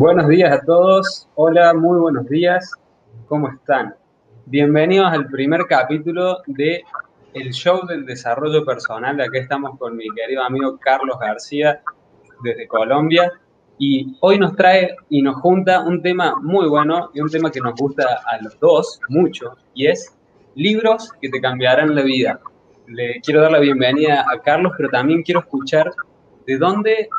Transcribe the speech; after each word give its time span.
Buenos 0.00 0.28
días 0.28 0.50
a 0.50 0.64
todos. 0.64 1.28
Hola, 1.34 1.74
muy 1.74 1.98
buenos 1.98 2.26
días. 2.26 2.72
¿Cómo 3.28 3.50
están? 3.50 3.94
Bienvenidos 4.46 5.12
al 5.12 5.26
primer 5.26 5.66
capítulo 5.66 6.38
de 6.46 6.82
el 7.34 7.52
show 7.52 7.86
del 7.86 8.06
desarrollo 8.06 8.64
personal. 8.64 9.20
Aquí 9.20 9.36
estamos 9.36 9.78
con 9.78 9.98
mi 9.98 10.08
querido 10.16 10.42
amigo 10.42 10.78
Carlos 10.78 11.18
García 11.20 11.82
desde 12.42 12.66
Colombia. 12.66 13.30
Y 13.76 14.16
hoy 14.20 14.38
nos 14.38 14.56
trae 14.56 14.96
y 15.10 15.20
nos 15.20 15.36
junta 15.36 15.80
un 15.80 16.00
tema 16.00 16.34
muy 16.40 16.66
bueno 16.66 17.10
y 17.12 17.20
un 17.20 17.28
tema 17.28 17.50
que 17.50 17.60
nos 17.60 17.74
gusta 17.74 18.22
a 18.24 18.42
los 18.42 18.58
dos 18.58 19.00
mucho, 19.10 19.54
y 19.74 19.86
es 19.88 20.16
libros 20.54 21.12
que 21.20 21.28
te 21.28 21.42
cambiarán 21.42 21.94
la 21.94 22.00
vida. 22.00 22.40
Le 22.86 23.20
quiero 23.20 23.42
dar 23.42 23.52
la 23.52 23.58
bienvenida 23.58 24.24
a 24.32 24.40
Carlos, 24.40 24.72
pero 24.78 24.88
también 24.88 25.22
quiero 25.22 25.40
escuchar 25.40 25.92
de 26.46 26.56
dónde, 26.56 27.10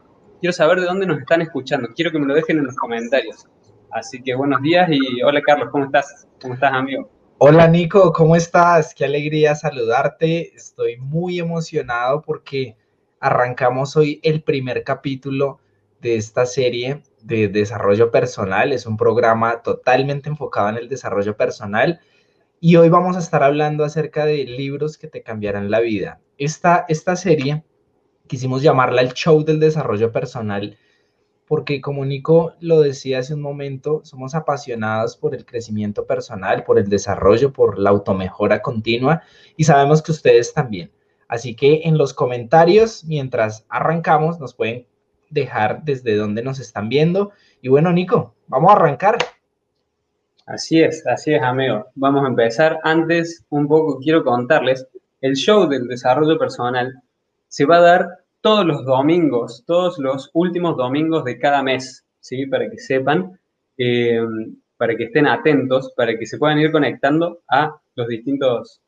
quiero 0.41 0.53
saber 0.53 0.79
de 0.79 0.87
dónde 0.87 1.05
nos 1.05 1.19
están 1.19 1.41
escuchando. 1.41 1.87
Quiero 1.95 2.11
que 2.11 2.17
me 2.17 2.25
lo 2.25 2.33
dejen 2.33 2.57
en 2.57 2.65
los 2.65 2.75
comentarios. 2.75 3.47
Así 3.91 4.21
que 4.23 4.33
buenos 4.33 4.61
días 4.61 4.89
y 4.91 5.21
hola 5.21 5.39
Carlos, 5.41 5.69
¿cómo 5.71 5.85
estás? 5.85 6.27
¿Cómo 6.41 6.55
estás, 6.55 6.73
amigo? 6.73 7.09
Hola 7.37 7.67
Nico, 7.67 8.11
¿cómo 8.11 8.35
estás? 8.35 8.95
Qué 8.95 9.05
alegría 9.05 9.53
saludarte. 9.53 10.55
Estoy 10.55 10.97
muy 10.97 11.39
emocionado 11.39 12.21
porque 12.23 12.75
arrancamos 13.19 13.95
hoy 13.95 14.19
el 14.23 14.41
primer 14.41 14.83
capítulo 14.83 15.59
de 16.01 16.15
esta 16.15 16.47
serie 16.47 17.03
de 17.21 17.47
desarrollo 17.47 18.09
personal. 18.09 18.73
Es 18.73 18.87
un 18.87 18.97
programa 18.97 19.61
totalmente 19.61 20.29
enfocado 20.29 20.69
en 20.69 20.77
el 20.77 20.89
desarrollo 20.89 21.37
personal 21.37 21.99
y 22.59 22.77
hoy 22.77 22.89
vamos 22.89 23.15
a 23.15 23.19
estar 23.19 23.43
hablando 23.43 23.83
acerca 23.83 24.25
de 24.25 24.45
libros 24.45 24.97
que 24.97 25.07
te 25.07 25.21
cambiarán 25.21 25.69
la 25.69 25.81
vida. 25.81 26.19
Esta, 26.39 26.85
esta 26.89 27.15
serie 27.15 27.63
quisimos 28.31 28.61
llamarla 28.61 29.01
el 29.01 29.11
show 29.11 29.43
del 29.43 29.59
desarrollo 29.59 30.09
personal 30.09 30.77
porque 31.51 31.81
como 31.81 32.05
Nico 32.05 32.53
lo 32.61 32.79
decía 32.79 33.19
hace 33.19 33.33
un 33.33 33.41
momento, 33.41 33.99
somos 34.05 34.35
apasionados 34.35 35.17
por 35.17 35.35
el 35.35 35.45
crecimiento 35.45 36.05
personal, 36.05 36.63
por 36.63 36.79
el 36.79 36.87
desarrollo, 36.87 37.51
por 37.51 37.77
la 37.77 37.89
automejora 37.89 38.61
continua 38.61 39.23
y 39.57 39.65
sabemos 39.65 40.01
que 40.01 40.13
ustedes 40.13 40.53
también. 40.53 40.93
Así 41.27 41.53
que 41.53 41.81
en 41.83 41.97
los 41.97 42.13
comentarios, 42.13 43.03
mientras 43.03 43.65
arrancamos, 43.67 44.39
nos 44.39 44.53
pueden 44.53 44.87
dejar 45.29 45.83
desde 45.83 46.15
dónde 46.15 46.41
nos 46.41 46.57
están 46.61 46.87
viendo. 46.87 47.31
Y 47.61 47.67
bueno, 47.67 47.91
Nico, 47.91 48.33
vamos 48.47 48.71
a 48.71 48.75
arrancar. 48.75 49.17
Así 50.45 50.81
es, 50.81 51.05
así 51.05 51.33
es, 51.33 51.43
amigo. 51.43 51.87
Vamos 51.95 52.23
a 52.23 52.29
empezar. 52.29 52.79
Antes, 52.85 53.43
un 53.49 53.67
poco 53.67 53.99
quiero 53.99 54.23
contarles, 54.23 54.87
el 55.19 55.35
show 55.35 55.67
del 55.67 55.89
desarrollo 55.89 56.39
personal 56.39 56.93
se 57.49 57.65
va 57.65 57.75
a 57.75 57.81
dar 57.81 58.20
todos 58.41 58.65
los 58.65 58.83
domingos, 58.83 59.63
todos 59.65 59.99
los 59.99 60.29
últimos 60.33 60.75
domingos 60.75 61.23
de 61.23 61.37
cada 61.37 61.61
mes, 61.61 62.05
¿sí? 62.19 62.47
Para 62.47 62.69
que 62.69 62.77
sepan, 62.77 63.39
eh, 63.77 64.19
para 64.77 64.95
que 64.95 65.05
estén 65.05 65.27
atentos, 65.27 65.93
para 65.95 66.17
que 66.17 66.25
se 66.25 66.37
puedan 66.39 66.59
ir 66.59 66.71
conectando 66.71 67.41
a 67.47 67.75
los 67.95 68.07
distintos, 68.07 68.81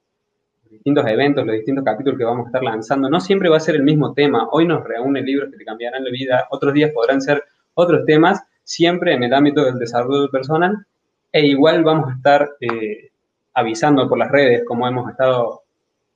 distintos 0.70 1.06
eventos, 1.06 1.46
los 1.46 1.56
distintos 1.56 1.86
capítulos 1.86 2.18
que 2.18 2.26
vamos 2.26 2.46
a 2.46 2.50
estar 2.50 2.64
lanzando. 2.64 3.10
No 3.10 3.20
siempre 3.20 3.48
va 3.48 3.58
a 3.58 3.60
ser 3.60 3.76
el 3.76 3.84
mismo 3.84 4.14
tema. 4.14 4.48
Hoy 4.52 4.66
nos 4.66 4.84
reúne 4.84 5.22
libros 5.22 5.52
que 5.52 5.58
te 5.58 5.66
cambiarán 5.66 6.04
la 6.04 6.10
vida, 6.10 6.48
otros 6.50 6.74
días 6.74 6.92
podrán 6.92 7.22
ser 7.22 7.44
otros 7.76 8.06
temas, 8.06 8.42
siempre 8.64 9.14
en 9.14 9.24
el 9.24 9.34
ámbito 9.34 9.64
del 9.64 9.78
desarrollo 9.78 10.30
personal. 10.32 10.84
E 11.32 11.46
igual 11.46 11.84
vamos 11.84 12.10
a 12.10 12.16
estar 12.16 12.50
eh, 12.60 13.12
avisando 13.54 14.10
por 14.10 14.18
las 14.18 14.32
redes, 14.32 14.64
como 14.66 14.88
hemos 14.88 15.10
estado 15.12 15.62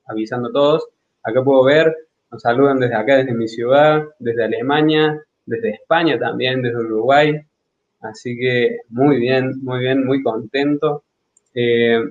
avisando 0.08 0.52
todos. 0.52 0.88
Acá 1.24 1.44
puedo 1.44 1.64
ver 1.64 2.07
nos 2.32 2.42
saludan 2.42 2.80
desde 2.80 2.96
acá, 2.96 3.18
desde 3.18 3.34
mi 3.34 3.48
ciudad, 3.48 4.04
desde 4.20 4.44
Alemania, 4.44 5.22
desde 5.46 5.72
España 5.72 6.20
también, 6.20 6.62
desde 6.62 6.78
Uruguay. 6.78 7.42
Así 8.02 8.38
que 8.38 8.82
muy 8.90 9.20
bien, 9.20 9.54
muy 9.64 9.80
bien, 9.80 10.06
muy 10.06 10.22
contento. 10.22 11.04
Eh, 11.54 12.02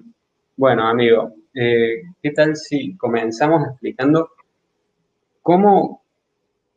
bueno, 0.56 0.88
amigo, 0.88 1.34
eh, 1.54 2.02
¿qué 2.22 2.30
tal 2.32 2.56
si 2.56 2.96
comenzamos 2.96 3.66
explicando 3.68 4.30
cómo, 5.42 6.02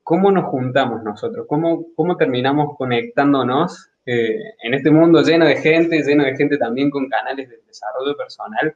cómo 0.03 0.31
nos 0.31 0.45
juntamos 0.45 1.01
nosotros? 1.03 1.45
¿Cómo, 1.47 1.85
cómo 1.95 2.17
terminamos 2.17 2.77
conectándonos 2.77 3.89
eh, 4.05 4.37
en 4.61 4.73
este 4.73 4.91
mundo 4.91 5.21
lleno 5.21 5.45
de 5.45 5.55
gente, 5.57 6.03
lleno 6.03 6.25
de 6.25 6.35
gente 6.35 6.57
también 6.57 6.91
con 6.91 7.07
canales 7.07 7.49
de 7.49 7.59
desarrollo 7.65 8.15
personal? 8.17 8.75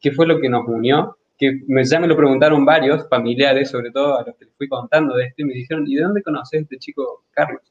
¿Qué 0.00 0.12
fue 0.12 0.26
lo 0.26 0.38
que 0.38 0.48
nos 0.48 0.68
unió? 0.68 1.16
Que 1.38 1.60
me, 1.66 1.84
ya 1.84 1.98
me 1.98 2.06
lo 2.06 2.16
preguntaron 2.16 2.64
varios 2.64 3.08
familiares, 3.08 3.70
sobre 3.70 3.90
todo 3.90 4.18
a 4.18 4.24
los 4.24 4.36
que 4.36 4.44
les 4.44 4.54
fui 4.54 4.68
contando 4.68 5.16
de 5.16 5.26
esto, 5.26 5.42
y 5.42 5.44
me 5.44 5.54
dijeron, 5.54 5.84
¿y 5.86 5.96
de 5.96 6.02
dónde 6.02 6.22
conoces 6.22 6.58
a 6.58 6.62
este 6.62 6.78
chico 6.78 7.24
Carlos? 7.32 7.62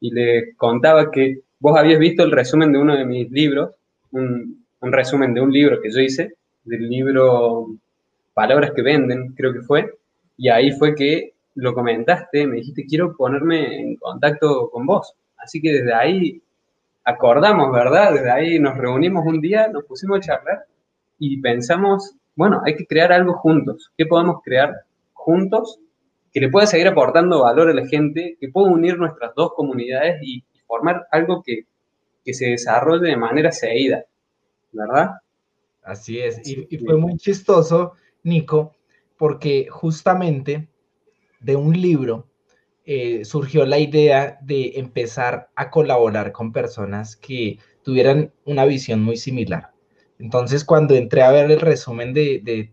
Y 0.00 0.10
le 0.12 0.54
contaba 0.56 1.10
que 1.10 1.40
vos 1.58 1.78
habías 1.78 1.98
visto 1.98 2.22
el 2.22 2.32
resumen 2.32 2.72
de 2.72 2.78
uno 2.78 2.96
de 2.96 3.04
mis 3.04 3.30
libros, 3.30 3.72
un, 4.12 4.64
un 4.80 4.92
resumen 4.92 5.34
de 5.34 5.40
un 5.40 5.52
libro 5.52 5.80
que 5.80 5.90
yo 5.90 6.00
hice, 6.00 6.34
del 6.64 6.88
libro 6.88 7.66
Palabras 8.34 8.72
que 8.74 8.82
Venden, 8.82 9.34
creo 9.34 9.52
que 9.52 9.60
fue, 9.60 9.94
y 10.36 10.48
ahí 10.48 10.72
fue 10.72 10.94
que 10.94 11.34
lo 11.54 11.74
comentaste, 11.74 12.46
me 12.46 12.56
dijiste, 12.56 12.86
quiero 12.86 13.14
ponerme 13.16 13.78
en 13.80 13.96
contacto 13.96 14.70
con 14.70 14.86
vos. 14.86 15.14
Así 15.36 15.60
que 15.60 15.72
desde 15.72 15.92
ahí 15.92 16.42
acordamos, 17.04 17.72
¿verdad? 17.72 18.14
Desde 18.14 18.30
ahí 18.30 18.58
nos 18.58 18.76
reunimos 18.76 19.26
un 19.26 19.40
día, 19.40 19.68
nos 19.68 19.84
pusimos 19.84 20.18
a 20.18 20.20
charlar 20.20 20.64
y 21.18 21.40
pensamos 21.40 22.14
bueno, 22.40 22.62
hay 22.64 22.74
que 22.74 22.86
crear 22.86 23.12
algo 23.12 23.34
juntos. 23.34 23.92
¿Qué 23.98 24.06
podemos 24.06 24.40
crear 24.42 24.74
juntos 25.12 25.78
que 26.32 26.40
le 26.40 26.48
pueda 26.48 26.66
seguir 26.66 26.88
aportando 26.88 27.42
valor 27.42 27.68
a 27.68 27.74
la 27.74 27.86
gente, 27.86 28.38
que 28.40 28.48
pueda 28.48 28.70
unir 28.70 28.96
nuestras 28.96 29.34
dos 29.34 29.52
comunidades 29.54 30.22
y, 30.22 30.42
formar 30.66 31.06
algo 31.10 31.42
que, 31.42 31.66
se 32.32 32.46
desarrolle 32.46 33.10
de 33.10 33.16
manera 33.16 33.52
seguida, 33.52 34.06
¿verdad? 34.72 35.16
Así 35.82 36.18
es, 36.18 36.40
y, 36.48 36.78
fue 36.78 36.96
muy 36.96 37.18
chistoso, 37.18 37.92
Nico, 38.22 38.74
porque 39.18 39.66
justamente 39.68 40.68
de 41.40 41.56
un 41.56 41.78
libro 41.78 42.26
eh, 42.86 43.26
surgió 43.26 43.66
la 43.66 43.78
idea 43.78 44.38
de 44.40 44.78
empezar 44.78 45.50
a 45.56 45.70
colaborar 45.70 46.32
con 46.32 46.52
personas 46.52 47.16
que 47.16 47.58
tuvieran 47.82 48.32
una 48.46 48.64
visión 48.64 49.02
muy 49.02 49.18
similar. 49.18 49.72
Entonces, 50.20 50.66
cuando 50.66 50.94
entré 50.94 51.22
a 51.22 51.30
ver 51.30 51.50
el 51.50 51.60
resumen 51.60 52.12
de, 52.12 52.72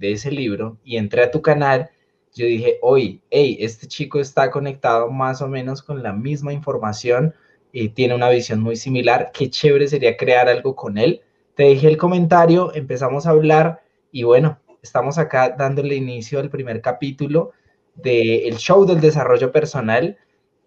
ese 0.00 0.30
libro 0.30 0.78
y 0.82 0.96
entré 0.96 1.22
a 1.22 1.30
tu 1.30 1.42
canal, 1.42 1.90
yo 2.34 2.46
dije, 2.46 2.78
oye, 2.80 3.20
hey, 3.30 3.58
este 3.60 3.86
chico 3.86 4.18
está 4.18 4.50
conectado 4.50 5.10
más 5.10 5.42
o 5.42 5.48
menos 5.48 5.82
con 5.82 6.02
la 6.02 6.14
misma 6.14 6.54
información 6.54 7.34
y 7.72 7.90
tiene 7.90 8.14
una 8.14 8.30
visión 8.30 8.60
muy 8.60 8.76
similar. 8.76 9.32
Qué 9.34 9.50
chévere 9.50 9.86
sería 9.86 10.16
crear 10.16 10.48
algo 10.48 10.74
con 10.74 10.96
él. 10.96 11.20
Te 11.54 11.64
dejé 11.64 11.88
el 11.88 11.98
comentario, 11.98 12.74
empezamos 12.74 13.26
a 13.26 13.30
hablar 13.30 13.82
y 14.10 14.22
bueno, 14.22 14.58
estamos 14.82 15.18
acá 15.18 15.54
dándole 15.58 15.94
inicio 15.94 16.40
al 16.40 16.48
primer 16.48 16.80
capítulo 16.80 17.52
del 17.96 18.56
show 18.56 18.86
del 18.86 19.02
desarrollo 19.02 19.52
personal. 19.52 20.16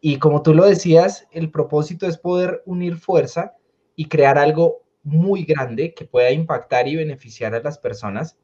Y 0.02 0.18
como 0.18 0.44
tú 0.44 0.54
lo 0.54 0.66
decías, 0.66 1.28
el 1.32 1.50
propósito 1.50 2.06
es 2.06 2.20
poder 2.20 2.62
unir 2.68 2.98
fuerza 2.98 3.56
y 3.96 4.06
crear 4.06 4.38
algo 4.38 4.82
muy 5.04 5.44
grande 5.44 5.94
que 5.94 6.06
pueda 6.06 6.32
impactar 6.32 6.88
y 6.88 6.96
beneficiar 6.96 7.56
a 7.56 7.62
las 7.62 7.78
personas, 7.78 8.38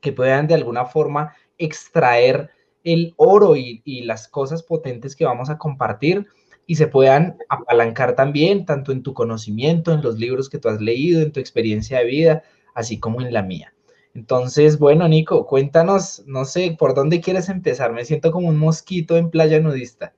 que 0.00 0.12
puedan 0.12 0.48
de 0.48 0.54
alguna 0.54 0.84
forma 0.84 1.34
extraer 1.58 2.50
el 2.84 3.14
oro 3.16 3.56
y, 3.56 3.80
las 4.02 4.28
cosas 4.28 4.62
potentes 4.62 5.14
que 5.14 5.24
vamos 5.24 5.48
a 5.48 5.58
compartir 5.58 6.26
y 6.66 6.74
se 6.74 6.88
puedan 6.88 7.38
apalancar 7.48 8.14
también, 8.14 8.66
tanto 8.66 8.92
en 8.92 9.02
tu 9.02 9.14
conocimiento, 9.14 9.92
en 9.92 10.02
los 10.02 10.18
libros 10.18 10.48
que 10.48 10.58
tú 10.58 10.68
has 10.68 10.80
leído, 10.80 11.22
en 11.22 11.32
tu 11.32 11.40
experiencia 11.40 11.98
de 11.98 12.04
vida, 12.04 12.42
así 12.74 12.98
como 12.98 13.20
en 13.20 13.32
la 13.32 13.42
mía. 13.42 13.72
Entonces, 14.14 14.78
bueno, 14.78 15.08
Nico, 15.08 15.46
cuéntanos, 15.46 16.22
no 16.26 16.44
sé, 16.44 16.76
¿por 16.78 16.94
dónde 16.94 17.20
quieres 17.20 17.48
empezar? 17.48 17.92
Me 17.92 18.04
siento 18.04 18.30
como 18.30 18.48
un 18.48 18.58
mosquito 18.58 19.16
en 19.16 19.30
playa 19.30 19.60
nudista. 19.60 20.14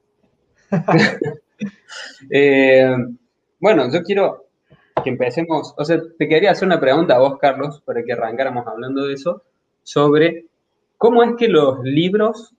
Eh, 2.31 2.97
bueno, 3.61 3.91
yo 3.91 4.03
quiero 4.03 4.44
que 5.03 5.11
empecemos, 5.11 5.75
o 5.77 5.85
sea, 5.85 6.01
te 6.19 6.29
quería 6.29 6.53
hacer 6.53 6.67
una 6.67 6.79
pregunta 6.81 7.17
a 7.17 7.19
vos, 7.19 7.39
Carlos, 7.39 7.83
para 7.85 8.05
que 8.05 8.13
arrancáramos 8.13 8.67
hablando 8.67 9.07
de 9.07 9.15
eso, 9.15 9.43
sobre 9.83 10.47
cómo 10.99 11.23
es 11.25 11.33
que 11.37 11.49
los 11.49 11.81
libros 11.83 12.55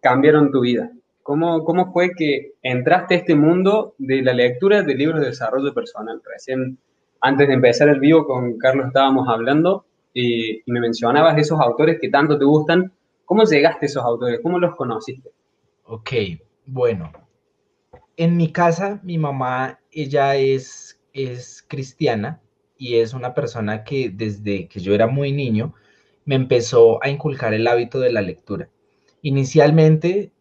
cambiaron 0.00 0.50
tu 0.50 0.60
vida. 0.60 0.90
¿Cómo, 1.22 1.64
¿Cómo 1.64 1.90
fue 1.90 2.10
que 2.14 2.52
entraste 2.62 3.14
a 3.14 3.18
este 3.18 3.34
mundo 3.34 3.94
de 3.96 4.20
la 4.20 4.34
lectura 4.34 4.82
de 4.82 4.94
libros 4.94 5.20
de 5.20 5.28
desarrollo 5.28 5.72
personal? 5.72 6.20
Recién, 6.30 6.76
antes 7.22 7.48
de 7.48 7.54
empezar 7.54 7.88
el 7.88 7.98
vivo 7.98 8.26
con 8.26 8.58
Carlos 8.58 8.88
estábamos 8.88 9.26
hablando 9.26 9.86
y, 10.12 10.58
y 10.58 10.70
me 10.70 10.80
mencionabas 10.80 11.38
esos 11.38 11.58
autores 11.58 11.98
que 11.98 12.10
tanto 12.10 12.38
te 12.38 12.44
gustan. 12.44 12.92
¿Cómo 13.24 13.44
llegaste 13.44 13.86
a 13.86 13.88
esos 13.88 14.04
autores? 14.04 14.40
¿Cómo 14.42 14.58
los 14.58 14.76
conociste? 14.76 15.30
Ok, 15.84 16.10
bueno. 16.66 17.10
En 18.18 18.36
mi 18.36 18.52
casa, 18.52 19.00
mi 19.02 19.16
mamá, 19.16 19.80
ella 19.90 20.36
es 20.36 20.83
es 21.14 21.64
cristiana 21.66 22.42
y 22.76 22.96
es 22.96 23.14
una 23.14 23.32
persona 23.34 23.84
que 23.84 24.10
desde 24.10 24.68
que 24.68 24.80
yo 24.80 24.94
era 24.94 25.06
muy 25.06 25.32
niño 25.32 25.74
me 26.26 26.34
empezó 26.34 27.02
a 27.02 27.08
inculcar 27.08 27.54
el 27.54 27.66
hábito 27.66 28.00
de 28.00 28.12
la 28.12 28.20
lectura. 28.20 28.68
Inicialmente, 29.22 30.32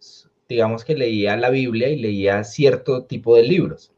digamos 0.49 0.83
que 0.83 0.95
leía 0.95 1.37
la 1.37 1.49
Biblia 1.49 1.89
y 1.89 1.99
leía 1.99 2.43
cierto 2.43 3.05
tipo 3.05 3.35
de 3.35 3.43
libros. 3.43 3.91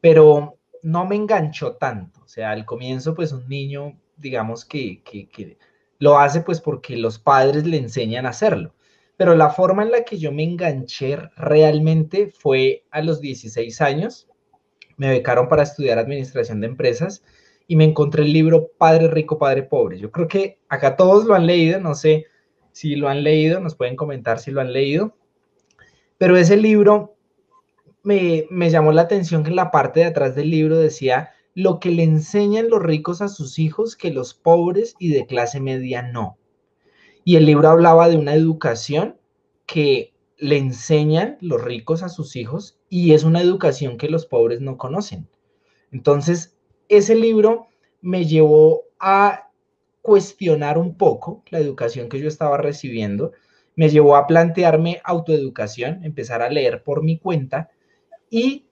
pero 0.00 0.58
no 0.82 1.06
me 1.06 1.16
enganchó 1.16 1.76
tanto. 1.76 2.20
O 2.24 2.28
sea, 2.28 2.50
al 2.50 2.66
comienzo, 2.66 3.14
pues 3.14 3.32
un 3.32 3.48
niño, 3.48 3.98
digamos 4.18 4.64
que, 4.66 5.02
que, 5.02 5.58
lo 5.98 6.18
hace 6.18 6.42
pues 6.42 6.60
porque 6.60 6.96
los 6.96 7.18
padres 7.18 7.66
le 7.66 7.78
enseñan 7.78 8.26
a 8.26 8.30
hacerlo. 8.30 8.74
Pero 9.16 9.34
la 9.34 9.50
forma 9.50 9.82
en 9.82 9.92
la 9.92 10.04
que 10.04 10.18
yo 10.18 10.30
me 10.32 10.42
enganché 10.42 11.16
realmente 11.36 12.30
fue 12.30 12.84
a 12.90 13.00
los 13.00 13.20
16 13.20 13.80
años. 13.80 14.28
Me 14.96 15.10
becaron 15.10 15.48
para 15.48 15.62
estudiar 15.62 15.98
administración 15.98 16.60
de 16.60 16.68
empresas 16.68 17.24
y 17.66 17.76
me 17.76 17.84
encontré 17.84 18.22
el 18.22 18.32
libro 18.32 18.70
Padre 18.78 19.08
Rico, 19.08 19.38
Padre 19.38 19.62
Pobre. 19.62 19.98
Yo 19.98 20.10
creo 20.10 20.28
que 20.28 20.58
acá 20.68 20.96
todos 20.96 21.24
lo 21.24 21.34
han 21.34 21.46
leído, 21.46 21.80
no 21.80 21.94
sé 21.94 22.26
si 22.72 22.96
lo 22.96 23.08
han 23.08 23.22
leído, 23.22 23.60
nos 23.60 23.74
pueden 23.74 23.96
comentar 23.96 24.38
si 24.38 24.50
lo 24.50 24.60
han 24.60 24.72
leído. 24.72 25.16
Pero 26.18 26.36
ese 26.36 26.56
libro 26.56 27.14
me, 28.02 28.70
llamó 28.70 28.92
la 28.92 29.02
atención 29.02 29.42
que 29.42 29.50
en 29.50 29.56
la 29.56 29.70
parte 29.70 30.00
de 30.00 30.06
atrás 30.06 30.34
del 30.34 30.50
libro 30.50 30.78
decía 30.78 31.30
lo 31.54 31.80
que 31.80 31.90
le 31.90 32.02
enseñan 32.02 32.68
los 32.68 32.82
ricos 32.82 33.22
a 33.22 33.28
sus 33.28 33.58
hijos 33.58 33.96
que 33.96 34.10
los 34.10 34.34
pobres 34.34 34.96
y 34.98 35.10
de 35.10 35.26
clase 35.26 35.60
media 35.60 36.02
no. 36.02 36.36
Y 37.24 37.36
el 37.36 37.46
libro 37.46 37.68
hablaba 37.68 38.08
de 38.08 38.16
una 38.16 38.34
educación 38.34 39.16
que 39.66 40.13
le 40.36 40.58
enseñan 40.58 41.38
los 41.40 41.62
ricos 41.62 42.02
a 42.02 42.08
sus 42.08 42.36
hijos 42.36 42.78
y 42.88 43.12
es 43.14 43.24
una 43.24 43.40
educación 43.40 43.96
que 43.98 44.08
los 44.08 44.26
pobres 44.26 44.60
no 44.60 44.76
conocen. 44.76 45.28
Entonces, 45.92 46.56
ese 46.88 47.14
libro 47.14 47.68
me 48.00 48.24
llevó 48.24 48.82
a 48.98 49.50
cuestionar 50.02 50.76
un 50.76 50.96
poco 50.96 51.42
la 51.50 51.58
educación 51.58 52.08
que 52.08 52.20
yo 52.20 52.28
estaba 52.28 52.58
recibiendo, 52.58 53.32
me 53.76 53.88
llevó 53.88 54.16
a 54.16 54.26
plantearme 54.26 55.00
autoeducación, 55.04 56.04
empezar 56.04 56.42
a 56.42 56.50
leer 56.50 56.82
por 56.82 57.02
mi 57.02 57.18
cuenta 57.18 57.70
y 58.28 58.66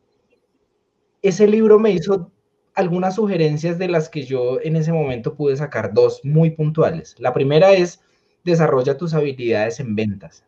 ese 1.22 1.46
libro 1.46 1.78
me 1.78 1.92
hizo 1.92 2.30
algunas 2.74 3.14
sugerencias 3.14 3.78
de 3.78 3.88
las 3.88 4.08
que 4.08 4.24
yo 4.24 4.60
en 4.60 4.76
ese 4.76 4.92
momento 4.92 5.34
pude 5.34 5.56
sacar 5.56 5.94
dos 5.94 6.20
muy 6.24 6.50
puntuales. 6.50 7.14
La 7.18 7.32
primera 7.32 7.72
es, 7.72 8.00
desarrolla 8.44 8.96
tus 8.96 9.14
habilidades 9.14 9.78
en 9.80 9.94
ventas. 9.94 10.44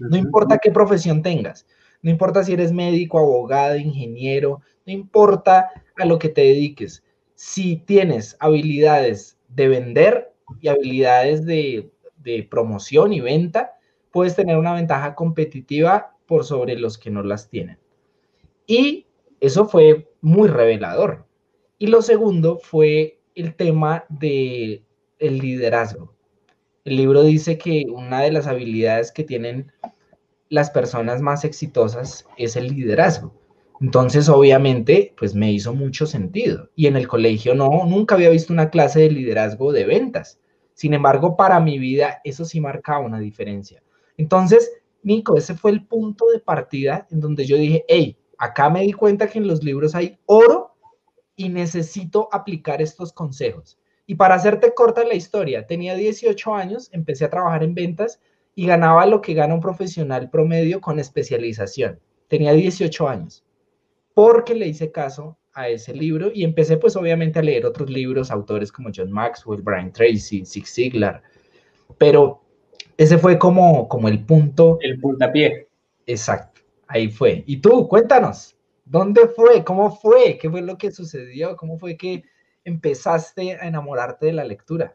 No 0.00 0.16
importa 0.16 0.58
qué 0.58 0.70
profesión 0.70 1.22
tengas, 1.22 1.66
no 2.02 2.10
importa 2.10 2.44
si 2.44 2.52
eres 2.52 2.72
médico, 2.72 3.18
abogado, 3.18 3.76
ingeniero, 3.76 4.60
no 4.86 4.92
importa 4.92 5.70
a 5.96 6.04
lo 6.04 6.18
que 6.18 6.28
te 6.28 6.42
dediques. 6.42 7.02
Si 7.34 7.76
tienes 7.76 8.36
habilidades 8.40 9.38
de 9.48 9.68
vender 9.68 10.32
y 10.60 10.68
habilidades 10.68 11.46
de, 11.46 11.90
de 12.16 12.42
promoción 12.42 13.12
y 13.12 13.20
venta, 13.20 13.72
puedes 14.10 14.36
tener 14.36 14.56
una 14.56 14.74
ventaja 14.74 15.14
competitiva 15.14 16.14
por 16.26 16.44
sobre 16.44 16.76
los 16.76 16.98
que 16.98 17.10
no 17.10 17.22
las 17.22 17.48
tienen. 17.48 17.78
Y 18.66 19.06
eso 19.40 19.66
fue 19.66 20.10
muy 20.20 20.48
revelador. 20.48 21.26
Y 21.78 21.88
lo 21.88 22.02
segundo 22.02 22.58
fue 22.58 23.20
el 23.34 23.54
tema 23.54 24.04
de 24.08 24.82
el 25.18 25.38
liderazgo. 25.38 26.13
El 26.84 26.96
libro 26.96 27.22
dice 27.22 27.58
que 27.58 27.84
una 27.88 28.20
de 28.20 28.32
las 28.32 28.46
habilidades 28.46 29.12
que 29.12 29.24
tienen 29.24 29.72
las 30.48 30.70
personas 30.70 31.20
más 31.20 31.44
exitosas 31.44 32.26
es 32.36 32.56
el 32.56 32.68
liderazgo. 32.68 33.32
Entonces, 33.80 34.28
obviamente, 34.28 35.14
pues 35.16 35.34
me 35.34 35.52
hizo 35.52 35.74
mucho 35.74 36.06
sentido. 36.06 36.70
Y 36.76 36.86
en 36.86 36.96
el 36.96 37.08
colegio 37.08 37.54
no, 37.54 37.86
nunca 37.86 38.14
había 38.14 38.30
visto 38.30 38.52
una 38.52 38.70
clase 38.70 39.00
de 39.00 39.10
liderazgo 39.10 39.72
de 39.72 39.84
ventas. 39.84 40.38
Sin 40.74 40.94
embargo, 40.94 41.36
para 41.36 41.60
mi 41.60 41.78
vida 41.78 42.20
eso 42.24 42.44
sí 42.44 42.60
marcaba 42.60 43.00
una 43.00 43.18
diferencia. 43.18 43.82
Entonces, 44.16 44.70
Nico, 45.02 45.36
ese 45.36 45.54
fue 45.54 45.70
el 45.70 45.84
punto 45.84 46.26
de 46.32 46.40
partida 46.40 47.06
en 47.10 47.20
donde 47.20 47.44
yo 47.46 47.56
dije, 47.56 47.84
hey, 47.88 48.16
Acá 48.38 48.68
me 48.70 48.82
di 48.82 48.92
cuenta 48.92 49.28
que 49.28 49.38
en 49.38 49.46
los 49.46 49.62
libros 49.62 49.94
hay 49.94 50.18
oro 50.26 50.74
y 51.36 51.48
necesito 51.48 52.28
aplicar 52.32 52.82
estos 52.82 53.12
consejos. 53.12 53.78
Y 54.06 54.16
para 54.16 54.34
hacerte 54.34 54.74
corta 54.74 55.04
la 55.04 55.14
historia, 55.14 55.66
tenía 55.66 55.94
18 55.94 56.54
años, 56.54 56.90
empecé 56.92 57.24
a 57.24 57.30
trabajar 57.30 57.62
en 57.62 57.74
ventas 57.74 58.20
y 58.54 58.66
ganaba 58.66 59.06
lo 59.06 59.20
que 59.20 59.34
gana 59.34 59.54
un 59.54 59.60
profesional 59.60 60.30
promedio 60.30 60.80
con 60.80 60.98
especialización. 60.98 61.98
Tenía 62.28 62.52
18 62.52 63.08
años, 63.08 63.44
porque 64.12 64.54
le 64.54 64.68
hice 64.68 64.92
caso 64.92 65.38
a 65.54 65.68
ese 65.68 65.94
libro 65.94 66.30
y 66.34 66.44
empecé 66.44 66.76
pues 66.76 66.96
obviamente 66.96 67.38
a 67.38 67.42
leer 67.42 67.64
otros 67.64 67.88
libros, 67.88 68.30
autores 68.30 68.72
como 68.72 68.90
John 68.94 69.10
Maxwell, 69.10 69.62
Brian 69.62 69.92
Tracy, 69.92 70.44
Zig 70.44 70.66
Ziglar, 70.66 71.22
pero 71.96 72.42
ese 72.96 73.18
fue 73.18 73.38
como, 73.38 73.88
como 73.88 74.08
el 74.08 74.24
punto. 74.24 74.78
El 74.80 75.00
puntapié. 75.00 75.68
Exacto. 76.06 76.60
Ahí 76.86 77.08
fue. 77.08 77.42
Y 77.46 77.58
tú, 77.58 77.88
cuéntanos, 77.88 78.56
¿dónde 78.84 79.28
fue? 79.28 79.64
¿Cómo 79.64 79.96
fue? 79.96 80.38
¿Qué 80.38 80.50
fue 80.50 80.62
lo 80.62 80.76
que 80.76 80.90
sucedió? 80.90 81.56
¿Cómo 81.56 81.78
fue 81.78 81.96
que 81.96 82.24
empezaste 82.64 83.54
a 83.54 83.66
enamorarte 83.66 84.26
de 84.26 84.32
la 84.32 84.44
lectura? 84.44 84.94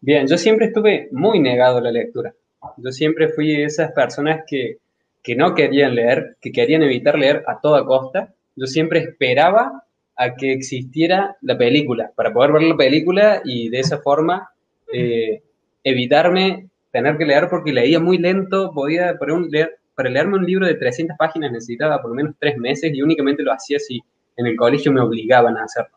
Bien, 0.00 0.26
yo 0.26 0.38
siempre 0.38 0.66
estuve 0.66 1.08
muy 1.12 1.40
negado 1.40 1.78
a 1.78 1.82
la 1.82 1.90
lectura. 1.90 2.34
Yo 2.76 2.90
siempre 2.92 3.28
fui 3.28 3.56
de 3.56 3.64
esas 3.64 3.92
personas 3.92 4.44
que, 4.46 4.78
que 5.22 5.34
no 5.34 5.54
querían 5.54 5.94
leer, 5.94 6.36
que 6.40 6.52
querían 6.52 6.82
evitar 6.82 7.18
leer 7.18 7.42
a 7.46 7.60
toda 7.60 7.84
costa. 7.84 8.32
Yo 8.56 8.66
siempre 8.66 9.00
esperaba 9.00 9.84
a 10.16 10.34
que 10.34 10.52
existiera 10.52 11.36
la 11.40 11.56
película, 11.56 12.12
para 12.14 12.32
poder 12.32 12.52
ver 12.52 12.62
la 12.62 12.76
película 12.76 13.40
y 13.44 13.70
de 13.70 13.80
esa 13.80 13.98
forma 13.98 14.50
eh, 14.92 15.42
evitarme 15.82 16.68
tener 16.90 17.16
que 17.16 17.24
leer 17.24 17.48
porque 17.48 17.72
leía 17.72 18.00
muy 18.00 18.18
lento, 18.18 18.72
podía 18.72 19.16
por 19.16 19.30
un, 19.30 19.48
leer, 19.48 19.78
para 19.94 20.10
leerme 20.10 20.36
un 20.36 20.44
libro 20.44 20.66
de 20.66 20.74
300 20.74 21.16
páginas 21.16 21.52
necesitaba 21.52 22.02
por 22.02 22.10
lo 22.10 22.16
menos 22.16 22.34
tres 22.38 22.58
meses 22.58 22.92
y 22.92 23.00
únicamente 23.00 23.42
lo 23.42 23.52
hacía 23.52 23.78
si 23.78 24.00
en 24.36 24.46
el 24.46 24.56
colegio 24.56 24.92
me 24.92 25.00
obligaban 25.00 25.56
a 25.56 25.64
hacerlo. 25.64 25.96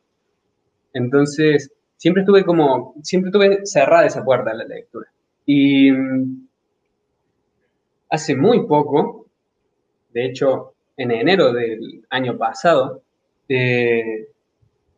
Entonces, 0.94 1.72
siempre 1.98 2.22
estuve 2.22 2.44
como, 2.44 2.96
siempre 3.02 3.32
tuve 3.32 3.66
cerrada 3.66 4.06
esa 4.06 4.24
puerta 4.24 4.52
a 4.52 4.56
la 4.56 4.66
lectura. 4.66 5.12
Y 5.46 5.92
mm, 5.92 6.48
hace 8.10 8.36
muy 8.36 8.66
poco, 8.68 9.28
de 10.14 10.26
hecho, 10.26 10.74
en 10.96 11.12
enero 11.12 11.52
del 11.52 12.06
año 12.10 12.38
pasado, 12.38 13.02
eh, 13.50 14.28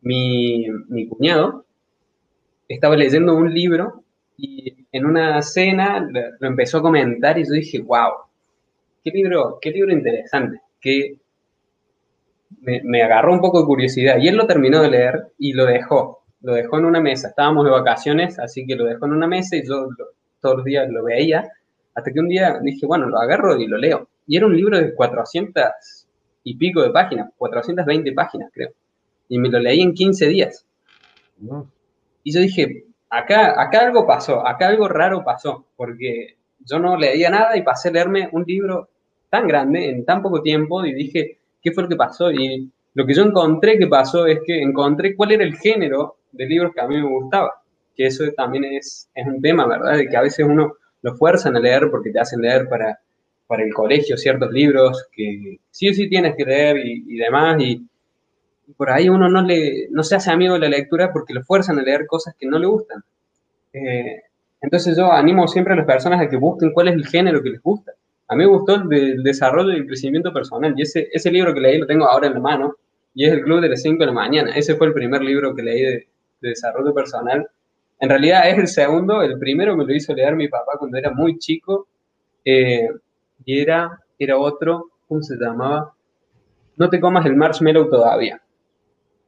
mi, 0.02 0.66
mi 0.88 1.08
cuñado 1.08 1.64
estaba 2.68 2.96
leyendo 2.96 3.34
un 3.34 3.52
libro 3.52 4.04
y 4.36 4.86
en 4.92 5.06
una 5.06 5.40
cena 5.42 6.06
lo 6.40 6.46
empezó 6.46 6.78
a 6.78 6.82
comentar 6.82 7.38
y 7.38 7.44
yo 7.44 7.52
dije, 7.52 7.78
wow, 7.80 8.12
qué 9.02 9.10
libro, 9.10 9.58
qué 9.60 9.70
libro 9.70 9.92
interesante, 9.92 10.60
que 10.80 11.16
me, 12.60 13.02
agarró 13.02 13.32
un 13.32 13.40
poco 13.40 13.60
de 13.60 13.66
curiosidad. 13.66 14.18
Y 14.20 14.28
él 14.28 14.36
lo 14.36 14.46
terminó 14.46 14.82
de 14.82 14.90
leer 14.90 15.32
y 15.38 15.52
lo 15.52 15.66
dejó, 15.66 16.24
lo 16.40 16.54
dejó 16.54 16.78
en 16.78 16.84
una 16.84 17.00
mesa. 17.00 17.28
Estábamos 17.28 17.64
de 17.64 17.70
vacaciones, 17.70 18.38
así 18.38 18.66
que 18.66 18.76
lo 18.76 18.84
dejó 18.84 19.06
en 19.06 19.12
una 19.12 19.26
mesa 19.26 19.56
y 19.56 19.66
yo 19.66 19.88
todos 20.40 20.56
los 20.56 20.64
días 20.64 20.88
lo 20.90 21.04
veía, 21.04 21.50
hasta 21.94 22.12
que 22.12 22.20
un 22.20 22.28
día 22.28 22.58
dije, 22.62 22.86
bueno, 22.86 23.08
lo 23.08 23.18
agarro 23.18 23.56
y 23.56 23.66
lo 23.66 23.78
leo. 23.78 24.08
Y 24.26 24.36
era 24.36 24.46
un 24.46 24.56
libro 24.56 24.78
de 24.78 24.94
400 24.94 25.64
y 26.44 26.56
pico 26.56 26.82
de 26.82 26.90
páginas, 26.90 27.30
420 27.36 28.12
páginas 28.12 28.50
creo. 28.52 28.70
Y 29.28 29.38
me 29.38 29.48
lo 29.48 29.58
leí 29.58 29.80
en 29.80 29.94
15 29.94 30.26
días. 30.28 30.66
Y 32.22 32.32
yo 32.32 32.40
dije, 32.40 32.84
acá, 33.10 33.60
acá 33.60 33.80
algo 33.80 34.06
pasó, 34.06 34.46
acá 34.46 34.68
algo 34.68 34.88
raro 34.88 35.24
pasó, 35.24 35.66
porque 35.76 36.36
yo 36.60 36.78
no 36.78 36.96
leía 36.96 37.30
nada 37.30 37.56
y 37.56 37.62
pasé 37.62 37.88
a 37.88 37.92
leerme 37.92 38.28
un 38.32 38.44
libro 38.46 38.88
tan 39.30 39.48
grande 39.48 39.90
en 39.90 40.04
tan 40.04 40.22
poco 40.22 40.42
tiempo 40.42 40.84
y 40.84 40.92
dije, 40.92 41.35
¿qué 41.66 41.72
fue 41.72 41.82
lo 41.82 41.88
que 41.88 41.96
pasó? 41.96 42.30
Y 42.30 42.70
lo 42.94 43.04
que 43.04 43.12
yo 43.12 43.24
encontré 43.24 43.76
que 43.76 43.88
pasó 43.88 44.24
es 44.24 44.38
que 44.46 44.62
encontré 44.62 45.16
cuál 45.16 45.32
era 45.32 45.42
el 45.42 45.56
género 45.56 46.18
de 46.30 46.46
libros 46.46 46.72
que 46.72 46.80
a 46.80 46.86
mí 46.86 46.96
me 46.96 47.08
gustaba, 47.08 47.60
que 47.96 48.06
eso 48.06 48.22
también 48.36 48.64
es, 48.66 49.08
es 49.12 49.26
un 49.26 49.42
tema, 49.42 49.66
¿verdad? 49.66 49.96
De 49.96 50.06
que 50.06 50.16
a 50.16 50.22
veces 50.22 50.46
uno 50.48 50.74
lo 51.02 51.16
fuerzan 51.16 51.56
a 51.56 51.60
leer 51.60 51.90
porque 51.90 52.10
te 52.10 52.20
hacen 52.20 52.40
leer 52.40 52.68
para, 52.68 53.00
para 53.48 53.64
el 53.64 53.74
colegio 53.74 54.16
ciertos 54.16 54.52
libros 54.52 55.08
que 55.10 55.58
sí 55.72 55.88
o 55.88 55.94
sí 55.94 56.08
tienes 56.08 56.36
que 56.36 56.44
leer 56.44 56.76
y, 56.78 57.16
demás, 57.16 57.60
y, 57.60 57.84
por 58.76 58.90
ahí 58.90 59.08
uno 59.08 59.28
no, 59.28 59.42
le, 59.42 59.88
no 59.90 60.04
se 60.04 60.14
hace 60.14 60.30
amigo 60.30 60.54
de 60.54 60.60
la 60.60 60.68
lectura 60.68 61.12
porque 61.12 61.34
lo 61.34 61.42
fuerzan 61.42 61.80
a 61.80 61.82
leer 61.82 62.06
cosas 62.06 62.36
que 62.38 62.46
no 62.46 62.60
le 62.60 62.66
gustan. 62.66 63.02
Eh, 63.72 64.22
entonces 64.60 64.96
yo 64.96 65.10
animo 65.10 65.48
siempre 65.48 65.72
a 65.72 65.76
las 65.76 65.86
personas 65.86 66.20
a 66.20 66.28
que 66.28 66.36
busquen 66.36 66.72
cuál 66.72 66.88
es 66.88 66.94
el 66.94 67.06
género 67.08 67.42
que 67.42 67.50
les 67.50 67.60
gusta. 67.60 67.92
A 68.28 68.34
mí 68.34 68.44
me 68.44 68.50
gustó 68.50 68.74
el, 68.74 69.22
desarrollo 69.22 69.72
y 69.72 69.76
el 69.76 69.86
crecimiento 69.86 70.32
personal. 70.32 70.74
Y 70.76 70.82
ese, 70.82 71.08
ese 71.12 71.30
libro 71.30 71.54
que 71.54 71.60
leí 71.60 71.78
lo 71.78 71.86
tengo 71.86 72.06
ahora 72.06 72.26
en 72.26 72.34
la 72.34 72.40
mano. 72.40 72.74
Y 73.14 73.24
es 73.24 73.32
el 73.32 73.42
Club 73.42 73.60
de 73.60 73.70
las 73.70 73.82
5 73.82 73.98
de 73.98 74.06
la 74.06 74.12
mañana. 74.12 74.52
Ese 74.54 74.74
fue 74.74 74.88
el 74.88 74.92
primer 74.92 75.22
libro 75.22 75.54
que 75.54 75.62
leí 75.62 75.82
de, 75.82 76.08
desarrollo 76.40 76.92
personal. 76.92 77.48
En 77.98 78.08
realidad 78.08 78.48
es 78.48 78.58
el 78.58 78.68
segundo. 78.68 79.22
El 79.22 79.38
primero 79.38 79.76
me 79.76 79.84
lo 79.84 79.94
hizo 79.94 80.14
leer 80.14 80.36
mi 80.36 80.48
papá 80.48 80.72
cuando 80.78 80.98
era 80.98 81.10
muy 81.10 81.38
chico. 81.38 81.88
Eh, 82.44 82.88
y 83.44 83.60
era, 83.60 84.00
era 84.18 84.36
otro, 84.36 84.90
¿cómo 85.08 85.22
se 85.22 85.36
llamaba? 85.36 85.92
No 86.76 86.90
te 86.90 87.00
comas 87.00 87.24
el 87.26 87.36
marshmallow 87.36 87.88
todavía. 87.88 88.42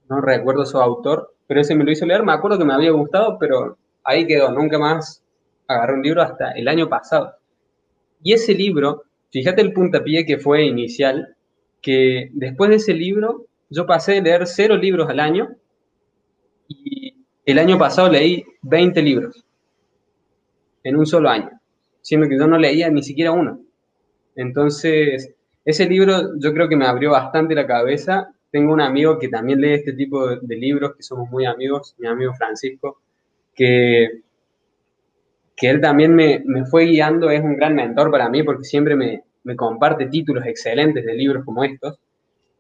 No 0.08 0.20
recuerdo 0.20 0.66
su 0.66 0.78
autor, 0.78 1.34
pero 1.46 1.60
ese 1.60 1.74
me 1.74 1.84
lo 1.84 1.90
hizo 1.90 2.04
leer. 2.04 2.22
Me 2.22 2.32
acuerdo 2.32 2.58
que 2.58 2.64
me 2.64 2.74
había 2.74 2.90
gustado, 2.90 3.38
pero 3.38 3.78
ahí 4.04 4.26
quedó. 4.26 4.50
Nunca 4.50 4.78
más 4.78 5.24
agarré 5.66 5.94
un 5.94 6.02
libro 6.02 6.22
hasta 6.22 6.52
el 6.52 6.68
año 6.68 6.88
pasado. 6.88 7.37
Y 8.22 8.32
ese 8.32 8.54
libro, 8.54 9.04
fíjate 9.30 9.62
el 9.62 9.72
puntapié 9.72 10.26
que 10.26 10.38
fue 10.38 10.64
inicial, 10.64 11.36
que 11.80 12.30
después 12.32 12.70
de 12.70 12.76
ese 12.76 12.94
libro 12.94 13.46
yo 13.70 13.86
pasé 13.86 14.14
de 14.14 14.22
leer 14.22 14.46
cero 14.46 14.76
libros 14.76 15.08
al 15.08 15.20
año 15.20 15.48
y 16.66 17.14
el 17.44 17.58
año 17.58 17.78
pasado 17.78 18.08
leí 18.10 18.44
20 18.62 19.02
libros 19.02 19.44
en 20.82 20.96
un 20.96 21.06
solo 21.06 21.28
año, 21.28 21.50
siendo 22.00 22.28
que 22.28 22.38
yo 22.38 22.46
no 22.46 22.58
leía 22.58 22.90
ni 22.90 23.02
siquiera 23.02 23.32
uno. 23.32 23.60
Entonces, 24.34 25.34
ese 25.64 25.86
libro 25.88 26.38
yo 26.38 26.52
creo 26.54 26.68
que 26.68 26.76
me 26.76 26.86
abrió 26.86 27.10
bastante 27.10 27.54
la 27.54 27.66
cabeza. 27.66 28.32
Tengo 28.50 28.72
un 28.72 28.80
amigo 28.80 29.18
que 29.18 29.28
también 29.28 29.60
lee 29.60 29.74
este 29.74 29.92
tipo 29.92 30.36
de, 30.36 30.56
libros, 30.56 30.94
que 30.96 31.02
somos 31.02 31.28
muy 31.28 31.44
amigos, 31.44 31.94
mi 31.98 32.08
amigo 32.08 32.32
Francisco, 32.34 33.00
que, 33.54 34.22
que 35.58 35.68
él 35.68 35.80
también 35.80 36.14
me, 36.14 36.42
me 36.44 36.64
fue 36.66 36.84
guiando, 36.84 37.30
es 37.30 37.42
un 37.42 37.56
gran 37.56 37.74
mentor 37.74 38.10
para 38.10 38.28
mí 38.28 38.42
porque 38.42 38.64
siempre 38.64 38.94
me, 38.94 39.24
me 39.48 39.56
comparte 39.56 40.06
títulos 40.06 40.44
excelentes 40.46 41.04
de 41.04 41.14
libros 41.14 41.44
como 41.44 41.64
estos 41.64 41.98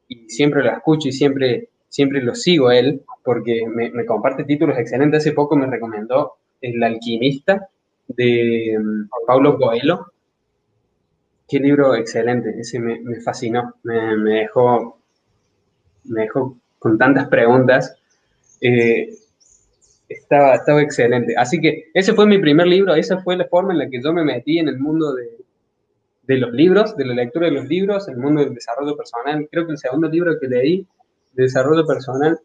y 0.08 0.28
siempre 0.30 0.64
lo 0.64 0.70
escucho 0.72 1.08
y 1.08 1.12
siempre, 1.12 1.68
siempre 1.88 2.22
lo 2.22 2.34
sigo 2.34 2.70
él 2.70 3.02
porque 3.22 3.66
me, 3.68 4.06
comparte 4.06 4.44
títulos 4.44 4.78
excelentes. 4.78 5.20
Hace 5.20 5.32
poco 5.32 5.54
me 5.54 5.66
recomendó 5.66 6.36
El 6.60 6.82
alquimista 6.82 7.68
de 8.06 8.74
um, 8.78 9.06
Paulo 9.26 9.58
Coelho. 9.58 10.06
Qué 11.46 11.58
libro 11.60 11.94
excelente, 11.94 12.58
ese 12.58 12.78
me, 12.78 13.20
fascinó, 13.20 13.74
me, 13.82 14.16
me, 14.16 14.40
dejó, 14.40 14.98
me 16.04 16.22
dejó 16.22 16.56
con 16.78 16.98
tantas 16.98 17.28
preguntas. 17.28 17.96
Eh, 18.60 19.10
estaba, 20.08 20.54
estaba 20.54 20.82
excelente. 20.82 21.34
Así 21.36 21.60
que 21.60 21.90
ese 21.94 22.14
fue 22.14 22.26
mi 22.26 22.38
primer 22.38 22.66
libro, 22.66 22.94
esa 22.94 23.18
fue 23.18 23.36
la 23.36 23.46
forma 23.46 23.72
en 23.72 23.78
la 23.78 23.88
que 23.88 24.02
yo 24.02 24.12
me 24.12 24.24
metí 24.24 24.58
en 24.58 24.68
el 24.68 24.78
mundo 24.78 25.14
de, 25.14 25.28
de 26.22 26.36
los 26.36 26.52
libros, 26.52 26.96
de 26.96 27.06
la 27.06 27.14
lectura 27.14 27.46
de 27.46 27.52
los 27.52 27.66
libros, 27.68 28.08
el 28.08 28.18
mundo 28.18 28.44
del 28.44 28.54
desarrollo 28.54 28.96
personal. 28.96 29.48
Creo 29.50 29.66
que 29.66 29.72
el 29.72 29.78
segundo 29.78 30.08
libro 30.08 30.38
que 30.38 30.46
leí 30.46 30.86
de 31.32 31.42
desarrollo 31.44 31.86
personal, 31.86 32.38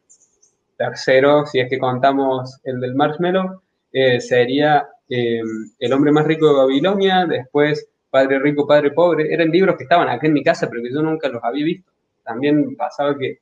tercero, 0.78 1.46
si 1.46 1.60
es 1.60 1.70
que 1.70 1.78
contamos 1.78 2.60
el 2.64 2.80
del 2.80 2.96
marshmallow, 2.96 3.62
eh, 3.92 4.20
sería 4.20 4.88
eh, 5.10 5.42
El 5.80 5.94
hombre 5.94 6.12
más 6.12 6.26
rico 6.26 6.48
de 6.48 6.56
Babilonia, 6.56 7.26
después 7.26 7.88
Padre 8.10 8.40
rico, 8.40 8.66
Padre 8.66 8.92
pobre. 8.92 9.34
Eran 9.34 9.50
libros 9.50 9.76
que 9.76 9.84
estaban 9.84 10.08
acá 10.08 10.28
en 10.28 10.34
mi 10.34 10.44
casa, 10.44 10.70
pero 10.70 10.82
que 10.82 10.92
yo 10.92 11.02
nunca 11.02 11.28
los 11.30 11.44
había 11.44 11.66
visto. 11.66 11.92
También 12.24 12.76
pasaba 12.76 13.18
que 13.18 13.40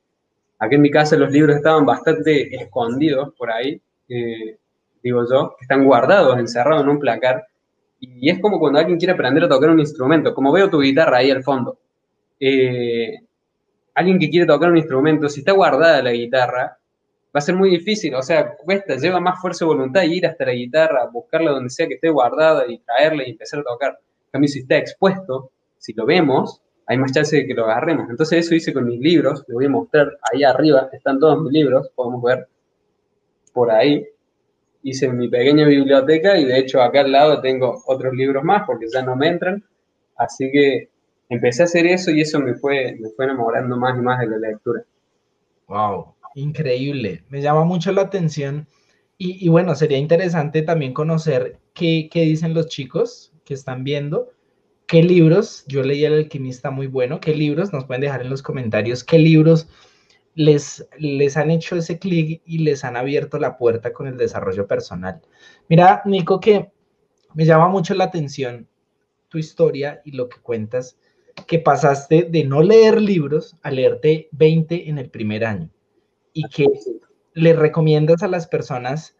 aquí 0.58 0.74
en 0.74 0.82
mi 0.82 0.90
casa 0.90 1.16
los 1.16 1.30
libros 1.30 1.56
estaban 1.56 1.86
bastante 1.86 2.54
escondidos 2.56 3.32
por 3.36 3.50
ahí, 3.50 3.80
eh, 4.08 4.58
digo 5.02 5.24
yo, 5.30 5.54
que 5.58 5.64
están 5.64 5.84
guardados, 5.84 6.38
encerrados 6.38 6.82
en 6.82 6.88
un 6.88 6.98
placar 6.98 7.46
y 8.04 8.28
es 8.30 8.40
como 8.40 8.58
cuando 8.58 8.80
alguien 8.80 8.98
quiere 8.98 9.12
aprender 9.12 9.44
a 9.44 9.48
tocar 9.48 9.70
un 9.70 9.78
instrumento, 9.78 10.34
como 10.34 10.50
veo 10.50 10.68
tu 10.68 10.80
guitarra 10.80 11.18
ahí 11.18 11.30
al 11.30 11.44
fondo. 11.44 11.78
Eh, 12.40 13.14
alguien 13.94 14.18
que 14.18 14.28
quiere 14.28 14.44
tocar 14.44 14.70
un 14.70 14.76
instrumento, 14.76 15.28
si 15.28 15.40
está 15.40 15.52
guardada 15.52 16.02
la 16.02 16.10
guitarra, 16.10 16.78
va 17.34 17.38
a 17.38 17.40
ser 17.40 17.54
muy 17.54 17.70
difícil, 17.70 18.14
o 18.16 18.22
sea, 18.22 18.56
cuesta, 18.56 18.96
lleva 18.96 19.20
más 19.20 19.40
fuerza 19.40 19.64
de 19.64 19.68
voluntad 19.68 20.02
ir 20.02 20.26
hasta 20.26 20.46
la 20.46 20.52
guitarra, 20.52 21.06
buscarla 21.12 21.52
donde 21.52 21.70
sea 21.70 21.86
que 21.86 21.94
esté 21.94 22.10
guardada 22.10 22.64
y 22.68 22.78
traerla 22.78 23.26
y 23.26 23.30
empezar 23.30 23.60
a 23.60 23.62
tocar. 23.62 23.98
Cambio, 24.32 24.48
si 24.48 24.60
está 24.60 24.78
expuesto, 24.78 25.52
si 25.78 25.92
lo 25.92 26.04
vemos, 26.04 26.60
hay 26.86 26.98
más 26.98 27.12
chance 27.12 27.36
de 27.36 27.46
que 27.46 27.54
lo 27.54 27.64
agarremos. 27.66 28.10
Entonces 28.10 28.44
eso 28.44 28.56
hice 28.56 28.72
con 28.72 28.84
mis 28.84 28.98
libros, 28.98 29.44
les 29.46 29.54
voy 29.54 29.66
a 29.66 29.70
mostrar 29.70 30.18
ahí 30.32 30.42
arriba, 30.42 30.88
están 30.92 31.20
todos 31.20 31.40
mis 31.40 31.52
libros, 31.52 31.88
podemos 31.94 32.20
ver 32.20 32.48
por 33.52 33.70
ahí 33.70 34.06
hice 34.82 35.08
mi 35.08 35.28
pequeña 35.28 35.66
biblioteca 35.66 36.36
y 36.38 36.44
de 36.44 36.58
hecho 36.58 36.82
acá 36.82 37.00
al 37.00 37.12
lado 37.12 37.40
tengo 37.40 37.82
otros 37.86 38.14
libros 38.14 38.42
más 38.42 38.64
porque 38.66 38.86
ya 38.92 39.02
no 39.02 39.16
me 39.16 39.28
entran. 39.28 39.64
Así 40.16 40.50
que 40.50 40.88
empecé 41.28 41.62
a 41.62 41.66
hacer 41.66 41.86
eso 41.86 42.10
y 42.10 42.20
eso 42.20 42.40
me 42.40 42.54
fue, 42.54 42.96
me 43.00 43.08
fue 43.10 43.24
enamorando 43.24 43.76
más 43.76 43.96
y 43.96 44.02
más 44.02 44.20
de 44.20 44.26
la 44.26 44.38
lectura. 44.38 44.84
Wow, 45.68 46.14
increíble. 46.34 47.24
Me 47.28 47.40
llama 47.40 47.64
mucho 47.64 47.92
la 47.92 48.02
atención. 48.02 48.66
Y, 49.18 49.44
y 49.44 49.48
bueno, 49.48 49.74
sería 49.74 49.98
interesante 49.98 50.62
también 50.62 50.92
conocer 50.92 51.58
qué, 51.74 52.08
qué, 52.10 52.22
dicen 52.22 52.54
los 52.54 52.66
chicos 52.66 53.32
que 53.44 53.54
están 53.54 53.84
viendo. 53.84 54.30
¿Qué 54.86 55.02
libros? 55.02 55.64
Yo 55.68 55.82
leí 55.82 56.04
El 56.04 56.14
alquimista 56.14 56.70
muy 56.70 56.88
bueno. 56.88 57.20
¿Qué 57.20 57.34
libros? 57.34 57.72
Nos 57.72 57.84
pueden 57.84 58.02
dejar 58.02 58.22
en 58.22 58.30
los 58.30 58.42
comentarios 58.42 59.04
qué 59.04 59.18
libros 59.18 59.68
les, 60.34 60.86
les 60.98 61.36
han 61.36 61.50
hecho 61.50 61.76
ese 61.76 61.98
clic 61.98 62.42
y 62.44 62.58
les 62.58 62.84
han 62.84 62.96
abierto 62.96 63.38
la 63.38 63.56
puerta 63.56 63.92
con 63.92 64.06
el 64.06 64.16
desarrollo 64.16 64.66
personal. 64.66 65.20
Mira, 65.68 66.02
Nico, 66.04 66.40
que 66.40 66.70
me 67.34 67.44
llama 67.44 67.68
mucho 67.68 67.94
la 67.94 68.04
atención 68.04 68.68
tu 69.28 69.38
historia 69.38 70.02
y 70.04 70.12
lo 70.12 70.28
que 70.28 70.40
cuentas, 70.40 70.98
que 71.46 71.58
pasaste 71.58 72.24
de 72.24 72.44
no 72.44 72.62
leer 72.62 73.00
libros 73.00 73.56
a 73.62 73.70
leerte 73.70 74.28
20 74.32 74.90
en 74.90 74.98
el 74.98 75.10
primer 75.10 75.44
año 75.44 75.70
y 76.34 76.44
que 76.48 76.66
le 77.32 77.54
recomiendas 77.54 78.22
a 78.22 78.28
las 78.28 78.46
personas 78.46 79.16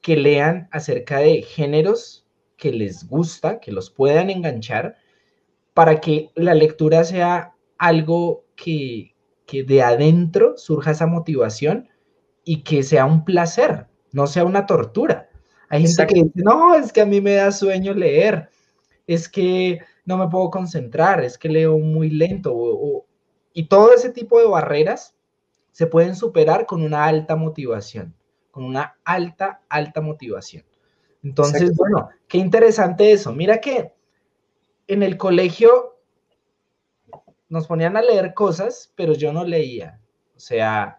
que 0.00 0.16
lean 0.16 0.68
acerca 0.70 1.18
de 1.18 1.42
géneros 1.42 2.24
que 2.56 2.70
les 2.70 3.08
gusta, 3.08 3.58
que 3.58 3.72
los 3.72 3.90
puedan 3.90 4.30
enganchar, 4.30 4.96
para 5.74 6.00
que 6.00 6.30
la 6.36 6.54
lectura 6.54 7.02
sea 7.02 7.54
algo 7.76 8.44
que, 8.54 9.15
que 9.46 9.62
de 9.62 9.82
adentro 9.82 10.56
surja 10.56 10.90
esa 10.90 11.06
motivación 11.06 11.88
y 12.44 12.62
que 12.62 12.82
sea 12.82 13.06
un 13.06 13.24
placer, 13.24 13.86
no 14.12 14.26
sea 14.26 14.44
una 14.44 14.66
tortura. 14.66 15.28
Hay 15.68 15.86
gente 15.86 16.06
que 16.06 16.24
dice, 16.24 16.32
no, 16.34 16.74
es 16.74 16.92
que 16.92 17.00
a 17.00 17.06
mí 17.06 17.20
me 17.20 17.34
da 17.34 17.50
sueño 17.50 17.94
leer, 17.94 18.50
es 19.06 19.28
que 19.28 19.80
no 20.04 20.16
me 20.16 20.28
puedo 20.28 20.50
concentrar, 20.50 21.24
es 21.24 21.38
que 21.38 21.48
leo 21.48 21.78
muy 21.78 22.10
lento. 22.10 23.04
y 23.52 23.68
todo 23.68 23.94
ese 23.94 24.10
tipo 24.10 24.38
de 24.38 24.46
barreras 24.46 25.14
se 25.72 25.86
pueden 25.86 26.14
superar 26.14 26.66
con 26.66 26.82
una 26.82 27.04
alta 27.04 27.36
motivación, 27.36 28.14
con 28.50 28.64
una 28.64 28.96
alta, 29.04 29.62
alta 29.68 30.00
motivación. 30.00 30.64
Entonces, 31.22 31.76
bueno, 31.76 32.08
qué 32.28 32.38
interesante 32.38 33.12
eso. 33.12 33.32
Mira 33.32 33.60
que 33.60 33.92
en 34.86 35.02
el 35.02 35.16
colegio 35.16 35.95
nos 37.48 37.66
ponían 37.66 37.96
a 37.96 38.02
leer 38.02 38.34
cosas, 38.34 38.92
pero 38.96 39.14
yo 39.14 39.32
no 39.32 39.44
leía. 39.44 40.00
O 40.36 40.40
sea, 40.40 40.96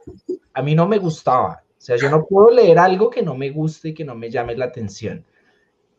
a 0.54 0.62
mí 0.62 0.76
no 0.76 0.88
me 0.88 0.98
gustaba. 0.98 1.64
O 1.70 1.82
sea, 1.82 1.96
yo 1.98 2.10
no 2.10 2.26
puedo 2.26 2.52
leer 2.52 2.80
algo 2.80 3.10
que 3.10 3.22
no 3.22 3.36
me 3.36 3.52
guste 3.52 3.90
y 3.90 3.94
que 3.94 4.06
no 4.06 4.16
me 4.16 4.32
llame 4.32 4.56
la 4.56 4.66
atención. 4.66 5.26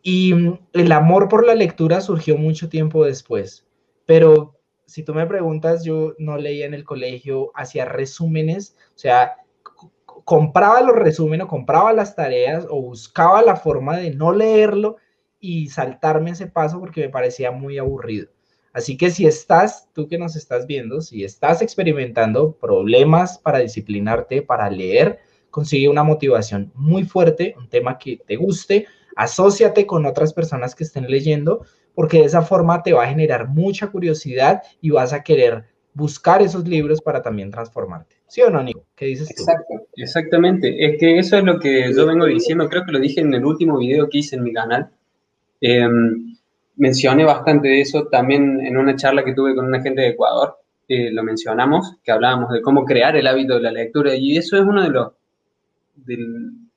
Y 0.03 0.35
mm, 0.35 0.59
el 0.73 0.93
amor 0.93 1.29
por 1.29 1.47
la 1.47 1.55
lectura 1.55 2.01
surgió 2.01 2.37
mucho 2.37 2.69
tiempo 2.69 3.05
después. 3.05 3.67
Pero 4.07 4.59
si 4.87 5.03
tú 5.03 5.15
me 5.15 5.27
preguntas, 5.27 5.85
yo 5.85 6.15
no 6.19 6.39
leía 6.39 6.67
en 6.67 6.75
el 6.75 6.85
colegio, 6.85 7.53
hacía 7.55 7.85
resúmenes, 7.85 8.77
o 8.95 8.99
sea, 8.99 9.37
compraba 10.25 10.81
los 10.81 10.97
resúmenes, 10.97 11.47
compraba 11.47 11.93
las 11.93 12.17
tareas 12.17 12.67
o 12.69 12.81
buscaba 12.81 13.43
la 13.43 13.57
forma 13.57 13.97
de 13.99 14.15
no 14.15 14.33
leerlo 14.33 14.97
y 15.39 15.69
saltarme 15.69 16.31
ese 16.31 16.47
paso 16.47 16.81
porque 16.81 17.03
me 17.03 17.09
parecía 17.11 17.51
muy 17.51 17.79
aburrido. 17.79 18.29
Así 18.79 18.97
que 18.97 19.11
si 19.11 19.27
estás, 19.27 19.89
tú 19.93 20.07
que 20.07 20.19
nos 20.19 20.37
estás 20.37 20.69
viendo, 20.69 21.01
si 21.01 21.25
estás 21.25 21.63
experimentando 21.63 22.53
problemas 22.53 23.37
para 23.37 23.59
disciplinarte, 23.59 24.41
para 24.41 24.71
leer, 24.71 25.19
consigue 25.51 25.89
una 25.89 26.05
motivación 26.05 26.71
muy 26.77 27.03
fuerte, 27.03 27.57
un 27.59 27.69
tema 27.69 27.99
que 27.99 28.21
te 28.25 28.37
guste, 28.37 28.87
asóciate 29.17 29.85
con 29.85 30.07
otras 30.07 30.33
personas 30.33 30.77
que 30.77 30.85
estén 30.85 31.11
leyendo, 31.11 31.67
porque 31.93 32.19
de 32.19 32.27
esa 32.27 32.43
forma 32.43 32.85
te 32.85 32.93
va 32.93 33.03
a 33.03 33.09
generar 33.09 33.49
mucha 33.49 33.89
curiosidad 33.89 34.63
y 34.81 34.91
vas 34.91 35.13
a 35.13 35.25
querer 35.25 35.65
buscar 35.93 36.41
esos 36.41 36.69
libros 36.69 37.01
para 37.01 37.21
también 37.21 37.51
transformarte. 37.51 38.15
¿Sí 38.29 38.43
o 38.43 38.51
no, 38.51 38.63
Nico? 38.63 38.87
¿Qué 38.95 39.07
dices 39.07 39.27
tú? 39.35 39.43
Exacto, 39.43 39.75
exactamente. 39.97 40.87
Es 40.87 41.01
que 41.01 41.19
eso 41.19 41.37
es 41.37 41.43
lo 41.43 41.59
que 41.59 41.93
yo 41.93 42.07
vengo 42.07 42.27
diciendo, 42.27 42.69
creo 42.69 42.85
que 42.87 42.93
lo 42.93 43.01
dije 43.01 43.23
en 43.23 43.35
el 43.35 43.45
último 43.45 43.79
video 43.79 44.09
que 44.09 44.19
hice 44.19 44.37
en 44.37 44.45
mi 44.45 44.53
canal. 44.53 44.89
Eh, 45.61 45.89
mencioné 46.79 47.25
bastante 47.25 47.69
de 47.69 47.81
eso 47.81 48.07
también 48.07 48.65
en 48.65 48.77
una 48.77 48.97
charla 48.97 49.25
que 49.25 49.35
tuve 49.35 49.55
con 49.55 49.67
una 49.67 49.83
gente 49.83 50.01
de 50.01 50.09
Ecuador, 50.09 50.57
lo 50.89 51.23
mencionamos, 51.23 51.97
que 52.03 52.13
hablábamos 52.13 52.51
de 52.51 52.63
cómo 52.63 52.85
crear 52.85 53.15
el 53.17 53.27
hábito 53.27 53.55
de 53.55 53.61
la 53.61 53.73
lectura 53.73 54.15
y 54.15 54.39
eso 54.39 54.57
es 54.57 54.63
uno 54.63 54.83
de 54.83 54.89
los, 54.89 55.13
de 55.97 56.17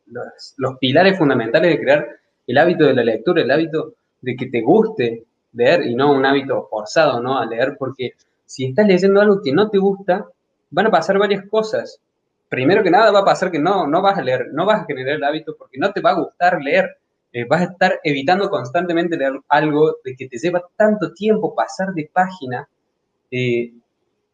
los, 0.08 0.54
los, 0.58 0.78
pilares 0.80 1.18
fundamentales 1.18 1.72
de 1.72 1.82
crear 1.82 2.08
el 2.46 2.58
hábito 2.58 2.86
de 2.86 2.94
la 2.94 3.04
lectura, 3.04 3.42
el 3.42 3.52
hábito 3.52 3.94
de 4.20 4.36
que 4.36 4.48
te 4.48 4.62
guste 4.62 5.24
leer 5.54 5.86
y 5.86 5.96
no 5.96 6.12
un 6.12 6.26
hábito 6.26 6.68
forzado, 6.70 7.22
¿no? 7.22 7.38
A 7.38 7.46
leer, 7.46 7.78
porque 7.80 8.14
si 8.46 8.66
estás 8.66 8.86
leyendo 8.86 9.22
algo 9.22 9.42
que 9.42 9.54
no 9.54 9.70
te 9.70 9.78
gusta, 9.78 10.26
van 10.72 10.88
a 10.88 10.92
pasar 10.92 11.18
varias 11.18 11.46
cosas. 11.48 12.02
Primero 12.50 12.84
que 12.84 12.92
nada 12.92 13.12
va 13.12 13.20
a 13.20 13.26
pasar 13.26 13.50
que 13.50 13.60
no, 13.60 13.88
no 13.88 14.02
vas 14.02 14.18
a 14.18 14.22
leer, 14.22 14.50
no 14.52 14.66
vas 14.66 14.82
a 14.82 14.86
generar 14.86 15.16
el 15.16 15.24
hábito 15.24 15.56
porque 15.58 15.78
no 15.78 15.92
te 15.94 16.02
va 16.02 16.12
a 16.12 16.20
gustar 16.20 16.62
leer 16.62 16.98
eh, 17.34 17.46
vas 17.46 17.62
a 17.62 17.72
estar 17.72 18.00
evitando 18.04 18.50
constantemente 18.50 19.18
leer 19.18 19.40
algo 19.48 19.98
de 20.04 20.16
que 20.16 20.28
te 20.28 20.38
lleva 20.38 20.62
tanto 20.76 21.14
tiempo 21.14 21.56
pasar 21.56 21.94
de 21.94 22.10
página, 22.12 22.68
eh, 23.32 23.72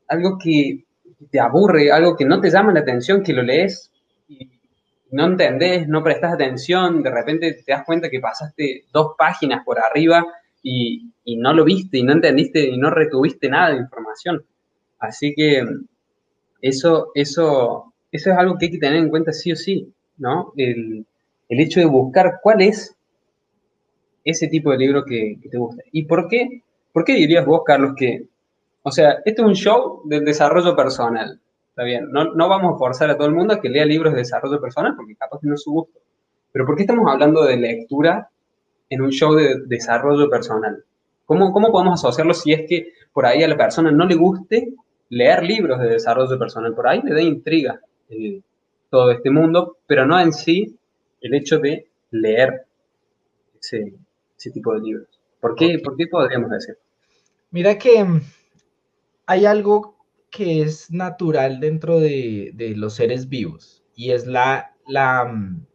algo 0.07 0.37
que 0.37 0.83
te 1.29 1.39
aburre, 1.39 1.91
algo 1.91 2.15
que 2.15 2.25
no 2.25 2.41
te 2.41 2.49
llama 2.49 2.73
la 2.73 2.79
atención, 2.81 3.23
que 3.23 3.33
lo 3.33 3.43
lees 3.43 3.91
y 4.27 4.49
no 5.11 5.25
entendés, 5.25 5.87
no 5.87 6.03
prestas 6.03 6.33
atención, 6.33 7.03
de 7.03 7.11
repente 7.11 7.53
te 7.53 7.71
das 7.71 7.85
cuenta 7.85 8.09
que 8.09 8.19
pasaste 8.19 8.85
dos 8.91 9.13
páginas 9.17 9.63
por 9.63 9.79
arriba 9.79 10.25
y, 10.63 11.13
no 11.37 11.53
lo 11.53 11.63
viste 11.65 11.97
y 11.99 12.03
no 12.03 12.13
entendiste 12.13 12.67
y 12.67 12.77
no 12.77 12.89
retuviste 12.89 13.49
nada 13.49 13.71
de 13.71 13.77
información. 13.77 14.43
Así 14.99 15.33
que 15.35 15.63
Eso, 16.61 17.11
eso, 17.13 17.93
eso 18.11 18.31
es 18.31 18.37
algo 18.37 18.57
que 18.57 18.65
hay 18.65 18.71
que 18.71 18.79
tener 18.79 18.97
en 18.97 19.09
cuenta 19.09 19.31
sí 19.31 19.51
o 19.51 19.55
sí, 19.55 19.93
¿no? 20.17 20.53
Hecho 21.49 21.79
de 21.79 21.85
buscar 21.85 22.39
cuál 22.41 22.61
es 22.61 22.95
ese 24.23 24.47
tipo 24.47 24.71
de 24.71 24.77
libro 24.77 25.05
que, 25.05 25.37
te 25.49 25.57
gusta. 25.57 25.83
¿Y 25.91 26.03
por 26.03 26.27
qué? 26.27 26.63
¿Por 26.91 27.03
qué 27.03 27.13
dirías 27.13 27.45
vos, 27.45 27.61
Carlos, 27.65 27.93
que, 27.95 28.25
o 28.83 28.91
sea, 28.91 29.21
este 29.23 29.41
es 29.41 29.47
un 29.47 29.55
show 29.55 30.01
del 30.05 30.25
desarrollo 30.25 30.75
personal, 30.75 31.39
está 31.69 31.83
bien, 31.83 32.11
no, 32.11 32.33
no 32.33 32.49
vamos 32.49 32.73
a 32.73 32.77
forzar 32.77 33.09
a 33.09 33.17
todo 33.17 33.27
el 33.27 33.35
mundo 33.35 33.53
a 33.53 33.61
que 33.61 33.69
lea 33.69 33.85
libros 33.85 34.13
de 34.13 34.19
desarrollo 34.19 34.59
personal 34.59 34.95
porque 34.95 35.15
capaz 35.15 35.39
que 35.39 35.47
no 35.47 35.55
es 35.55 35.61
su 35.61 35.71
gusto, 35.71 35.99
pero 36.51 36.65
¿por 36.65 36.75
qué 36.75 36.83
estamos 36.83 37.09
hablando 37.09 37.43
de 37.43 37.55
lectura 37.55 38.29
en 38.89 39.01
un 39.01 39.11
show 39.11 39.33
de 39.35 39.61
desarrollo 39.67 40.29
personal? 40.29 40.83
¿Cómo, 41.25 41.51
¿Cómo 41.51 41.71
podemos 41.71 42.03
asociarlo 42.03 42.33
si 42.33 42.53
es 42.53 42.67
que 42.67 42.93
por 43.13 43.25
ahí 43.25 43.43
a 43.43 43.47
la 43.47 43.57
persona 43.57 43.91
no 43.91 44.05
le 44.05 44.15
guste 44.15 44.73
leer 45.09 45.43
libros 45.43 45.79
de 45.79 45.89
desarrollo 45.89 46.39
personal? 46.39 46.73
Por 46.73 46.87
ahí 46.87 47.01
le 47.03 47.13
da 47.13 47.21
intriga 47.21 47.79
eh, 48.09 48.41
todo 48.89 49.11
este 49.11 49.29
mundo, 49.29 49.77
pero 49.85 50.05
no 50.05 50.19
en 50.19 50.31
sí 50.31 50.77
el 51.27 51.35
hecho 51.35 51.59
de 51.59 51.87
leer 52.11 52.65
ese, 53.61 53.93
tipo 54.51 54.73
de 54.73 54.81
libros. 54.81 55.07
¿Por 55.39 55.55
qué, 55.55 55.79
¿Por 55.79 55.95
qué 55.95 56.07
podríamos 56.07 56.49
decir? 56.49 56.77
Mira 57.51 57.77
que 57.77 58.03
mm, 58.03 58.21
hay 59.25 59.45
algo 59.45 59.97
que 60.29 60.61
es 60.61 60.91
natural 60.91 61.59
dentro 61.59 61.99
de, 61.99 62.53
los 62.75 62.95
seres 62.95 63.29
vivos 63.29 63.83
y 63.95 64.11
es 64.11 64.25
la, 64.25 64.75
la, 64.87 65.25
mm, 65.25 65.65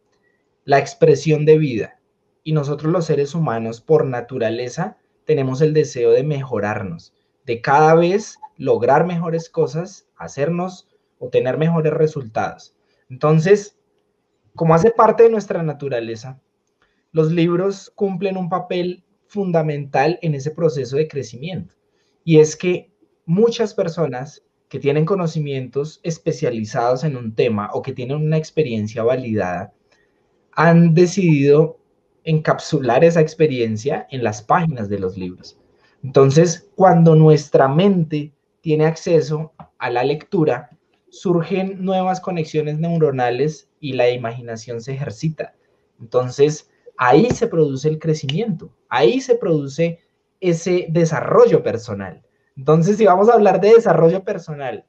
la 0.65 0.79
expresión 0.79 1.45
de 1.45 1.57
vida. 1.57 1.99
Y 2.43 2.51
nosotros 2.51 2.91
los 2.91 3.05
seres 3.05 3.35
humanos, 3.35 3.79
por 3.79 4.05
naturaleza, 4.05 4.97
tenemos 5.25 5.61
el 5.61 5.73
deseo 5.73 6.11
de 6.11 6.23
mejorarnos, 6.23 7.13
de 7.45 7.61
cada 7.61 7.95
vez 7.95 8.37
lograr 8.57 9.05
mejores 9.05 9.49
cosas, 9.49 10.07
hacernos 10.17 10.89
o 11.19 11.29
tener 11.29 11.57
mejores 11.57 11.93
resultados. 11.93 12.75
Entonces, 13.09 13.77
como 14.55 14.75
hace 14.75 14.91
parte 14.91 15.23
de 15.23 15.29
nuestra 15.29 15.63
naturaleza, 15.63 16.39
los 17.11 17.31
libros 17.31 17.91
cumplen 17.95 18.37
un 18.37 18.49
papel 18.49 19.03
fundamental 19.27 20.19
en 20.21 20.35
ese 20.35 20.51
proceso 20.51 20.97
de 20.97 21.07
crecimiento. 21.07 21.75
Y 22.23 22.39
es 22.39 22.55
que 22.55 22.91
muchas 23.25 23.73
personas 23.73 24.43
que 24.73 24.79
tienen 24.79 25.05
conocimientos 25.05 25.99
especializados 26.01 27.03
en 27.03 27.15
un 27.15 27.35
tema 27.35 27.69
o 27.73 27.83
que 27.83 27.93
tienen 27.93 28.17
una 28.17 28.37
experiencia 28.37 29.03
validada, 29.03 29.71
han 30.51 30.95
decidido 30.95 31.77
encapsular 32.23 33.03
esa 33.03 33.21
experiencia 33.21 34.07
en 34.09 34.23
las 34.23 34.41
páginas 34.41 34.89
de 34.89 34.97
los 34.97 35.15
libros. 35.15 35.59
Entonces, 36.03 36.71
cuando 36.75 37.15
nuestra 37.15 37.67
mente 37.67 38.33
tiene 38.61 38.85
acceso 38.85 39.53
a 39.77 39.89
la 39.91 40.03
lectura, 40.03 40.71
surgen 41.09 41.85
nuevas 41.85 42.19
conexiones 42.19 42.79
neuronales 42.79 43.69
y 43.83 43.93
la 43.93 44.09
imaginación 44.09 44.79
se 44.81 44.93
ejercita. 44.93 45.53
Entonces, 45.99 46.71
ahí 46.97 47.29
se 47.31 47.47
produce 47.47 47.89
el 47.89 47.99
crecimiento, 47.99 48.73
ahí 48.87 49.19
se 49.19 49.35
produce 49.35 49.99
ese 50.39 50.87
desarrollo 50.89 51.61
personal. 51.61 52.23
Entonces, 52.55 52.97
si 52.97 53.05
vamos 53.05 53.27
a 53.27 53.33
hablar 53.33 53.59
de 53.59 53.73
desarrollo 53.73 54.23
personal 54.23 54.85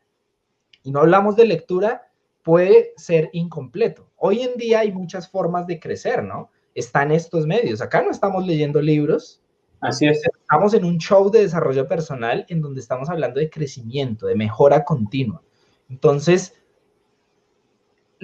y 0.85 0.93
no 0.93 1.01
hablamos 1.01 1.35
de 1.35 1.47
lectura, 1.47 2.11
puede 2.45 2.93
ser 2.97 3.31
incompleto. 3.33 4.09
Hoy 4.15 4.43
en 4.43 4.57
día 4.57 4.81
hay 4.81 4.93
muchas 4.93 5.29
formas 5.29 5.67
de 5.67 5.81
crecer, 5.81 6.23
¿no? 6.23 6.51
están 6.75 7.11
estos 7.11 7.47
medios. 7.47 7.81
Acá 7.81 8.03
no 8.03 8.11
estamos 8.11 8.47
leyendo 8.47 8.81
libros. 8.81 9.41
Así 9.81 10.07
es. 10.07 10.23
Estamos 10.25 10.75
en 10.75 10.85
un 10.85 10.99
show 10.99 11.31
de 11.31 11.41
desarrollo 11.41 11.87
personal 11.87 12.47
en 12.49 12.61
donde 12.61 12.81
estamos 12.81 13.09
hablando 13.11 13.41
de 13.41 13.51
crecimiento, 13.51 14.27
de 14.27 14.35
mejora 14.35 14.85
continua. 14.85 15.43
Entonces, 15.89 16.55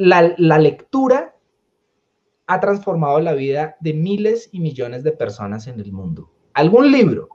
la, 0.01 0.35
la 0.39 0.59
lectura 0.59 1.37
ha 2.47 2.59
transformado 2.59 3.21
la 3.21 3.35
vida 3.35 3.77
de 3.81 3.93
miles 3.93 4.49
y 4.51 4.61
millones 4.61 5.05
de 5.05 5.13
personas 5.13 5.67
en 5.67 5.79
el 5.79 5.93
mundo. 5.93 6.31
¿Algún 6.55 6.91
libro? 6.91 7.29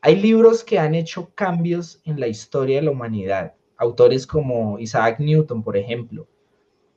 Hay 0.00 0.16
libros 0.16 0.64
que 0.64 0.80
han 0.80 0.96
hecho 0.96 1.30
cambios 1.36 2.00
en 2.04 2.18
la 2.18 2.26
historia 2.26 2.76
de 2.76 2.82
la 2.82 2.90
humanidad. 2.90 3.54
Autores 3.76 4.26
como 4.26 4.80
Isaac 4.80 5.20
Newton, 5.20 5.62
por 5.62 5.76
ejemplo, 5.76 6.26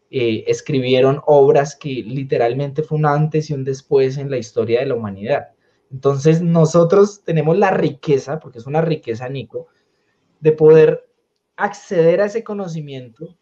eh, 0.09 0.43
escribieron 0.47 1.21
obras 1.27 1.75
que 1.75 2.01
literalmente 2.03 2.81
fue 2.81 2.97
un 2.97 3.05
antes 3.05 3.51
y 3.51 3.53
un 3.53 3.63
después 3.63 4.17
en 4.17 4.31
la 4.31 4.37
historia 4.39 4.79
de 4.79 4.87
la 4.87 4.95
humanidad. 4.95 5.49
Entonces 5.91 6.41
nosotros 6.41 7.23
tenemos 7.23 7.59
la 7.59 7.69
riqueza, 7.69 8.39
porque 8.39 8.57
es 8.57 8.65
una 8.65 8.81
riqueza, 8.81 9.29
Nico, 9.29 9.67
de 10.39 10.51
poder 10.51 11.07
acceder 11.57 12.21
a 12.21 12.25
ese 12.25 12.43
conocimiento 12.43 13.37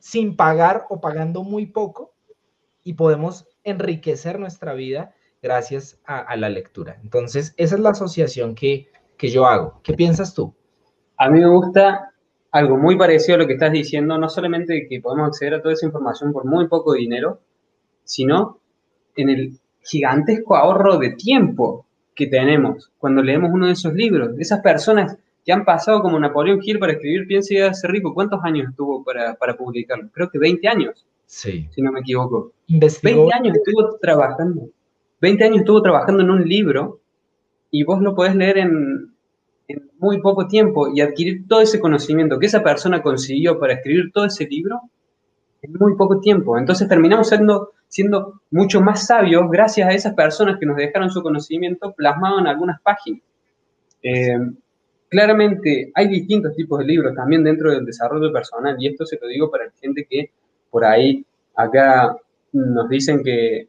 sin 0.00 0.34
pagar 0.34 0.86
o 0.88 1.00
pagando 1.00 1.44
muy 1.44 1.66
poco 1.66 2.14
y 2.82 2.94
podemos 2.94 3.46
enriquecer 3.62 4.40
nuestra 4.40 4.74
vida 4.74 5.14
gracias 5.42 6.00
a, 6.04 6.36
la 6.36 6.48
lectura. 6.48 6.98
Entonces, 7.02 7.54
esa 7.56 7.76
es 7.76 7.80
la 7.80 7.90
asociación 7.90 8.54
que, 8.54 8.88
que 9.16 9.28
yo 9.28 9.46
hago. 9.46 9.80
¿Qué 9.82 9.94
piensas 9.94 10.34
tú? 10.34 10.54
A 11.16 11.30
mí 11.30 11.38
me 11.38 11.48
gusta 11.48 12.12
algo 12.50 12.76
muy 12.76 12.96
parecido 12.96 13.36
a 13.36 13.38
lo 13.38 13.46
que 13.46 13.54
estás 13.54 13.72
diciendo, 13.72 14.18
no 14.18 14.28
solamente 14.28 14.86
que 14.88 15.00
podemos 15.00 15.28
acceder 15.28 15.54
a 15.54 15.62
toda 15.62 15.74
esa 15.74 15.86
información 15.86 16.32
por 16.32 16.44
muy 16.44 16.66
poco 16.68 16.94
dinero, 16.94 17.40
sino 18.04 18.58
en 19.16 19.28
el 19.28 19.58
gigantesco 19.82 20.56
ahorro 20.56 20.98
de 20.98 21.10
tiempo 21.10 21.86
que 22.14 22.26
tenemos 22.26 22.92
cuando 22.98 23.22
leemos 23.22 23.50
uno 23.52 23.66
de 23.66 23.72
esos 23.72 23.94
libros. 23.94 24.38
Esas 24.38 24.60
personas 24.60 25.16
que 25.50 25.54
han 25.54 25.64
pasado 25.64 26.00
como 26.00 26.16
Napoleón 26.16 26.60
Hill 26.62 26.78
para 26.78 26.92
escribir 26.92 27.26
Piensa 27.26 27.52
y 27.54 27.74
ser 27.74 27.90
rico, 27.90 28.14
¿cuántos 28.14 28.38
años 28.44 28.68
estuvo 28.70 29.02
para, 29.02 29.34
para 29.34 29.56
publicarlo? 29.56 30.08
Creo 30.12 30.30
que 30.30 30.38
20 30.38 30.68
años. 30.68 31.04
Sí. 31.26 31.68
Si 31.74 31.82
no 31.82 31.90
me 31.90 31.98
equivoco. 31.98 32.52
20 32.68 33.34
años 33.34 33.56
estuvo 33.56 33.96
trabajando. 33.96 34.68
20 35.20 35.44
años 35.44 35.58
estuvo 35.58 35.82
trabajando 35.82 36.22
en 36.22 36.30
un 36.30 36.48
libro 36.48 37.00
y 37.72 37.82
vos 37.82 38.00
lo 38.00 38.14
podés 38.14 38.36
leer 38.36 38.58
en, 38.58 39.12
en 39.66 39.90
muy 39.98 40.20
poco 40.20 40.46
tiempo 40.46 40.86
y 40.94 41.00
adquirir 41.00 41.48
todo 41.48 41.62
ese 41.62 41.80
conocimiento 41.80 42.38
que 42.38 42.46
esa 42.46 42.62
persona 42.62 43.02
consiguió 43.02 43.58
para 43.58 43.72
escribir 43.72 44.12
todo 44.12 44.26
ese 44.26 44.46
libro 44.46 44.82
en 45.62 45.72
muy 45.72 45.96
poco 45.96 46.20
tiempo. 46.20 46.58
Entonces 46.58 46.86
terminamos 46.86 47.26
siendo, 47.26 47.72
siendo 47.88 48.40
mucho 48.52 48.80
más 48.80 49.04
sabios 49.04 49.50
gracias 49.50 49.88
a 49.88 49.94
esas 49.94 50.14
personas 50.14 50.60
que 50.60 50.66
nos 50.66 50.76
dejaron 50.76 51.10
su 51.10 51.24
conocimiento 51.24 51.92
plasmado 51.92 52.38
en 52.38 52.46
algunas 52.46 52.80
páginas. 52.82 53.22
Eh, 54.00 54.38
claramente 55.10 55.90
hay 55.94 56.08
distintos 56.08 56.54
tipos 56.56 56.78
de 56.78 56.86
libros 56.86 57.14
también 57.14 57.44
dentro 57.44 57.70
del 57.70 57.84
desarrollo 57.84 58.32
personal 58.32 58.76
y 58.78 58.86
esto 58.86 59.04
se 59.04 59.18
lo 59.20 59.28
digo 59.28 59.50
para 59.50 59.70
gente 59.80 60.06
que 60.08 60.30
por 60.70 60.84
ahí 60.84 61.26
acá 61.56 62.16
nos 62.52 62.88
dicen 62.88 63.22
que, 63.22 63.68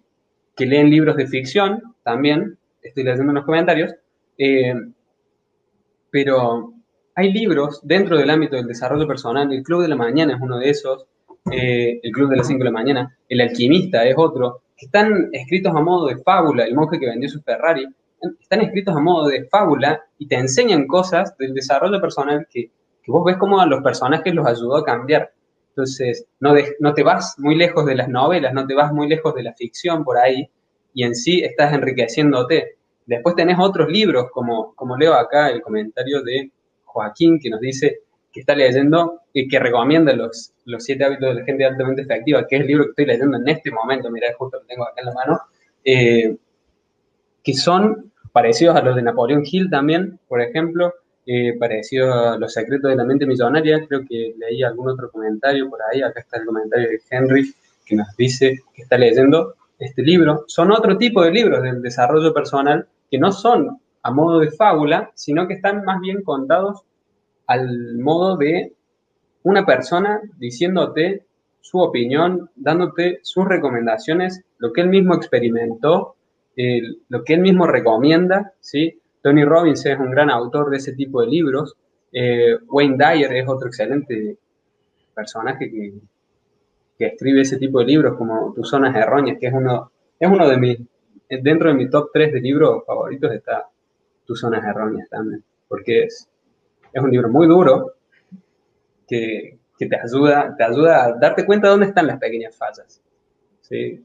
que 0.56 0.66
leen 0.66 0.90
libros 0.90 1.18
de 1.18 1.28
ficción 1.28 1.82
también, 2.04 2.58
estoy 2.82 3.04
leyendo 3.04 3.32
en 3.32 3.36
los 3.36 3.46
comentarios. 3.46 3.94
Eh, 4.38 4.74
pero 6.10 6.74
hay 7.16 7.32
libros 7.32 7.80
dentro 7.84 8.18
del 8.18 8.30
ámbito 8.30 8.56
del 8.56 8.68
desarrollo 8.68 9.08
personal, 9.08 9.52
el 9.52 9.64
Club 9.64 9.82
de 9.82 9.88
la 9.88 9.96
Mañana 9.96 10.36
es 10.36 10.42
uno 10.42 10.60
de 10.60 10.70
esos, 10.70 11.06
eh, 11.52 12.00
el 12.02 12.12
Club 12.12 12.30
de 12.30 12.38
las 12.38 12.48
5 12.48 12.60
de 12.60 12.66
la 12.66 12.72
Mañana, 12.72 13.18
El 13.28 13.42
Alquimista 13.42 14.06
es 14.06 14.16
otro, 14.18 14.62
que 14.78 14.86
están 14.86 15.30
escritos 15.32 15.74
a 15.76 15.82
modo 15.82 16.08
de 16.08 16.18
fábula, 16.18 16.66
el 16.66 16.76
monje 16.76 17.00
que 17.00 17.08
vendió 17.08 17.30
su 17.30 17.42
Ferrari, 17.42 17.88
están 18.40 18.62
escritos 18.62 18.96
a 18.96 19.00
modo 19.00 19.28
de 19.28 19.46
fábula 19.46 20.04
y 20.18 20.28
te 20.28 20.36
enseñan 20.36 20.88
cosas 20.88 21.36
del 21.38 21.54
desarrollo 21.54 22.00
personal 22.00 22.48
que, 22.50 22.72
que 23.04 23.12
vos 23.12 23.24
ves 23.26 23.38
como 23.38 23.60
a 23.60 23.66
los 23.66 23.82
personajes 23.82 24.34
los 24.34 24.46
ayudó 24.46 24.78
a 24.78 24.86
cambiar. 24.86 25.32
Entonces, 25.70 26.26
no, 26.40 26.54
no 26.80 26.94
te 26.94 27.04
vas 27.04 27.36
muy 27.38 27.56
lejos 27.56 27.86
de 27.86 27.96
las 27.96 28.10
novelas, 28.10 28.54
no 28.54 28.68
te 28.68 28.76
vas 28.76 28.92
muy 28.92 29.08
lejos 29.08 29.34
de 29.34 29.44
la 29.44 29.54
ficción 29.54 30.04
por 30.04 30.18
ahí, 30.18 30.50
y 30.94 31.04
en 31.04 31.16
sí 31.16 31.42
estás 31.44 31.74
enriqueciéndote. 31.74 32.76
Después 33.06 33.36
tenés 33.36 33.58
otros 33.60 33.90
libros, 33.90 34.28
como, 34.32 34.76
como 34.76 34.98
leo 34.98 35.14
acá 35.14 35.50
el 35.50 35.62
comentario 35.62 36.22
de 36.22 36.52
Joaquín, 36.86 37.40
que 37.40 37.50
nos 37.50 37.62
dice 37.62 38.00
que 38.32 38.42
está 38.42 38.56
leyendo 38.56 39.22
y 39.34 39.48
que 39.48 39.60
recomienda 39.60 40.14
los, 40.14 40.54
los 40.66 40.84
siete 40.84 41.04
hábitos 41.04 41.30
de 41.30 41.42
la 41.42 41.46
gente 41.46 41.66
altamente 41.66 42.02
efectiva, 42.02 42.46
que 42.48 42.56
es 42.58 42.62
el 42.62 42.68
libro 42.68 42.84
que 42.86 42.90
estoy 42.92 43.06
leyendo 43.06 43.38
en 43.38 43.48
este 43.48 43.72
momento, 43.72 44.10
mira, 44.10 44.28
justo 44.38 44.60
lo 44.60 44.66
tengo 44.66 44.84
acá 44.84 45.02
en 45.02 45.06
la 45.06 45.14
mano, 45.14 45.40
eh, 45.84 46.38
que 47.44 47.54
son 47.54 48.12
parecidos 48.32 48.76
a 48.76 48.82
los 48.82 48.96
de 48.96 49.02
Napoleón 49.02 49.44
Hill 49.46 49.70
también, 49.70 50.20
por 50.28 50.42
ejemplo, 50.42 50.94
eh, 51.26 51.56
parecidos 51.60 52.16
a 52.16 52.38
Los 52.38 52.54
secretos 52.54 52.90
de 52.90 52.96
la 52.96 53.04
mente 53.04 53.26
millonaria, 53.26 53.86
creo 53.88 54.02
que 54.08 54.34
leí 54.38 54.64
algún 54.64 54.90
otro 54.90 55.12
comentario 55.12 55.70
por 55.70 55.80
ahí, 55.84 56.02
acá 56.02 56.22
está 56.22 56.38
el 56.38 56.46
comentario 56.46 56.90
de 56.90 57.02
Henry, 57.10 57.54
que 57.86 57.96
nos 57.96 58.16
dice 58.16 58.60
que 58.74 58.84
está 58.84 58.98
leyendo 58.98 59.56
este 59.78 60.02
libro, 60.02 60.46
son 60.48 60.72
otro 60.72 60.98
tipo 60.98 61.24
de 61.24 61.32
libros 61.32 61.62
del 61.64 61.82
desarrollo 61.82 62.34
personal 62.34 62.88
que 63.10 63.18
no 63.18 63.32
son 63.32 63.80
a 64.04 64.12
modo 64.12 64.40
de 64.40 64.52
fábula, 64.52 65.12
sino 65.16 65.48
que 65.48 65.56
están 65.56 65.84
más 65.84 66.00
bien 66.02 66.24
contados 66.24 66.82
al 67.48 67.98
modo 67.98 68.38
de 68.38 68.74
una 69.44 69.66
persona 69.66 70.22
diciéndote 70.38 71.24
su 71.60 71.80
opinión, 71.80 72.50
dándote 72.56 73.20
sus 73.24 73.46
recomendaciones, 73.46 74.44
lo 74.58 74.72
que 74.74 74.82
él 74.82 74.90
mismo 74.90 75.16
experimentó, 75.16 76.16
lo 76.56 77.24
que 77.24 77.34
él 77.34 77.42
mismo 77.42 77.66
recomienda, 77.68 78.54
¿sí? 78.60 79.00
Tony 79.22 79.46
Robbins 79.46 79.86
es 79.86 80.00
un 80.00 80.12
gran 80.12 80.30
autor 80.30 80.70
de 80.70 80.78
ese 80.78 80.94
tipo 80.94 81.22
de 81.22 81.28
libros, 81.28 81.76
eh, 82.12 82.58
Wayne 82.68 82.98
Dyer 82.98 83.34
es 83.34 83.48
otro 83.48 83.68
excelente 83.68 84.38
personaje 85.14 85.70
que, 85.70 85.94
que 86.98 87.06
escribe 87.06 87.42
ese 87.42 87.58
tipo 87.58 87.80
de 87.80 87.86
libros 87.86 88.18
como 88.18 88.54
Tus 88.54 88.70
zonas 88.70 88.96
erróneas, 88.96 89.38
que 89.40 89.48
es 89.48 89.54
uno, 89.54 89.92
es 90.20 90.30
uno 90.30 90.48
de 90.48 90.58
mis, 90.58 90.80
dentro 91.30 91.70
de 91.70 91.76
mi 91.76 91.90
top 91.90 92.10
3 92.14 92.34
de 92.34 92.42
libros 92.42 92.84
favoritos 92.86 93.32
está 93.32 93.68
Tus 94.26 94.40
zonas 94.40 94.64
erróneas 94.64 95.10
también, 95.10 95.44
porque 95.68 96.04
es, 96.04 96.28
es 96.92 97.02
un 97.02 97.12
libro 97.12 97.30
muy 97.30 97.48
duro 97.48 97.94
que, 99.08 99.58
que, 99.78 99.86
te, 99.86 99.98
ayuda, 99.98 100.56
te 100.58 100.64
ayuda 100.64 101.06
a 101.06 101.14
darte 101.14 101.46
cuenta 101.46 101.68
de 101.68 101.72
dónde 101.72 101.88
están 101.88 102.08
las 102.08 102.20
pequeñas 102.20 102.56
fallas. 102.56 103.02
¿sí? 103.62 104.04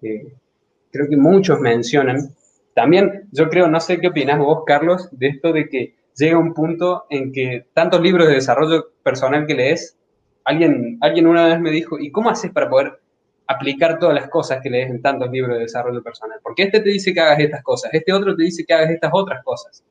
Creo 0.96 1.09
que 1.09 1.16
muchos 1.16 1.61
mencionan. 1.61 2.35
También 2.74 3.28
yo 3.32 3.48
creo, 3.48 3.68
no 3.68 3.80
sé 3.80 4.00
qué 4.00 4.09
opinas 4.09 4.38
vos, 4.38 4.64
Carlos, 4.66 5.09
de 5.12 5.28
esto 5.28 5.52
de 5.52 5.68
que 5.68 5.94
llega 6.16 6.38
un 6.38 6.54
punto 6.54 7.04
en 7.11 7.32
que 7.32 7.66
tantos 7.72 8.00
libros 8.00 8.28
de 8.28 8.35
desarrollo 8.35 8.92
personal 9.02 9.46
que 9.46 9.54
lees, 9.54 9.96
alguien, 10.44 10.98
alguien 11.00 11.26
una 11.26 11.46
vez 11.46 11.61
me 11.61 11.70
dijo, 11.70 11.98
¿y 11.98 12.11
cómo 12.11 12.30
haces 12.30 12.50
para 12.52 12.68
poder 12.68 12.98
aplicar 13.46 13.98
todas 13.98 14.14
las 14.14 14.28
cosas 14.28 14.61
que 14.62 14.70
lees 14.70 14.90
en 14.90 15.02
tantos 15.02 15.30
libros 15.30 15.56
de 15.56 15.62
desarrollo 15.62 16.02
personal? 16.02 16.38
Porque 16.42 16.64
este 16.64 16.80
te 16.80 16.90
dice 16.90 17.12
que 17.12 17.20
hagas 17.20 17.40
estas 17.40 17.62
cosas, 17.62 17.92
este 17.92 18.12
otro 18.12 18.35
te 18.35 18.44
dice 18.44 18.64
que 18.64 18.74
hagas 18.74 18.90
estas 18.90 19.11
otras 19.12 19.42
cosas. 19.44 19.85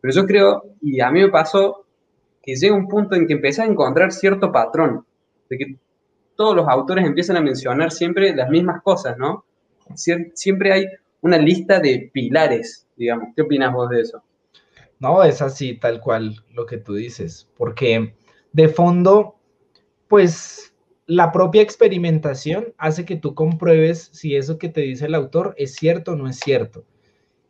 Pero 0.00 0.14
yo 0.14 0.26
creo, 0.26 0.62
y 0.80 1.00
a 1.00 1.10
mí 1.10 1.20
me 1.20 1.28
pasó, 1.28 1.84
que 2.42 2.54
llega 2.54 2.74
un 2.74 2.88
punto 2.88 3.16
en 3.16 3.26
que 3.26 3.34
empecé 3.34 3.62
a 3.62 3.66
encontrar 3.66 4.12
cierto 4.12 4.52
patrón, 4.52 5.04
de 5.50 5.58
que 5.58 5.76
todos 6.36 6.54
los 6.54 6.68
autores 6.68 7.04
empiezan 7.04 7.36
a 7.36 7.40
mencionar 7.40 7.90
siempre 7.90 8.34
las 8.34 8.48
mismas 8.48 8.80
cosas, 8.82 9.18
¿no? 9.18 9.44
Siempre 9.94 10.72
hay 10.72 10.86
una 11.20 11.38
lista 11.38 11.80
de 11.80 12.10
pilares, 12.12 12.86
digamos. 12.96 13.28
¿Qué 13.34 13.42
opinas 13.42 13.72
vos 13.72 13.90
de 13.90 14.00
eso? 14.00 14.22
No, 15.00 15.22
es 15.22 15.42
así, 15.42 15.74
tal 15.74 16.00
cual 16.00 16.44
lo 16.52 16.66
que 16.66 16.78
tú 16.78 16.94
dices, 16.94 17.48
porque 17.56 18.14
de 18.52 18.68
fondo, 18.68 19.36
pues 20.08 20.74
la 21.06 21.30
propia 21.32 21.62
experimentación 21.62 22.74
hace 22.76 23.04
que 23.04 23.16
tú 23.16 23.34
compruebes 23.34 24.10
si 24.12 24.36
eso 24.36 24.58
que 24.58 24.68
te 24.68 24.82
dice 24.82 25.06
el 25.06 25.14
autor 25.14 25.54
es 25.56 25.74
cierto 25.74 26.12
o 26.12 26.16
no 26.16 26.28
es 26.28 26.38
cierto. 26.38 26.84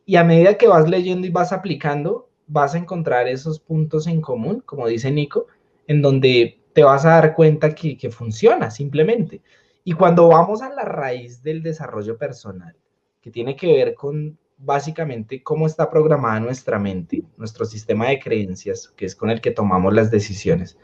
Y 0.05 0.15
a 0.15 0.23
medida 0.23 0.57
que 0.57 0.67
vas 0.67 0.89
leyendo 0.89 1.27
y 1.27 1.31
vas 1.31 1.51
aplicando, 1.51 2.29
vas 2.47 2.73
a 2.73 2.77
encontrar 2.77 3.27
esos 3.27 3.59
puntos 3.59 4.07
en 4.07 4.21
común, 4.21 4.63
como 4.65 4.87
dice 4.87 5.11
Nico, 5.11 5.47
en 5.87 6.01
donde 6.01 6.59
te 6.73 6.83
vas 6.83 7.05
a 7.05 7.09
dar 7.09 7.35
cuenta 7.35 7.75
que, 7.75 7.97
que 7.97 8.09
funciona 8.09 8.71
simplemente. 8.71 9.41
Y 9.83 9.93
cuando 9.93 10.27
vamos 10.27 10.61
a 10.61 10.69
la 10.69 10.83
raíz 10.83 11.41
del 11.41 11.63
desarrollo 11.63 12.17
personal, 12.17 12.75
que 13.21 13.31
tiene 13.31 13.55
que 13.55 13.67
ver 13.67 13.95
con 13.95 14.37
básicamente 14.57 15.41
cómo 15.41 15.65
está 15.65 15.89
programada 15.89 16.39
nuestra 16.39 16.77
mente, 16.79 17.23
nuestro 17.37 17.65
sistema 17.65 18.09
de 18.09 18.19
creencias, 18.19 18.89
que 18.95 19.05
es 19.05 19.15
con 19.15 19.29
el 19.29 19.41
que 19.41 19.51
tomamos 19.51 19.93
las 19.93 20.11
decisiones, 20.11 20.77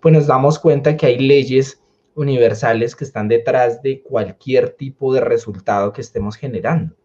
pues 0.00 0.12
nos 0.12 0.26
damos 0.26 0.58
cuenta 0.58 0.96
que 0.96 1.06
hay 1.06 1.18
leyes 1.18 1.80
universales 2.14 2.96
que 2.96 3.04
están 3.04 3.28
detrás 3.28 3.80
de 3.82 4.02
cualquier 4.02 4.70
tipo 4.70 5.14
de 5.14 5.20
resultado 5.20 5.92
que 5.92 6.00
estemos 6.00 6.36
generando. 6.36 6.96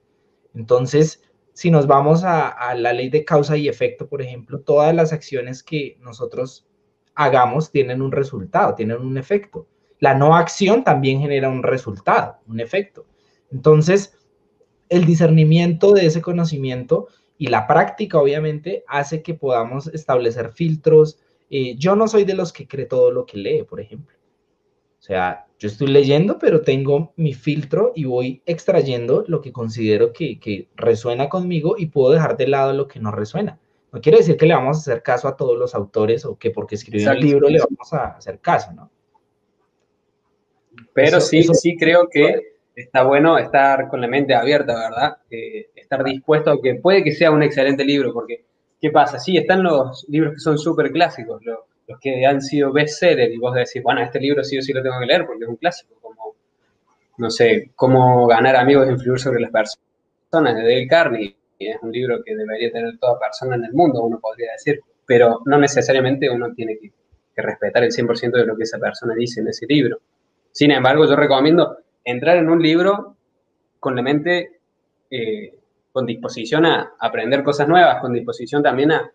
Entonces, 0.56 1.23
si 1.54 1.69
nos 1.71 1.88
vamos 1.88 2.23
a, 2.23 2.47
a, 2.50 2.76
la 2.76 2.93
ley 2.93 3.10
de 3.10 3.23
causa 3.23 3.56
y 3.56 3.67
efecto, 3.67 4.08
por 4.08 4.21
ejemplo, 4.21 4.60
todas 4.60 4.93
las 4.93 5.13
acciones 5.13 5.63
que 5.63 5.97
nosotros 6.02 6.67
hagamos 7.15 7.71
tienen 7.71 8.02
un 8.02 8.12
resultado, 8.12 8.76
tienen 8.76 9.02
un 9.02 9.17
efecto. 9.17 9.67
La 9.99 10.13
no 10.13 10.36
acción 10.36 10.83
también 10.83 11.21
genera 11.21 11.49
un 11.49 11.63
resultado, 11.63 12.38
un 12.47 12.60
efecto. 12.60 13.05
Entonces, 13.51 14.17
el 14.89 15.05
discernimiento 15.05 15.93
de 15.93 16.05
ese 16.05 16.21
conocimiento 16.21 17.07
y 17.38 17.47
la 17.47 17.67
práctica, 17.67 18.19
obviamente, 18.19 18.83
hace 18.88 19.21
que 19.21 19.33
podamos 19.33 19.88
establecer 19.88 20.51
filtros. 20.51 21.19
Eh, 21.49 21.75
yo 21.77 21.95
no 21.95 22.07
soy 22.07 22.25
de 22.25 22.33
los 22.33 22.51
que 22.51 22.67
cree 22.67 22.86
todo 22.86 23.12
lo 23.12 23.25
que 23.25 23.38
lee, 23.38 23.63
por 23.63 23.79
ejemplo. 23.79 24.15
O 24.99 25.01
sea, 25.01 25.45
yo 25.60 25.67
estoy 25.67 25.88
leyendo, 25.88 26.38
pero 26.39 26.62
tengo 26.62 27.13
mi 27.15 27.33
filtro 27.33 27.93
y 27.95 28.05
voy 28.05 28.41
extrayendo 28.45 29.23
lo 29.27 29.41
que 29.41 29.51
considero 29.51 30.12
que, 30.12 30.67
resuena 30.75 31.29
conmigo 31.29 31.75
y 31.77 31.88
puedo 31.88 32.12
dejar 32.12 32.38
de 32.38 32.47
lado 32.47 32.73
lo 32.73 32.88
que 32.88 32.99
no 32.99 33.12
resuena. 33.12 33.60
No 33.91 34.01
quiere 34.01 34.17
decir 34.17 34.38
que 34.38 34.45
le 34.45 34.53
vamos 34.53 34.77
a 34.77 34.79
hacer 34.79 35.01
caso 35.01 35.27
a 35.27 35.38
todos 35.38 35.57
los 35.57 35.73
autores 35.73 36.25
o 36.25 36.38
que 36.38 36.51
porque 36.51 36.75
escribió 36.75 37.12
un 37.12 37.19
libro 37.19 37.49
le 37.49 37.60
vamos 37.60 37.93
a 37.93 38.17
hacer 38.17 38.39
caso, 38.39 38.73
¿no? 38.73 38.91
Pero 40.97 41.21
sí, 41.21 41.43
sí 41.43 41.77
creo 41.77 42.10
que 42.10 42.53
está 42.75 43.03
bueno 43.03 43.38
estar 43.38 43.88
con 43.88 44.01
la 44.01 44.07
mente 44.07 44.33
abierta, 44.33 44.73
¿verdad? 44.73 45.17
Eh, 45.29 45.69
estar 45.75 46.03
dispuesto 46.03 46.49
a 46.49 46.60
que 46.60 46.73
puede 46.73 47.03
que 47.03 47.12
sea 47.12 47.29
un 47.29 47.43
excelente 47.43 47.86
libro, 47.86 48.12
porque 48.12 48.45
¿qué 48.81 48.89
pasa? 48.89 49.19
Sí, 49.19 49.38
están 49.38 49.62
los 49.62 50.07
libros 50.10 50.33
que 50.33 50.39
son 50.39 50.57
súper 50.57 50.91
clásicos, 50.91 51.45
los, 51.45 51.60
que 52.01 52.25
han 52.25 52.41
sido 52.41 52.73
bestsellers, 52.73 53.31
y 53.31 53.38
vos 53.38 53.53
decís, 53.53 53.83
bueno, 53.83 54.01
este 54.01 54.19
libro 54.19 54.43
sí 54.43 54.57
o 54.57 54.62
sí 54.63 54.73
lo 54.73 54.81
tengo 54.81 54.99
que 54.99 55.05
leer 55.05 55.27
porque 55.27 55.43
es 55.43 55.49
un 55.49 55.57
clásico, 55.57 55.93
como, 56.01 56.33
no 57.19 57.29
sé, 57.29 57.69
cómo 57.75 58.25
ganar 58.25 58.55
amigos 58.55 58.88
e 58.88 58.93
influir 58.93 59.19
sobre 59.19 59.39
las 59.39 59.51
personas, 59.51 60.55
de 60.55 60.63
Dale 60.63 60.88
Carnegie, 60.88 61.36
es 61.60 61.77
un 61.83 61.91
libro 61.91 62.23
que 62.25 62.36
debería 62.36 62.71
tener 62.71 62.97
toda 62.97 63.19
persona 63.19 63.55
en 63.55 63.65
el 63.65 63.73
mundo, 63.73 64.01
uno 64.01 64.19
podría 64.19 64.53
decir, 64.53 64.81
pero 65.05 65.43
no 65.45 65.60
necesariamente 65.60 66.27
uno 66.27 66.51
tiene 66.55 66.79
que, 66.79 66.91
que 67.36 67.41
respetar 67.43 67.83
el 67.83 67.91
100% 67.91 68.31
de 68.31 68.45
lo 68.47 68.57
que 68.57 68.63
esa 68.63 68.79
persona 68.79 69.13
dice 69.13 69.41
en 69.41 69.49
ese 69.49 69.67
libro. 69.67 69.99
Sin 70.57 70.71
embargo, 70.71 71.05
yo 71.05 71.15
recomiendo 71.15 71.77
entrar 72.03 72.37
en 72.37 72.49
un 72.49 72.59
libro 72.59 73.15
con 73.79 73.95
la 73.95 74.01
mente 74.01 74.59
eh, 75.11 75.53
con 75.91 76.07
disposición 76.07 76.65
a 76.65 76.93
aprender 76.99 77.43
cosas 77.43 77.67
nuevas, 77.67 78.01
con 78.01 78.11
disposición 78.11 78.63
también 78.63 78.91
a, 78.91 79.11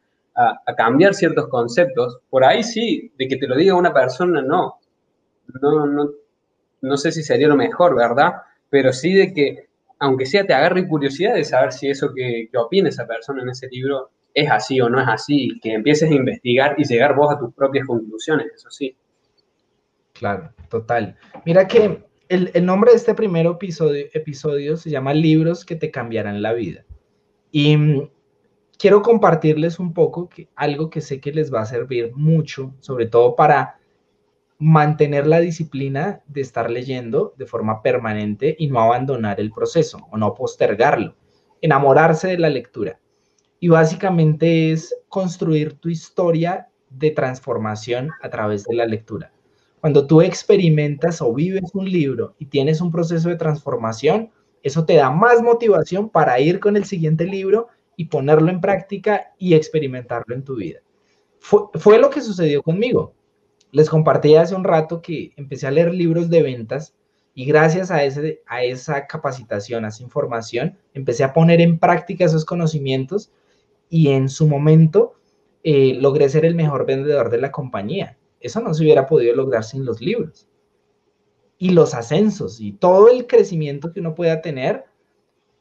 cambiar 0.77 1.15
ciertos 1.15 1.49
conceptos. 1.49 2.21
Por 2.31 2.45
ahí 2.45 2.63
sí, 2.63 3.11
de 3.19 3.27
que 3.27 3.39
te 3.39 3.49
lo 3.49 3.57
diga 3.57 3.75
una 3.75 3.93
persona, 3.93 4.41
no. 4.41 4.79
No, 5.61 5.85
no, 5.85 6.11
no 6.81 6.97
sé 6.97 7.11
si 7.11 7.25
sería 7.25 7.49
lo 7.49 7.57
mejor, 7.57 7.97
¿verdad? 7.97 8.35
Pero 8.71 8.93
sí 8.93 9.13
de 9.13 9.35
que, 9.35 9.67
aunque 9.99 10.27
sea, 10.27 10.47
te 10.47 10.55
agarre 10.55 10.87
curiosidad 10.87 11.35
de 11.35 11.43
saber 11.43 11.73
si 11.73 11.89
eso 11.91 12.15
que, 12.15 12.51
que 12.53 12.57
opina 12.57 12.89
esa 12.89 13.05
persona 13.05 13.43
en 13.43 13.49
ese 13.49 13.67
libro 13.67 14.11
es 14.33 14.49
así 14.49 14.81
o 14.81 14.89
no 14.89 15.01
es 15.01 15.09
así, 15.09 15.59
que 15.61 15.73
empieces 15.73 16.09
a 16.09 16.15
investigar 16.15 16.77
y 16.79 16.85
llegar 16.85 17.17
vos 17.17 17.35
a 17.35 17.39
tus 17.41 17.53
propias 17.53 17.85
conclusiones, 17.85 18.47
eso 18.55 18.71
sí. 18.71 18.97
Claro, 20.23 20.53
total. 20.69 21.17
Mira 21.45 21.67
que 21.67 22.05
el, 22.29 22.65
nombre 22.65 22.93
de 22.93 22.97
este 22.97 23.13
primer 23.13 23.45
episodio, 23.45 24.07
episodio 24.15 24.77
se 24.77 24.89
llama 24.89 25.13
Libros 25.13 25.65
que 25.65 25.75
te 25.75 25.91
cambiarán 25.91 26.43
la 26.43 26.53
vida. 26.53 26.85
Y 27.51 27.77
mm, 27.77 28.09
quiero 28.79 29.03
compartirles 29.03 29.81
un 29.81 29.93
poco 29.93 30.29
que, 30.29 30.49
algo 30.55 30.91
que 30.91 31.01
sé 31.01 31.21
que 31.21 31.33
les 31.33 31.53
va 31.53 31.63
a 31.63 31.67
servir 31.67 32.13
mucho, 32.15 32.73
sobre 32.79 33.07
todo 33.07 33.35
para 33.35 33.81
mantener 34.61 35.27
la 35.27 35.41
disciplina 35.41 36.23
de 36.29 36.43
estar 36.43 36.71
leyendo 36.71 37.35
de 37.37 37.47
forma 37.47 37.83
permanente 37.83 38.55
y 38.57 38.69
no 38.69 38.79
abandonar 38.79 39.41
el 39.41 39.51
proceso 39.51 40.07
o 40.13 40.17
no 40.17 40.35
postergarlo. 40.35 41.17
Enamorarse 41.61 42.29
de 42.29 42.39
la 42.39 42.49
lectura. 42.49 43.01
Y 43.59 43.67
básicamente 43.67 44.71
es 44.71 44.95
construir 45.09 45.81
tu 45.81 45.89
historia 45.89 46.69
de 46.91 47.11
transformación 47.11 48.11
a 48.23 48.31
través 48.31 48.63
de 48.63 48.77
la 48.77 48.87
lectura. 48.87 49.32
Cuando 49.83 50.07
tú 50.07 50.23
experimentas 50.23 51.21
o 51.21 51.35
vives 51.35 51.75
un 51.75 51.91
libro 51.91 52.37
y 52.39 52.47
tienes 52.47 52.81
un 52.81 52.93
proceso 52.93 53.29
de 53.29 53.35
transformación, 53.35 54.31
eso 54.63 54.85
te 54.85 54.95
da 54.95 55.11
más 55.11 55.43
motivación 55.43 56.09
para 56.09 56.39
ir 56.39 56.61
con 56.61 56.77
el 56.77 56.85
siguiente 56.85 57.25
libro 57.25 57.67
y 57.97 58.05
ponerlo 58.05 58.49
en 58.49 58.61
práctica 58.61 59.33
y 59.39 59.55
experimentarlo 59.55 60.37
en 60.37 60.45
tu 60.45 60.55
vida. 60.55 60.79
Fue, 61.41 61.99
lo 61.99 62.11
que 62.11 62.21
sucedió 62.21 62.63
conmigo. 62.63 63.15
Les 63.73 63.91
compartí 63.91 64.37
hace 64.37 64.55
un 64.55 64.63
rato 64.63 65.03
que 65.03 65.33
empecé 65.35 65.67
a 65.67 65.73
leer 65.73 65.93
libros 65.93 66.31
de 66.31 66.45
ventas 66.45 66.95
y 67.35 67.45
gracias 67.45 67.91
a, 67.91 68.05
ese, 68.05 68.41
a 68.47 68.63
esa 68.63 69.09
capacitación, 69.09 69.85
a 69.85 69.89
esa 69.89 70.05
información, 70.05 70.79
empecé 70.95 71.25
a 71.25 71.33
poner 71.33 71.61
en 71.61 71.81
práctica 71.81 72.25
esos 72.25 72.45
conocimientos 72.45 73.33
y 73.91 74.11
en 74.11 74.29
su 74.29 74.47
momento 74.47 75.15
eh, 75.65 75.95
logré 76.01 76.29
ser 76.29 76.45
el 76.45 76.55
mejor 76.55 76.87
vendedor 76.87 77.31
de 77.31 77.39
la 77.39 77.51
compañía. 77.51 78.17
Eso 78.43 78.61
no 78.61 78.75
se 78.75 78.83
hubiera 78.83 79.07
podido 79.07 79.35
lograr 79.35 79.65
sin 79.65 79.85
los 79.85 80.01
libros. 80.01 80.49
Y 81.59 81.71
los 81.71 81.95
ascensos 81.95 82.61
y 82.61 82.73
todo 82.73 83.09
el 83.09 83.27
crecimiento 83.27 83.93
que 83.93 84.01
uno 84.01 84.15
pueda 84.15 84.43
tener, 84.43 84.85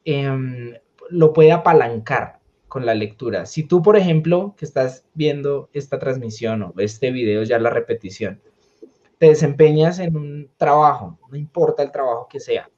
em, 0.04 0.74
lo 1.10 1.32
puede 1.32 1.52
apalancar 1.52 2.40
con 2.68 2.86
la 2.86 2.96
lectura. 2.96 3.46
Si 3.46 3.64
tú, 3.64 3.84
por 3.84 3.98
ejemplo, 3.98 4.56
que 4.58 4.66
estás 4.66 5.06
viendo 5.14 5.70
esta 5.74 6.00
transmisión 6.00 6.64
o 6.64 6.74
este 6.78 7.12
video, 7.12 7.44
ya 7.44 7.60
la 7.60 7.70
repetición, 7.70 8.42
te 9.20 9.28
desempeñas 9.28 10.00
en 10.00 10.18
un 10.18 10.50
trabajo, 10.58 11.20
no 11.30 11.38
importa 11.38 11.84
el 11.84 11.92
trabajo 11.92 12.28
que 12.28 12.40
sea, 12.40 12.72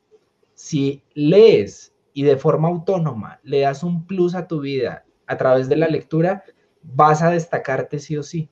si 0.54 1.04
lees 1.14 1.94
y 2.12 2.24
de 2.24 2.36
forma 2.36 2.68
autónoma 2.68 3.40
le 3.44 3.62
das 3.62 3.84
un 3.84 4.06
plus 4.06 4.36
a 4.36 4.48
tu 4.48 4.60
vida 4.60 5.06
a 5.28 5.38
través 5.38 5.70
de 5.70 5.78
la 5.78 5.88
lectura, 5.88 6.44
vas 6.82 7.22
a 7.22 7.30
destacarte 7.30 8.00
sí 8.00 8.18
o 8.18 8.24
sí 8.24 8.50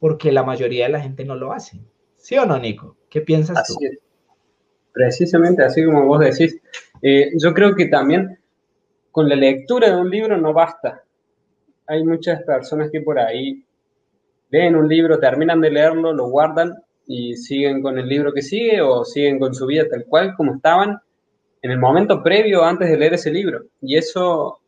porque 0.00 0.32
la 0.32 0.42
mayoría 0.42 0.86
de 0.86 0.92
la 0.92 1.00
gente 1.00 1.24
no 1.24 1.36
lo 1.36 1.52
hace. 1.52 1.78
¿Sí 2.16 2.36
o 2.36 2.44
no, 2.44 2.58
Nico? 2.58 2.96
¿Qué 3.08 3.20
piensas 3.20 3.58
así 3.58 3.74
tú? 3.74 4.02
Precisamente 4.92 5.62
así 5.62 5.84
como 5.84 6.06
vos 6.06 6.20
decís. 6.20 6.60
Eh, 7.02 7.30
yo 7.38 7.54
creo 7.54 7.74
que 7.76 7.86
también 7.86 8.38
con 9.12 9.28
la 9.28 9.36
lectura 9.36 9.90
de 9.90 9.96
un 10.00 10.10
libro 10.10 10.36
no 10.36 10.52
basta. 10.52 11.04
Hay 11.86 12.04
muchas 12.04 12.42
personas 12.42 12.90
que 12.90 13.00
por 13.02 13.18
ahí 13.18 13.64
leen 14.50 14.74
un 14.74 14.88
libro, 14.88 15.18
terminan 15.18 15.60
de 15.60 15.70
leerlo, 15.70 16.12
lo 16.12 16.28
guardan 16.28 16.74
y 17.06 17.36
siguen 17.36 17.82
con 17.82 17.98
el 17.98 18.08
libro 18.08 18.32
que 18.32 18.42
sigue 18.42 18.80
o 18.80 19.04
siguen 19.04 19.38
con 19.38 19.54
su 19.54 19.66
vida 19.66 19.88
tal 19.88 20.04
cual 20.06 20.34
como 20.36 20.54
estaban 20.54 20.98
en 21.62 21.70
el 21.70 21.78
momento 21.78 22.22
previo 22.22 22.64
antes 22.64 22.88
de 22.88 22.96
leer 22.96 23.14
ese 23.14 23.30
libro. 23.30 23.64
Y 23.80 23.96
eso 23.96 24.60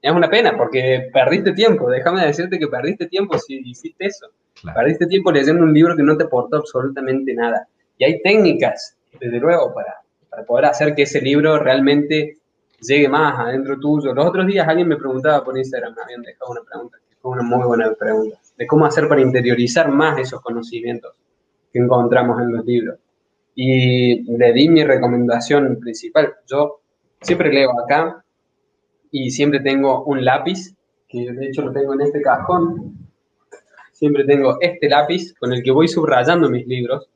es 0.00 0.12
una 0.12 0.30
pena 0.30 0.56
porque 0.56 1.10
perdiste 1.12 1.52
tiempo. 1.52 1.90
Déjame 1.90 2.24
decirte 2.24 2.58
que 2.58 2.68
perdiste 2.68 3.06
tiempo 3.06 3.38
si 3.38 3.60
hiciste 3.64 4.06
eso. 4.06 4.28
Perdiste 4.74 5.06
tiempo 5.06 5.30
leyendo 5.30 5.62
un 5.62 5.72
libro 5.72 5.96
que 5.96 6.02
no 6.02 6.16
te 6.16 6.24
aportó 6.24 6.56
absolutamente 6.58 7.34
nada. 7.34 7.66
Y 7.96 8.04
hay 8.04 8.22
técnicas, 8.22 8.96
desde 9.20 9.38
luego, 9.38 9.72
para, 9.74 9.96
para 10.28 10.44
poder 10.44 10.66
hacer 10.66 10.94
que 10.94 11.02
ese 11.02 11.20
libro 11.20 11.58
realmente 11.58 12.38
llegue 12.80 13.08
más 13.08 13.38
adentro 13.38 13.78
tuyo. 13.78 14.14
Los 14.14 14.26
otros 14.26 14.46
días 14.46 14.66
alguien 14.68 14.88
me 14.88 14.96
preguntaba 14.96 15.44
por 15.44 15.56
Instagram, 15.56 15.94
me 15.94 16.02
habían 16.02 16.22
dejado 16.22 16.52
una 16.52 16.62
pregunta, 16.62 16.98
que 17.08 17.16
fue 17.16 17.32
una 17.32 17.42
muy 17.42 17.66
buena 17.66 17.92
pregunta, 17.94 18.38
de 18.56 18.66
cómo 18.66 18.86
hacer 18.86 19.08
para 19.08 19.20
interiorizar 19.20 19.88
más 19.90 20.18
esos 20.18 20.40
conocimientos 20.40 21.14
que 21.72 21.78
encontramos 21.78 22.40
en 22.40 22.52
los 22.52 22.64
libros. 22.64 22.98
Y 23.54 24.22
le 24.36 24.52
di 24.52 24.68
mi 24.68 24.84
recomendación 24.84 25.78
principal. 25.80 26.34
Yo 26.46 26.80
siempre 27.20 27.52
leo 27.52 27.70
acá 27.80 28.24
y 29.10 29.30
siempre 29.30 29.60
tengo 29.60 30.04
un 30.04 30.24
lápiz, 30.24 30.74
que 31.08 31.32
de 31.32 31.46
hecho 31.46 31.62
lo 31.62 31.72
tengo 31.72 31.94
en 31.94 32.02
este 32.02 32.20
cajón. 32.22 33.07
Siempre 33.98 34.24
tengo 34.24 34.58
este 34.60 34.88
lápiz 34.88 35.34
con 35.34 35.52
el 35.52 35.62
que 35.62 35.70
voy 35.70 35.88
subrayando 35.88 36.48
mis 36.48 36.66
libros. 36.66 37.08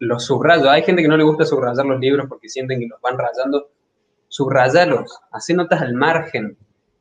Los 0.00 0.24
subrayo. 0.24 0.70
Hay 0.70 0.82
gente 0.82 1.02
que 1.02 1.08
no 1.08 1.16
le 1.16 1.24
gusta 1.24 1.44
subrayar 1.44 1.86
los 1.86 1.98
libros 1.98 2.26
porque 2.28 2.48
sienten 2.48 2.80
que 2.80 2.88
los 2.88 3.00
van 3.00 3.16
rayando. 3.16 3.70
Subrayalos, 4.28 5.18
hace 5.32 5.54
notas 5.54 5.80
al 5.80 5.94
margen. 5.94 6.56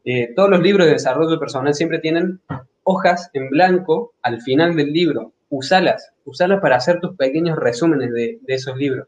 Eh, 0.06 0.34
todos 0.36 0.50
los 0.50 0.62
libros 0.62 0.88
de 0.88 0.94
desarrollo 0.94 1.38
personal 1.38 1.74
siempre 1.74 2.00
tienen 2.00 2.40
hojas 2.84 3.30
en 3.34 3.50
blanco 3.50 4.14
al 4.22 4.42
final 4.42 4.76
del 4.76 4.94
libro 4.94 5.34
usalas, 5.50 6.12
usalas 6.26 6.62
para 6.62 6.78
hacer 6.78 7.00
tus 7.00 7.16
pequeños 7.16 7.58
resúmenes 7.58 8.12
de, 8.12 8.40
esos 8.48 8.76
libros. 8.78 9.08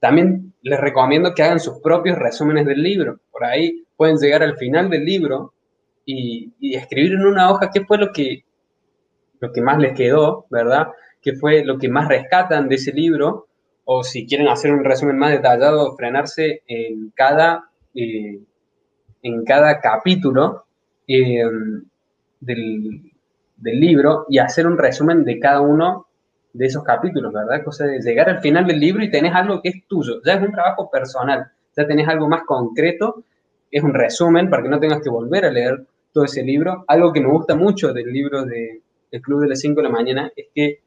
También 0.00 0.52
les 0.62 0.80
recomiendo 0.80 1.34
que 1.34 1.42
hagan 1.42 1.60
sus 1.60 1.78
propios 1.80 2.18
resúmenes 2.18 2.66
del 2.66 2.82
libro. 2.82 3.20
Por 3.30 3.44
ahí 3.44 3.84
pueden 3.96 4.16
llegar 4.16 4.42
al 4.42 4.56
final 4.56 4.90
del 4.90 5.04
libro 5.04 5.54
y, 6.04 6.52
escribir 6.76 7.12
en 7.12 7.24
una 7.24 7.50
hoja 7.50 7.70
qué 7.72 7.84
fue 7.84 7.98
lo 7.98 8.12
que, 8.12 8.44
lo 9.42 9.52
que 9.52 9.60
más 9.60 9.78
les 9.78 9.92
quedó, 9.94 10.46
¿verdad? 10.50 10.88
¿Qué 11.20 11.34
fue 11.34 11.64
lo 11.64 11.76
que 11.76 11.88
más 11.88 12.08
rescatan 12.08 12.68
de 12.68 12.76
ese 12.76 12.92
libro? 12.92 13.48
O 13.84 14.04
si 14.04 14.24
quieren 14.24 14.46
hacer 14.46 14.72
un 14.72 14.84
resumen 14.84 15.18
más 15.18 15.32
detallado, 15.32 15.96
frenarse 15.96 16.62
en 16.68 17.10
cada, 17.10 17.68
eh, 17.92 18.40
en 19.20 19.44
cada 19.44 19.80
capítulo 19.80 20.64
eh, 21.08 21.42
del, 22.38 23.02
del 23.56 23.80
libro 23.80 24.26
y 24.28 24.38
hacer 24.38 24.64
un 24.64 24.78
resumen 24.78 25.24
de 25.24 25.40
cada 25.40 25.60
uno 25.60 26.06
de 26.52 26.66
esos 26.66 26.84
capítulos, 26.84 27.32
¿verdad? 27.32 27.64
Cosa 27.64 27.86
de 27.86 28.00
llegar 28.00 28.30
al 28.30 28.40
final 28.40 28.64
del 28.64 28.78
libro 28.78 29.02
y 29.02 29.10
tenés 29.10 29.34
algo 29.34 29.60
que 29.60 29.70
es 29.70 29.86
tuyo. 29.88 30.22
Ya 30.24 30.34
es 30.34 30.42
un 30.42 30.52
trabajo 30.52 30.88
personal, 30.88 31.50
ya 31.76 31.84
tenés 31.84 32.06
algo 32.06 32.28
más 32.28 32.44
concreto, 32.44 33.24
es 33.72 33.82
un 33.82 33.92
resumen 33.92 34.48
para 34.48 34.62
que 34.62 34.68
no 34.68 34.78
tengas 34.78 35.02
que 35.02 35.10
volver 35.10 35.46
a 35.46 35.50
leer 35.50 35.84
todo 36.12 36.26
ese 36.26 36.44
libro. 36.44 36.84
Algo 36.86 37.12
que 37.12 37.20
me 37.20 37.28
gusta 37.28 37.56
mucho 37.56 37.92
del 37.92 38.12
libro 38.12 38.44
de 38.44 38.81
El 39.12 39.22
Club 39.22 39.42
de 39.42 39.48
las 39.48 39.60
5 39.60 39.76
de 39.80 39.82
la 39.82 39.94
mañana 39.94 40.32
es 40.34 40.46
que 40.52 40.80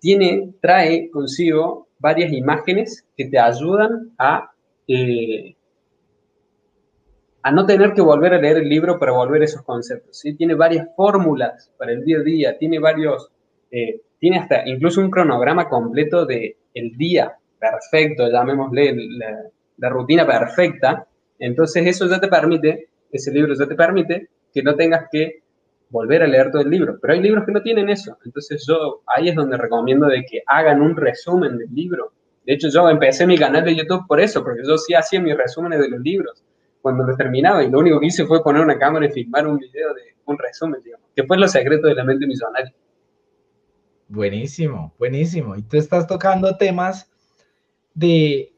tiene, 0.00 0.54
trae 0.62 1.10
consigo 1.10 1.88
varias 1.98 2.32
imágenes 2.32 3.04
que 3.14 3.26
te 3.26 3.38
ayudan 3.38 4.12
a 4.16 4.50
eh, 4.88 5.54
a 7.42 7.52
no 7.52 7.64
tener 7.64 7.94
que 7.94 8.02
volver 8.02 8.34
a 8.34 8.40
leer 8.40 8.58
el 8.58 8.68
libro 8.68 8.98
para 8.98 9.12
volver 9.12 9.42
esos 9.42 9.62
conceptos. 9.62 10.22
Tiene 10.36 10.54
varias 10.54 10.88
fórmulas 10.94 11.72
para 11.78 11.92
el 11.92 12.04
día 12.04 12.18
a 12.18 12.22
día, 12.22 12.58
tiene 12.58 12.78
varios, 12.78 13.30
eh, 13.70 14.00
tiene 14.18 14.38
hasta 14.38 14.68
incluso 14.68 15.00
un 15.00 15.10
cronograma 15.10 15.68
completo 15.68 16.26
de 16.26 16.56
el 16.74 16.96
día 16.96 17.34
perfecto, 17.58 18.30
llamémosle 18.30 18.94
la, 18.94 19.42
la, 19.78 19.88
rutina 19.88 20.26
perfecta. 20.26 21.06
Entonces 21.38 21.86
eso 21.86 22.06
ya 22.08 22.20
te 22.20 22.28
permite, 22.28 22.88
ese 23.10 23.32
libro 23.32 23.54
ya 23.54 23.66
te 23.66 23.74
permite 23.74 24.28
que 24.52 24.62
no 24.62 24.74
tengas 24.74 25.08
que 25.10 25.42
volver 25.90 26.22
a 26.22 26.26
leer 26.26 26.50
todo 26.50 26.62
el 26.62 26.70
libro. 26.70 26.98
Pero 27.00 27.14
hay 27.14 27.20
libros 27.20 27.44
que 27.44 27.52
no 27.52 27.62
tienen 27.62 27.88
eso. 27.88 28.16
Entonces 28.24 28.64
yo 28.66 29.02
ahí 29.06 29.28
es 29.28 29.34
donde 29.34 29.56
recomiendo 29.56 30.06
de 30.06 30.24
que 30.24 30.42
hagan 30.46 30.80
un 30.80 30.96
resumen 30.96 31.58
del 31.58 31.72
libro. 31.74 32.12
De 32.46 32.54
hecho 32.54 32.68
yo 32.68 32.88
empecé 32.88 33.26
mi 33.26 33.36
canal 33.36 33.64
de 33.64 33.76
YouTube 33.76 34.06
por 34.06 34.20
eso, 34.20 34.42
porque 34.42 34.62
yo 34.66 34.78
sí 34.78 34.94
hacía 34.94 35.20
mis 35.20 35.36
resúmenes 35.36 35.80
de 35.80 35.88
los 35.88 36.00
libros 36.00 36.42
cuando 36.80 37.04
lo 37.04 37.14
terminaba 37.16 37.62
y 37.62 37.70
lo 37.70 37.78
único 37.78 38.00
que 38.00 38.06
hice 38.06 38.24
fue 38.24 38.42
poner 38.42 38.62
una 38.62 38.78
cámara 38.78 39.06
y 39.06 39.10
filmar 39.10 39.46
un 39.46 39.58
video 39.58 39.92
de 39.94 40.14
un 40.24 40.38
resumen, 40.38 40.80
digamos, 40.82 41.06
que 41.14 41.24
fue 41.24 41.36
lo 41.36 41.46
secreto 41.48 41.88
de 41.88 41.94
la 41.94 42.04
mente 42.04 42.26
millonaria. 42.26 42.72
Buenísimo, 44.08 44.94
buenísimo. 44.98 45.56
Y 45.56 45.62
tú 45.62 45.76
estás 45.76 46.06
tocando 46.06 46.56
temas 46.56 47.10
de 47.94 48.52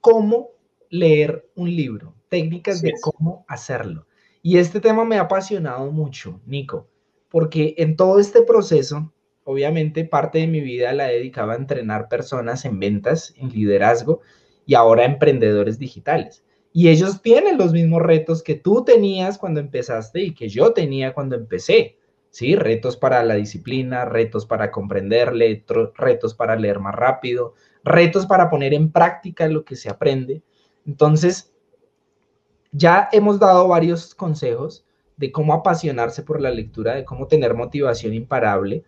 cómo 0.00 0.50
leer 0.90 1.48
un 1.54 1.70
libro, 1.70 2.14
técnicas 2.28 2.82
de 2.82 2.94
cómo 3.00 3.44
hacerlo. 3.48 4.06
Y 4.42 4.58
este 4.58 4.80
tema 4.80 5.04
me 5.04 5.16
ha 5.18 5.22
apasionado 5.22 5.90
mucho, 5.90 6.40
Nico, 6.46 6.88
porque 7.28 7.74
en 7.78 7.96
todo 7.96 8.18
este 8.18 8.42
proceso, 8.42 9.12
obviamente 9.44 10.04
parte 10.04 10.38
de 10.38 10.46
mi 10.46 10.60
vida 10.60 10.92
la 10.92 11.08
dedicaba 11.08 11.52
a 11.52 11.58
entrenar 11.58 12.08
personas 12.08 12.64
en 12.64 12.78
ventas, 12.80 13.34
en 13.36 13.50
liderazgo 13.50 14.20
y 14.64 14.74
ahora 14.74 15.04
emprendedores 15.04 15.78
digitales. 15.78 16.44
Y 16.72 16.88
ellos 16.88 17.20
tienen 17.20 17.58
los 17.58 17.72
mismos 17.72 18.00
retos 18.00 18.42
que 18.42 18.54
tú 18.54 18.84
tenías 18.84 19.38
cuando 19.38 19.60
empezaste 19.60 20.22
y 20.22 20.34
que 20.34 20.48
yo 20.48 20.72
tenía 20.72 21.12
cuando 21.12 21.36
empecé. 21.36 21.98
¿sí? 22.30 22.54
Retos 22.54 22.96
para 22.96 23.22
la 23.24 23.34
disciplina, 23.34 24.04
retos 24.04 24.46
para 24.46 24.70
comprenderle, 24.70 25.64
retos 25.96 26.34
para 26.34 26.56
leer 26.56 26.78
más 26.78 26.94
rápido, 26.94 27.54
retos 27.84 28.26
para 28.26 28.48
poner 28.48 28.72
en 28.72 28.92
práctica 28.92 29.48
lo 29.48 29.64
que 29.64 29.76
se 29.76 29.90
aprende. 29.90 30.42
Entonces, 30.86 31.52
ya 32.72 33.08
hemos 33.12 33.38
dado 33.38 33.68
varios 33.68 34.14
consejos 34.14 34.84
de 35.16 35.32
cómo 35.32 35.52
apasionarse 35.52 36.22
por 36.22 36.40
la 36.40 36.50
lectura, 36.50 36.94
de 36.94 37.04
cómo 37.04 37.26
tener 37.26 37.54
motivación 37.54 38.14
imparable, 38.14 38.84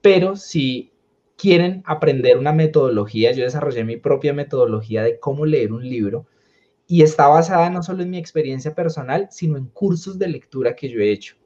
pero 0.00 0.36
si 0.36 0.92
quieren 1.36 1.82
aprender 1.84 2.38
una 2.38 2.52
metodología, 2.52 3.32
yo 3.32 3.44
desarrollé 3.44 3.84
mi 3.84 3.96
propia 3.96 4.32
metodología 4.32 5.02
de 5.02 5.18
cómo 5.18 5.46
leer 5.46 5.72
un 5.72 5.88
libro 5.88 6.26
y 6.86 7.02
está 7.02 7.28
basada 7.28 7.70
no 7.70 7.82
solo 7.82 8.02
en 8.02 8.10
mi 8.10 8.18
experiencia 8.18 8.74
personal, 8.74 9.28
sino 9.30 9.56
en 9.56 9.66
cursos 9.66 10.18
de 10.18 10.28
lectura 10.28 10.76
que 10.76 10.88
yo 10.88 11.00
he 11.00 11.10
hecho. 11.10 11.36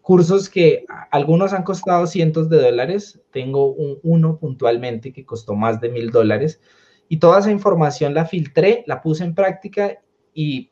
Cursos 0.00 0.48
que 0.48 0.84
algunos 1.10 1.52
han 1.52 1.62
costado 1.62 2.06
cientos 2.06 2.48
de 2.48 2.60
dólares, 2.60 3.20
tengo 3.30 3.72
un, 3.72 3.98
uno 4.02 4.38
puntualmente 4.38 5.12
que 5.12 5.24
costó 5.24 5.54
más 5.54 5.80
de 5.80 5.88
mil 5.88 6.10
dólares, 6.10 6.60
y 7.08 7.18
toda 7.18 7.40
esa 7.40 7.50
información 7.50 8.14
la 8.14 8.24
filtré, 8.24 8.84
la 8.86 9.00
puse 9.00 9.24
en 9.24 9.34
práctica 9.34 10.00
y 10.34 10.71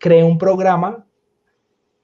creé 0.00 0.24
un 0.24 0.38
programa 0.38 1.06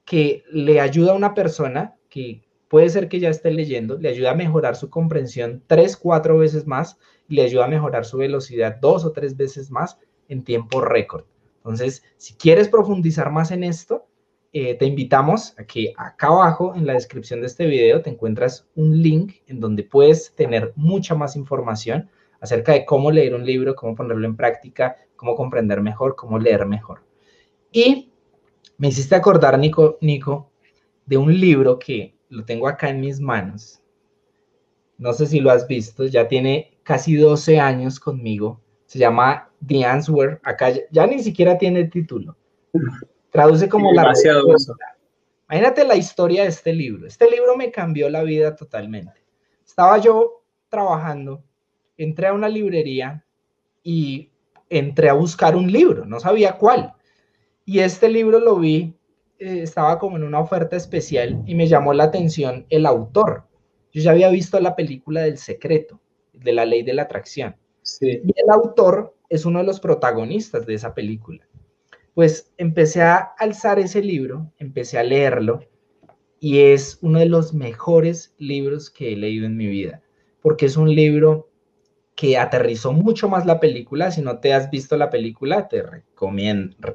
que 0.04 0.44
le 0.52 0.80
ayuda 0.80 1.12
a 1.12 1.16
una 1.16 1.34
persona 1.34 1.96
que 2.08 2.42
puede 2.68 2.88
ser 2.90 3.08
que 3.08 3.18
ya 3.18 3.30
esté 3.30 3.50
leyendo, 3.50 3.98
le 3.98 4.10
ayuda 4.10 4.32
a 4.32 4.36
mejorar 4.36 4.76
su 4.76 4.90
comprensión 4.90 5.64
tres, 5.66 5.96
cuatro 5.96 6.38
veces 6.38 6.66
más, 6.66 6.98
y 7.26 7.34
le 7.34 7.42
ayuda 7.42 7.64
a 7.64 7.68
mejorar 7.68 8.04
su 8.04 8.18
velocidad 8.18 8.76
dos 8.80 9.04
o 9.04 9.12
tres 9.12 9.36
veces 9.36 9.70
más 9.70 9.98
en 10.28 10.44
tiempo 10.44 10.80
récord. 10.80 11.24
Entonces, 11.56 12.04
si 12.18 12.34
quieres 12.34 12.68
profundizar 12.68 13.32
más 13.32 13.50
en 13.50 13.64
esto, 13.64 14.06
eh, 14.52 14.74
te 14.74 14.86
invitamos 14.86 15.58
a 15.58 15.64
que 15.64 15.92
acá 15.96 16.28
abajo 16.28 16.74
en 16.76 16.86
la 16.86 16.92
descripción 16.92 17.40
de 17.40 17.46
este 17.46 17.66
video 17.66 18.02
te 18.02 18.10
encuentras 18.10 18.68
un 18.74 19.02
link 19.02 19.36
en 19.46 19.58
donde 19.58 19.82
puedes 19.82 20.34
tener 20.34 20.72
mucha 20.76 21.14
más 21.14 21.34
información 21.34 22.08
acerca 22.40 22.72
de 22.72 22.84
cómo 22.84 23.10
leer 23.10 23.34
un 23.34 23.44
libro, 23.44 23.74
cómo 23.74 23.94
ponerlo 23.94 24.26
en 24.26 24.36
práctica, 24.36 24.96
cómo 25.16 25.34
comprender 25.34 25.80
mejor, 25.80 26.14
cómo 26.14 26.38
leer 26.38 26.66
mejor. 26.66 27.05
Y 27.76 28.10
me 28.78 28.88
hiciste 28.88 29.14
acordar, 29.14 29.58
Nico, 29.58 29.98
Nico, 30.00 30.50
de 31.04 31.18
un 31.18 31.38
libro 31.38 31.78
que 31.78 32.16
lo 32.30 32.42
tengo 32.42 32.68
acá 32.68 32.88
en 32.88 33.02
mis 33.02 33.20
manos. 33.20 33.82
No 34.96 35.12
sé 35.12 35.26
si 35.26 35.40
lo 35.40 35.50
has 35.50 35.68
visto, 35.68 36.06
ya 36.06 36.26
tiene 36.26 36.78
casi 36.82 37.16
12 37.16 37.60
años 37.60 38.00
conmigo. 38.00 38.62
Se 38.86 38.98
llama 38.98 39.50
The 39.66 39.84
Answer, 39.84 40.40
acá 40.42 40.72
ya, 40.90 41.06
ni 41.06 41.22
siquiera 41.22 41.58
tiene 41.58 41.84
título. 41.84 42.34
Traduce 43.28 43.68
como 43.68 43.92
la 43.92 44.08
respuesta. 44.08 44.72
Imagínate 45.50 45.84
la 45.84 45.96
historia 45.96 46.44
de 46.44 46.48
este 46.48 46.72
libro. 46.72 47.06
Este 47.06 47.30
libro 47.30 47.58
me 47.58 47.70
cambió 47.70 48.08
la 48.08 48.22
vida 48.22 48.56
totalmente. 48.56 49.22
Estaba 49.66 49.98
yo 49.98 50.44
trabajando, 50.70 51.44
entré 51.98 52.28
a 52.28 52.32
una 52.32 52.48
librería 52.48 53.22
y 53.82 54.30
entré 54.70 55.10
a 55.10 55.12
buscar 55.12 55.54
un 55.54 55.70
libro, 55.70 56.06
no 56.06 56.18
sabía 56.20 56.56
cuál. 56.56 56.95
Y 57.68 57.80
este 57.80 58.08
libro 58.08 58.38
lo 58.38 58.60
vi, 58.60 58.94
eh, 59.40 59.62
estaba 59.62 59.98
como 59.98 60.16
en 60.16 60.22
una 60.22 60.38
oferta 60.38 60.76
especial 60.76 61.42
y 61.46 61.56
me 61.56 61.66
llamó 61.66 61.92
la 61.92 62.04
atención 62.04 62.64
el 62.70 62.86
autor. 62.86 63.42
Yo 63.92 64.02
ya 64.02 64.12
había 64.12 64.30
visto 64.30 64.60
la 64.60 64.76
película 64.76 65.22
del 65.22 65.36
secreto, 65.36 66.00
de 66.32 66.52
la 66.52 66.64
ley 66.64 66.84
de 66.84 66.94
la 66.94 67.02
atracción. 67.02 67.56
Y 68.00 68.32
el 68.36 68.50
autor 68.50 69.16
es 69.28 69.44
uno 69.44 69.58
de 69.58 69.64
los 69.64 69.80
protagonistas 69.80 70.64
de 70.64 70.74
esa 70.74 70.94
película. 70.94 71.44
Pues 72.14 72.52
empecé 72.56 73.02
a 73.02 73.16
alzar 73.16 73.80
ese 73.80 74.00
libro, 74.00 74.52
empecé 74.58 74.98
a 74.98 75.02
leerlo 75.02 75.60
y 76.38 76.60
es 76.60 76.98
uno 77.02 77.18
de 77.18 77.26
los 77.26 77.52
mejores 77.52 78.32
libros 78.38 78.90
que 78.90 79.12
he 79.12 79.16
leído 79.16 79.44
en 79.44 79.56
mi 79.56 79.66
vida, 79.66 80.02
porque 80.40 80.66
es 80.66 80.76
un 80.76 80.94
libro 80.94 81.50
que 82.16 82.38
aterrizó 82.38 82.92
mucho 82.92 83.28
más 83.28 83.44
la 83.44 83.60
película. 83.60 84.10
Si 84.10 84.22
no 84.22 84.40
te 84.40 84.54
has 84.54 84.70
visto 84.70 84.96
la 84.96 85.10
película, 85.10 85.68
te, 85.68 85.84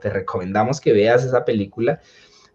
te 0.01 0.09
recomendamos 0.09 0.81
que 0.81 0.91
veas 0.91 1.23
esa 1.23 1.45
película. 1.45 2.01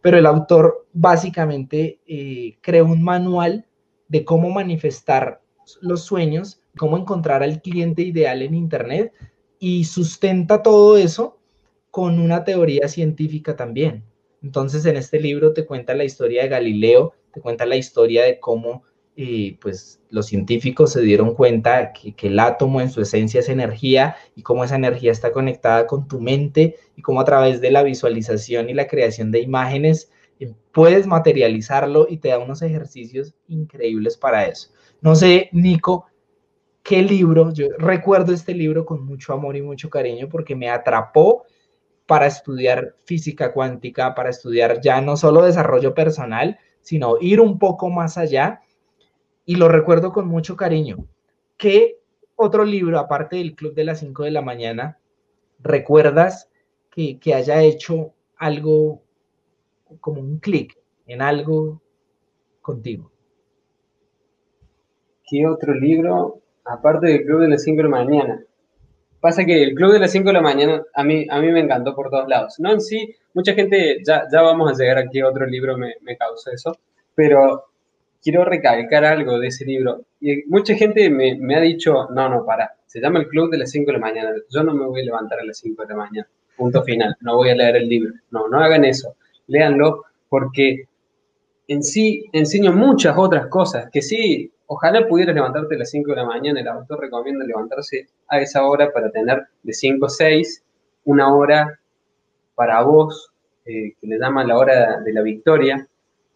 Pero 0.03 0.19
el 0.19 0.27
autor 0.27 0.87
básicamente 0.93 2.01
eh, 2.07 2.59
creó 2.61 2.85
un 2.87 3.03
manual 3.03 3.67
de 4.09 4.25
cómo 4.25 4.51
manifestar 4.51 5.41
los 5.81 6.03
sueños, 6.03 6.61
cómo 6.77 6.99
encontrar 6.99 7.43
al 7.43 7.63
cliente 7.63 8.03
ideal 8.03 8.43
en 8.43 8.55
Internet 8.55 9.13
y 9.59 9.85
sustenta 9.85 10.63
todo 10.63 10.97
eso 10.97 11.39
con 11.91 12.19
una 12.19 12.45
teoría 12.45 12.89
científica 12.89 13.57
también. 13.57 14.05
Entonces, 14.43 14.85
en 14.87 14.97
este 14.97 15.21
libro 15.21 15.53
te 15.53 15.65
cuenta 15.65 15.95
la 15.95 16.05
historia 16.05 16.43
de 16.43 16.49
Galileo, 16.49 17.15
te 17.33 17.41
cuenta 17.41 17.65
la 17.65 17.77
historia 17.77 18.25
de 18.25 18.39
cómo 18.39 18.83
eh, 19.17 19.57
pues, 19.61 20.01
los 20.11 20.27
científicos 20.27 20.93
se 20.93 21.01
dieron 21.01 21.35
cuenta 21.35 21.93
que, 21.93 22.15
que, 22.15 22.27
el 22.29 22.39
átomo 22.39 22.81
en 22.81 22.91
su 22.91 23.01
esencia 23.01 23.41
es 23.41 23.49
energía 23.49 24.17
y 24.35 24.43
cómo 24.43 24.63
esa 24.63 24.77
energía 24.77 25.11
está 25.11 25.33
conectada 25.33 25.87
con 25.87 26.07
tu 26.07 26.21
mente 26.21 26.77
y 26.97 27.03
cómo 27.03 27.21
a 27.21 27.25
través 27.25 27.61
de 27.61 27.71
la 27.71 27.83
visualización 27.83 28.69
y 28.69 28.75
la 28.75 28.87
creación 28.87 29.31
de 29.31 29.41
imágenes 29.41 30.11
eh, 30.39 30.53
puedes 30.73 31.07
materializarlo 31.07 32.07
y 32.09 32.19
te 32.19 32.29
da 32.29 32.39
unos 32.39 32.63
ejercicios 32.63 33.35
increíbles 33.49 34.17
para 34.17 34.47
eso. 34.47 34.71
No 35.01 35.15
sé, 35.15 35.49
Nico, 35.53 36.07
qué 36.83 37.03
libro, 37.03 37.53
yo 37.53 37.69
recuerdo 37.79 38.33
este 38.33 38.55
libro 38.55 38.85
con 38.85 39.05
mucho 39.05 39.33
amor 39.33 39.57
y 39.57 39.63
mucho 39.63 39.91
cariño 39.91 40.29
porque 40.29 40.55
me 40.55 40.71
atrapó 40.71 41.45
para 42.07 42.27
estudiar 42.27 42.95
física 43.05 43.53
cuántica, 43.53 44.15
para 44.15 44.31
estudiar 44.31 44.81
ya 44.81 45.01
no 45.01 45.17
solo 45.17 45.43
desarrollo 45.43 45.95
personal, 45.95 46.59
sino 46.81 47.17
ir 47.21 47.41
un 47.41 47.59
poco 47.59 47.91
más 47.91 48.17
allá. 48.17 48.61
Y 49.47 49.55
lo 49.55 49.69
recuerdo 49.69 50.13
con 50.13 50.27
mucho 50.27 50.57
cariño. 50.57 51.07
¿Qué 51.57 52.01
otro 52.35 52.65
libro, 52.65 52.99
aparte 52.99 53.37
del 53.37 53.55
Club 53.55 53.75
de 53.75 53.85
las 53.85 54.01
5 54.01 54.25
de 54.25 54.33
la 54.33 54.43
mañana, 54.43 54.99
recuerdas 55.61 56.51
que, 56.91 57.19
que 57.19 57.33
haya 57.33 57.63
hecho 57.63 58.13
algo 58.37 59.03
como 60.01 60.21
un 60.21 60.39
clic 60.39 60.77
en 61.07 61.23
algo 61.23 61.81
contigo? 62.61 63.11
¿Qué 65.25 65.47
otro 65.47 65.75
libro? 65.75 66.41
Aparte 66.65 67.07
del 67.07 67.25
Club 67.25 67.43
de 67.43 67.49
las 67.49 67.63
5 67.63 67.77
de 67.77 67.83
la 67.85 67.89
mañana. 67.89 68.45
Pasa 69.21 69.45
que 69.45 69.63
el 69.63 69.75
Club 69.75 69.93
de 69.93 70.01
las 70.01 70.11
5 70.11 70.27
de 70.27 70.33
la 70.33 70.43
mañana 70.43 70.83
a 70.93 71.05
mí, 71.05 71.25
a 71.31 71.41
mí 71.41 71.53
me 71.53 71.61
encantó 71.61 71.95
por 71.95 72.11
todos 72.11 72.29
lados. 72.29 72.57
No 72.59 72.73
en 72.73 72.81
sí, 72.81 73.15
mucha 73.33 73.55
gente, 73.55 74.03
ya, 74.05 74.25
ya 74.31 74.43
vamos 74.43 74.71
a 74.71 74.75
llegar 74.75 74.99
a 74.99 75.09
qué 75.09 75.23
otro 75.23 75.47
libro 75.47 75.79
me, 75.79 75.95
me 76.03 76.17
causó 76.17 76.51
eso, 76.51 76.77
pero 77.15 77.65
quiero 78.27 78.45
recalcar 78.45 79.05
algo 79.05 79.39
de 79.39 79.47
ese 79.47 79.65
libro. 79.65 80.05
Y 80.21 80.43
mucha 80.49 80.75
gente 80.75 81.09
me, 81.11 81.55
ha 81.55 81.61
dicho, 81.61 82.09
no, 82.11 82.29
no, 82.29 82.45
para, 82.45 82.75
se 82.85 83.01
llama 83.01 83.21
el 83.21 83.29
Club 83.29 83.53
de 83.53 83.59
las 83.59 83.71
5 83.71 83.87
de 83.87 83.93
la 83.93 84.01
mañana, 84.01 84.31
yo 84.51 84.65
no 84.65 84.75
me 84.75 84.85
voy 84.85 85.03
a 85.03 85.05
levantar 85.05 85.39
a 85.39 85.45
las 85.45 85.59
5 85.59 85.83
de 85.83 85.89
la 85.89 85.95
mañana, 85.95 86.29
punto 86.57 86.83
final, 86.83 87.15
no 87.21 87.37
voy 87.37 87.51
a 87.51 87.55
leer 87.55 87.77
el 87.77 87.89
libro. 87.89 88.15
No, 88.33 88.49
no 88.49 88.59
hagan 88.59 88.85
eso, 88.85 89.15
léanlo 89.47 90.03
porque 90.29 90.89
en 91.69 91.85
sí 91.85 92.25
enseño 92.33 92.73
muchas 92.73 93.17
otras 93.17 93.47
cosas 93.47 93.89
que 93.93 94.03
sí 94.03 94.51
Ojalá 94.69 95.07
pudieras 95.07 95.37
levantarte 95.37 95.77
a 95.77 95.79
las 95.79 95.91
5 95.91 96.11
de 96.11 96.17
la 96.17 96.25
mañana. 96.25 96.61
El 96.61 96.67
autor 96.67 97.01
recomienda 97.01 97.45
levantarse 97.45 98.09
a 98.27 98.41
esa 98.41 98.65
hora 98.65 98.93
para 98.93 99.13
tener 99.13 99.45
de 99.63 99.73
5 99.73 100.07
a 100.07 100.09
6 100.09 100.65
una 101.05 101.33
hora 101.33 101.79
para 102.57 102.83
vos, 102.83 103.31
eh, 103.65 103.95
que 104.01 104.07
le 104.09 104.19
llama 104.19 104.43
la 104.43 104.59
hora 104.59 105.01
de 105.03 105.13
la 105.13 105.23
victoria, 105.23 105.87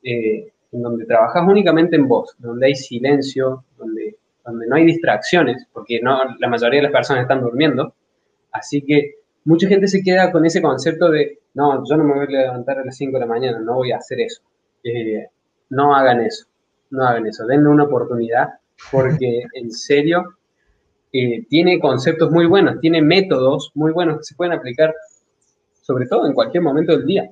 eh, 0.04 0.52
en 0.72 0.82
donde 0.82 1.04
trabajas 1.04 1.42
únicamente 1.46 1.96
en 1.96 2.06
vos, 2.06 2.34
donde 2.38 2.66
hay 2.66 2.74
silencio, 2.74 3.64
donde, 3.76 4.16
donde 4.44 4.66
no 4.66 4.76
hay 4.76 4.84
distracciones, 4.84 5.66
porque 5.72 6.00
no, 6.00 6.18
la 6.38 6.48
mayoría 6.48 6.78
de 6.78 6.84
las 6.84 6.92
personas 6.92 7.22
están 7.22 7.40
durmiendo. 7.40 7.94
Así 8.52 8.82
que 8.82 9.16
mucha 9.44 9.68
gente 9.68 9.88
se 9.88 10.02
queda 10.02 10.30
con 10.30 10.44
ese 10.44 10.62
concepto 10.62 11.10
de, 11.10 11.38
no, 11.54 11.84
yo 11.88 11.96
no 11.96 12.04
me 12.04 12.14
voy 12.14 12.26
a 12.26 12.40
levantar 12.42 12.78
a 12.78 12.84
las 12.84 12.96
5 12.96 13.12
de 13.12 13.20
la 13.20 13.26
mañana, 13.26 13.58
no 13.58 13.74
voy 13.76 13.92
a 13.92 13.96
hacer 13.96 14.20
eso. 14.20 14.42
Eh, 14.84 15.26
no 15.70 15.94
hagan 15.94 16.20
eso 16.20 16.50
no 16.90 17.06
hagan 17.06 17.26
eso, 17.26 17.46
denle 17.46 17.68
una 17.68 17.84
oportunidad 17.84 18.48
porque 18.90 19.44
en 19.54 19.70
serio 19.70 20.24
eh, 21.12 21.44
tiene 21.48 21.80
conceptos 21.80 22.30
muy 22.30 22.46
buenos, 22.46 22.80
tiene 22.80 23.02
métodos 23.02 23.70
muy 23.74 23.92
buenos 23.92 24.18
que 24.18 24.24
se 24.24 24.34
pueden 24.34 24.52
aplicar 24.52 24.94
sobre 25.80 26.06
todo 26.06 26.26
en 26.26 26.34
cualquier 26.34 26.62
momento 26.62 26.92
del 26.92 27.06
día. 27.06 27.30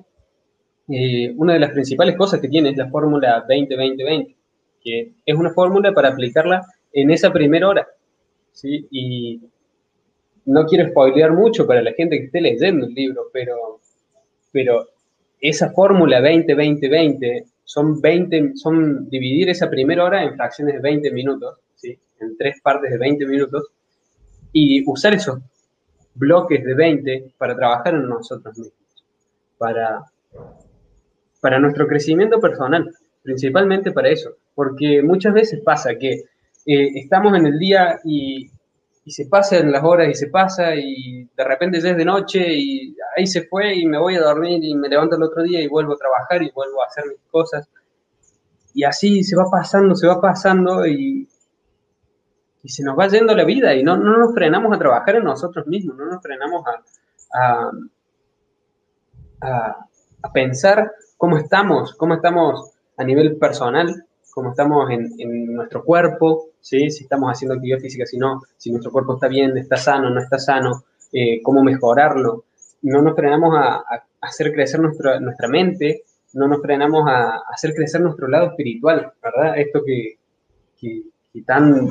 Eh, 0.91 1.33
una 1.37 1.53
de 1.53 1.59
las 1.59 1.71
principales 1.71 2.15
cosas 2.15 2.39
que 2.39 2.47
tiene 2.47 2.69
es 2.69 2.77
la 2.77 2.89
fórmula 2.89 3.45
20-20-20, 3.47 4.35
que 4.81 5.11
es 5.25 5.35
una 5.35 5.51
fórmula 5.51 5.93
para 5.93 6.09
aplicarla 6.09 6.65
en 6.91 7.11
esa 7.11 7.31
primera 7.31 7.67
hora. 7.67 7.87
¿sí? 8.51 8.87
Y 8.89 9.41
no 10.45 10.65
quiero 10.65 10.89
spoilear 10.89 11.31
mucho 11.33 11.67
para 11.67 11.81
la 11.83 11.93
gente 11.93 12.17
que 12.17 12.25
esté 12.25 12.41
leyendo 12.41 12.87
el 12.87 12.93
libro, 12.93 13.27
pero, 13.31 13.79
pero 14.51 14.87
esa 15.39 15.71
fórmula 15.71 16.19
20-20-20 16.21 17.45
son 17.63 18.01
20, 18.01 18.55
son 18.55 19.07
dividir 19.09 19.49
esa 19.49 19.69
primera 19.69 20.03
hora 20.03 20.23
en 20.23 20.35
fracciones 20.35 20.73
de 20.75 20.81
20 20.81 21.11
minutos, 21.11 21.59
¿sí? 21.75 21.97
en 22.19 22.35
tres 22.35 22.59
partes 22.61 22.89
de 22.89 22.97
20 22.97 23.27
minutos, 23.27 23.67
y 24.51 24.83
usar 24.89 25.13
esos 25.13 25.39
bloques 26.15 26.63
de 26.63 26.73
20 26.73 27.33
para 27.37 27.55
trabajar 27.55 27.93
en 27.93 28.09
nosotros 28.09 28.57
mismos, 28.57 29.05
para, 29.59 30.03
para 31.41 31.59
nuestro 31.59 31.87
crecimiento 31.87 32.39
personal, 32.39 32.89
principalmente 33.23 33.91
para 33.91 34.09
eso, 34.09 34.31
porque 34.55 35.01
muchas 35.01 35.33
veces 35.33 35.61
pasa 35.63 35.95
que 35.95 36.25
eh, 36.65 36.91
estamos 36.95 37.37
en 37.37 37.45
el 37.45 37.59
día 37.59 37.99
y, 38.03 38.49
y 39.05 39.11
se 39.11 39.25
pasan 39.25 39.71
las 39.71 39.83
horas 39.83 40.09
y 40.09 40.13
se 40.13 40.27
pasa 40.27 40.75
y 40.75 41.27
de 41.35 41.43
repente 41.43 41.81
ya 41.81 41.91
es 41.91 41.97
de 41.97 42.05
noche 42.05 42.45
y 42.53 42.95
ahí 43.17 43.25
se 43.25 43.43
fue 43.43 43.75
y 43.75 43.85
me 43.85 43.97
voy 43.97 44.15
a 44.15 44.21
dormir 44.21 44.63
y 44.63 44.75
me 44.75 44.89
levanto 44.89 45.15
el 45.15 45.23
otro 45.23 45.41
día 45.43 45.61
y 45.61 45.67
vuelvo 45.67 45.93
a 45.93 45.97
trabajar 45.97 46.43
y 46.43 46.51
vuelvo 46.51 46.83
a 46.83 46.85
hacer 46.85 47.05
mis 47.07 47.19
cosas. 47.31 47.67
Y 48.73 48.83
así 48.83 49.23
se 49.23 49.35
va 49.35 49.45
pasando, 49.49 49.95
se 49.95 50.05
va 50.05 50.21
pasando 50.21 50.85
y, 50.85 51.27
y 52.61 52.69
se 52.69 52.83
nos 52.83 52.97
va 52.97 53.07
yendo 53.07 53.35
la 53.35 53.45
vida 53.45 53.73
y 53.73 53.83
no, 53.83 53.97
no, 53.97 54.17
nos 54.17 54.33
frenamos 54.33 54.75
a 54.75 54.79
trabajar 54.79 55.15
en 55.15 55.23
nosotros 55.23 55.65
mismos, 55.65 55.97
no 55.97 56.05
nos 56.05 56.21
frenamos 56.21 56.63
a, 57.33 57.71
a, 59.41 59.87
a 60.21 60.33
pensar 60.33 60.91
cómo 61.19 61.37
estamos, 61.37 61.95
cómo 61.95 62.13
estamos 62.13 62.71
a 62.95 63.03
nivel 63.03 63.35
personal, 63.35 64.05
cómo 64.33 64.51
estamos 64.51 64.89
en, 64.89 65.13
en, 65.17 65.53
nuestro 65.53 65.83
cuerpo, 65.83 66.45
¿sí? 66.61 66.89
si 66.89 67.03
estamos 67.03 67.29
haciendo 67.29 67.55
actividad 67.55 67.79
física, 67.79 68.05
si 68.05 68.17
no, 68.17 68.41
si 68.55 68.71
nuestro 68.71 68.89
cuerpo 68.89 69.15
está 69.15 69.27
bien, 69.27 69.57
está 69.57 69.75
sano, 69.75 70.09
no 70.09 70.21
está 70.21 70.39
sano, 70.39 70.85
eh, 71.11 71.41
cómo 71.43 71.61
mejorarlo. 71.61 72.45
No 72.83 73.01
nos 73.01 73.17
frenamos 73.17 73.53
a, 73.53 73.75
a 73.79 74.03
hacer 74.21 74.53
crecer 74.53 74.79
nuestra, 74.79 75.19
nuestra 75.19 75.49
mente, 75.49 76.03
no 76.35 76.47
nos 76.47 76.61
frenamos 76.61 77.03
a, 77.05 77.41
hacer 77.53 77.73
crecer 77.73 77.99
nuestro 77.99 78.29
lado 78.29 78.51
espiritual, 78.51 79.11
¿verdad? 79.21 79.57
Esto 79.57 79.83
que, 79.85 80.19
que, 80.79 81.01
que, 81.33 81.41
tan, 81.41 81.89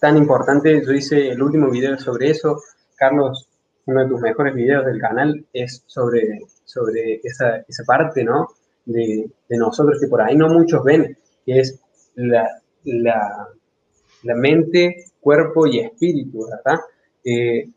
tan 0.00 0.16
importante, 0.16 0.80
yo 0.86 0.92
hice 0.92 1.30
el 1.30 1.42
último 1.42 1.70
video 1.70 1.98
sobre 1.98 2.30
eso, 2.30 2.60
Carlos, 2.94 3.48
uno 3.86 4.04
de 4.04 4.08
tus 4.08 4.20
mejores 4.20 4.54
videos 4.54 4.86
del 4.86 5.00
canal 5.00 5.44
es 5.52 5.82
sobre, 5.88 6.38
sobre 6.72 7.20
esa, 7.22 7.64
esa 7.68 7.84
parte, 7.84 8.24
¿no? 8.24 8.48
De, 8.84 9.30
de, 9.48 9.56
nosotros 9.58 10.00
que 10.00 10.08
por 10.08 10.22
ahí 10.22 10.36
no 10.36 10.48
muchos 10.48 10.82
ven, 10.82 11.16
que 11.44 11.60
es 11.60 11.80
la, 12.14 12.48
la, 12.84 13.48
la 14.22 14.34
mente, 14.34 15.04
cuerpo 15.20 15.66
y 15.66 15.80
espíritu, 15.80 16.48
¿verdad? 16.48 16.80
Eh, 17.24 17.68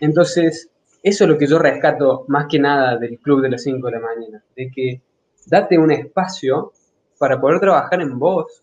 entonces, 0.00 0.70
eso 1.02 1.24
es 1.24 1.30
lo 1.30 1.36
que 1.36 1.46
yo 1.46 1.58
rescato 1.58 2.24
más 2.28 2.46
que 2.48 2.58
nada 2.58 2.96
del 2.96 3.18
club 3.18 3.42
de 3.42 3.50
las 3.50 3.62
5 3.62 3.86
de 3.86 3.92
la 3.92 4.00
mañana, 4.00 4.44
de 4.56 4.70
que 4.70 5.02
date 5.46 5.76
un 5.76 5.90
espacio 5.90 6.72
para 7.18 7.40
poder 7.40 7.60
trabajar 7.60 8.00
en 8.00 8.18
vos, 8.18 8.62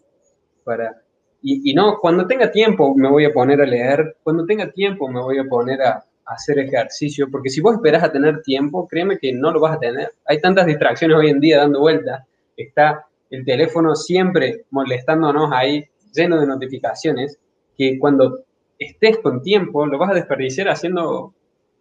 para, 0.64 1.02
y, 1.42 1.72
y, 1.72 1.74
no, 1.74 1.98
cuando 2.00 2.26
tenga 2.26 2.52
tiempo 2.52 2.96
me 2.96 3.10
voy 3.10 3.26
a 3.26 3.34
poner 3.34 3.62
a 3.62 3.66
leer, 3.66 4.18
cuando 4.24 4.46
tenga 4.46 4.72
tiempo 4.72 5.08
me 5.08 5.22
voy 5.22 5.38
a 5.38 5.44
poner 5.44 5.82
a, 5.82 6.06
hacer 6.34 6.60
ejercicio, 6.60 7.30
porque 7.30 7.50
si 7.50 7.62
vos 7.62 7.76
esperás 7.76 8.04
a 8.04 8.12
tener 8.12 8.42
tiempo, 8.42 8.88
créeme 8.88 9.18
que 9.18 9.34
no 9.34 9.52
lo 9.52 9.60
vas 9.60 9.76
a 9.76 9.80
tener. 9.80 10.14
Hay 10.26 10.40
tantas 10.40 10.66
distracciones 10.66 11.18
hoy 11.18 11.30
en 11.30 11.40
día 11.40 11.58
dando 11.58 11.80
vueltas, 11.80 12.24
está 12.58 13.06
el 13.30 13.46
teléfono 13.46 13.96
siempre 13.96 14.66
molestándonos 14.72 15.52
ahí, 15.52 15.86
lleno 16.14 16.40
de 16.40 16.48
notificaciones, 16.48 17.38
que 17.78 17.98
cuando 18.00 18.44
estés 18.78 19.20
con 19.20 19.42
tiempo 19.42 19.86
lo 19.86 19.98
vas 19.98 20.12
a 20.12 20.16
desperdiciar 20.16 20.70
haciendo 20.70 21.34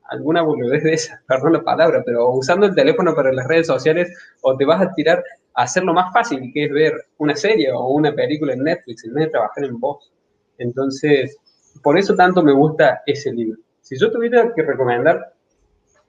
alguna 0.04 0.42
boludez 0.42 0.82
de 0.82 0.92
esa, 0.92 1.22
perdón 1.26 1.54
la 1.54 1.62
palabra, 1.62 2.02
pero 2.04 2.30
usando 2.30 2.66
el 2.66 2.74
teléfono 2.74 3.14
para 3.14 3.32
las 3.32 3.46
redes 3.46 3.66
sociales 3.66 4.12
o 4.42 4.56
te 4.56 4.64
vas 4.64 4.82
a 4.82 4.92
tirar 4.92 5.22
a 5.54 5.62
hacerlo 5.62 5.94
más 5.94 6.12
fácil, 6.12 6.50
que 6.52 6.64
es 6.64 6.72
ver 6.72 6.92
una 7.18 7.36
serie 7.36 7.70
o 7.72 7.88
una 7.88 8.12
película 8.12 8.52
en 8.52 8.64
Netflix 8.64 9.04
en 9.04 9.14
vez 9.14 9.26
de 9.26 9.30
trabajar 9.30 9.64
en 9.64 9.78
voz. 9.78 10.12
Entonces, 10.58 11.36
por 11.82 11.98
eso 11.98 12.14
tanto 12.14 12.42
me 12.42 12.52
gusta 12.52 13.02
ese 13.06 13.32
libro. 13.32 13.58
Si 13.90 13.98
yo 13.98 14.08
tuviera 14.12 14.52
que 14.54 14.62
recomendar 14.62 15.32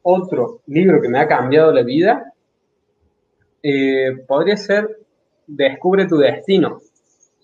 otro 0.04 0.62
libro 0.68 1.02
que 1.02 1.10
me 1.10 1.18
ha 1.18 1.28
cambiado 1.28 1.72
la 1.74 1.82
vida, 1.82 2.32
eh, 3.64 4.24
podría 4.28 4.56
ser 4.56 5.00
Descubre 5.48 6.06
tu 6.08 6.18
destino, 6.18 6.80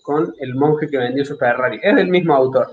con 0.00 0.32
El 0.38 0.54
monje 0.54 0.86
que 0.88 0.96
vendió 0.96 1.24
su 1.24 1.36
Ferrari. 1.36 1.80
Es 1.82 1.96
del 1.96 2.08
mismo 2.08 2.34
autor. 2.34 2.68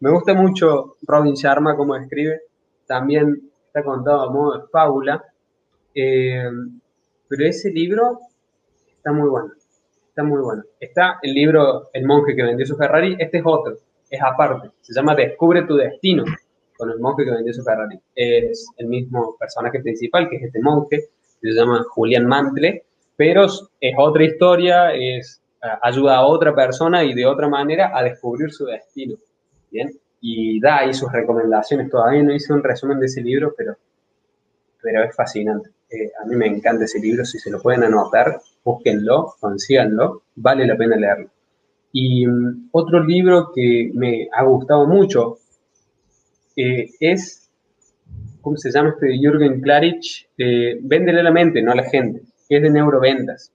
Me 0.00 0.10
gusta 0.10 0.32
mucho 0.32 0.96
Robin 1.02 1.34
Sharma 1.34 1.76
como 1.76 1.94
escribe. 1.94 2.40
También 2.86 3.50
está 3.66 3.84
contado 3.84 4.22
a 4.22 4.32
modo 4.32 4.58
de 4.58 4.66
fábula. 4.68 5.22
Eh, 5.94 6.50
pero 7.28 7.44
ese 7.44 7.70
libro 7.70 8.18
está 8.96 9.12
muy 9.12 9.28
bueno. 9.28 9.52
Está 10.08 10.22
muy 10.24 10.40
bueno. 10.40 10.62
Está 10.80 11.18
el 11.20 11.34
libro 11.34 11.90
El 11.92 12.06
monje 12.06 12.34
que 12.34 12.42
vendió 12.42 12.64
su 12.64 12.76
Ferrari. 12.76 13.14
Este 13.18 13.38
es 13.38 13.44
otro. 13.46 13.76
Es 14.08 14.20
aparte. 14.22 14.70
Se 14.80 14.94
llama 14.94 15.14
Descubre 15.14 15.64
tu 15.66 15.76
destino 15.76 16.24
con 16.80 16.90
el 16.90 16.98
monje 16.98 17.24
que 17.24 17.30
vendió 17.30 17.52
su 17.52 17.62
Ferrari. 17.62 18.00
Es 18.14 18.66
el 18.78 18.86
mismo 18.86 19.36
personaje 19.38 19.80
principal, 19.80 20.28
que 20.28 20.36
es 20.36 20.44
este 20.44 20.60
monje. 20.60 21.10
Se 21.40 21.50
llama 21.50 21.84
Julián 21.90 22.26
Mantle. 22.26 22.84
Pero 23.16 23.44
es 23.44 23.94
otra 23.98 24.24
historia. 24.24 24.94
Es 24.94 25.40
ayuda 25.82 26.16
a 26.16 26.26
otra 26.26 26.54
persona 26.54 27.04
y 27.04 27.12
de 27.12 27.26
otra 27.26 27.48
manera 27.48 27.92
a 27.94 28.02
descubrir 28.02 28.50
su 28.50 28.64
destino. 28.64 29.16
¿Bien? 29.70 29.90
Y 30.22 30.58
da 30.58 30.78
ahí 30.78 30.94
sus 30.94 31.12
recomendaciones. 31.12 31.90
Todavía 31.90 32.22
no 32.22 32.34
hice 32.34 32.52
un 32.52 32.62
resumen 32.62 32.98
de 32.98 33.06
ese 33.06 33.20
libro, 33.20 33.54
pero, 33.56 33.76
pero 34.82 35.04
es 35.04 35.14
fascinante. 35.14 35.68
Eh, 35.90 36.10
a 36.22 36.26
mí 36.26 36.34
me 36.34 36.46
encanta 36.46 36.84
ese 36.84 36.98
libro. 36.98 37.24
Si 37.26 37.38
se 37.38 37.50
lo 37.50 37.60
pueden 37.60 37.84
anotar, 37.84 38.40
búsquenlo, 38.64 39.34
consíganlo. 39.38 40.22
Vale 40.34 40.66
la 40.66 40.76
pena 40.76 40.96
leerlo. 40.96 41.28
Y 41.92 42.26
mm, 42.26 42.68
otro 42.72 43.04
libro 43.04 43.52
que 43.54 43.90
me 43.92 44.28
ha 44.32 44.44
gustado 44.44 44.86
mucho 44.86 45.38
eh, 46.62 46.90
es, 47.00 47.50
¿cómo 48.40 48.56
se 48.56 48.70
llama 48.70 48.90
este? 48.90 49.18
Jürgen 49.18 49.60
Klarich, 49.60 50.28
eh, 50.38 50.78
Véndele 50.82 51.22
la 51.22 51.30
mente, 51.30 51.62
no 51.62 51.72
a 51.72 51.76
la 51.76 51.84
gente, 51.84 52.22
es 52.48 52.62
de 52.62 52.70
neuroventas 52.70 53.52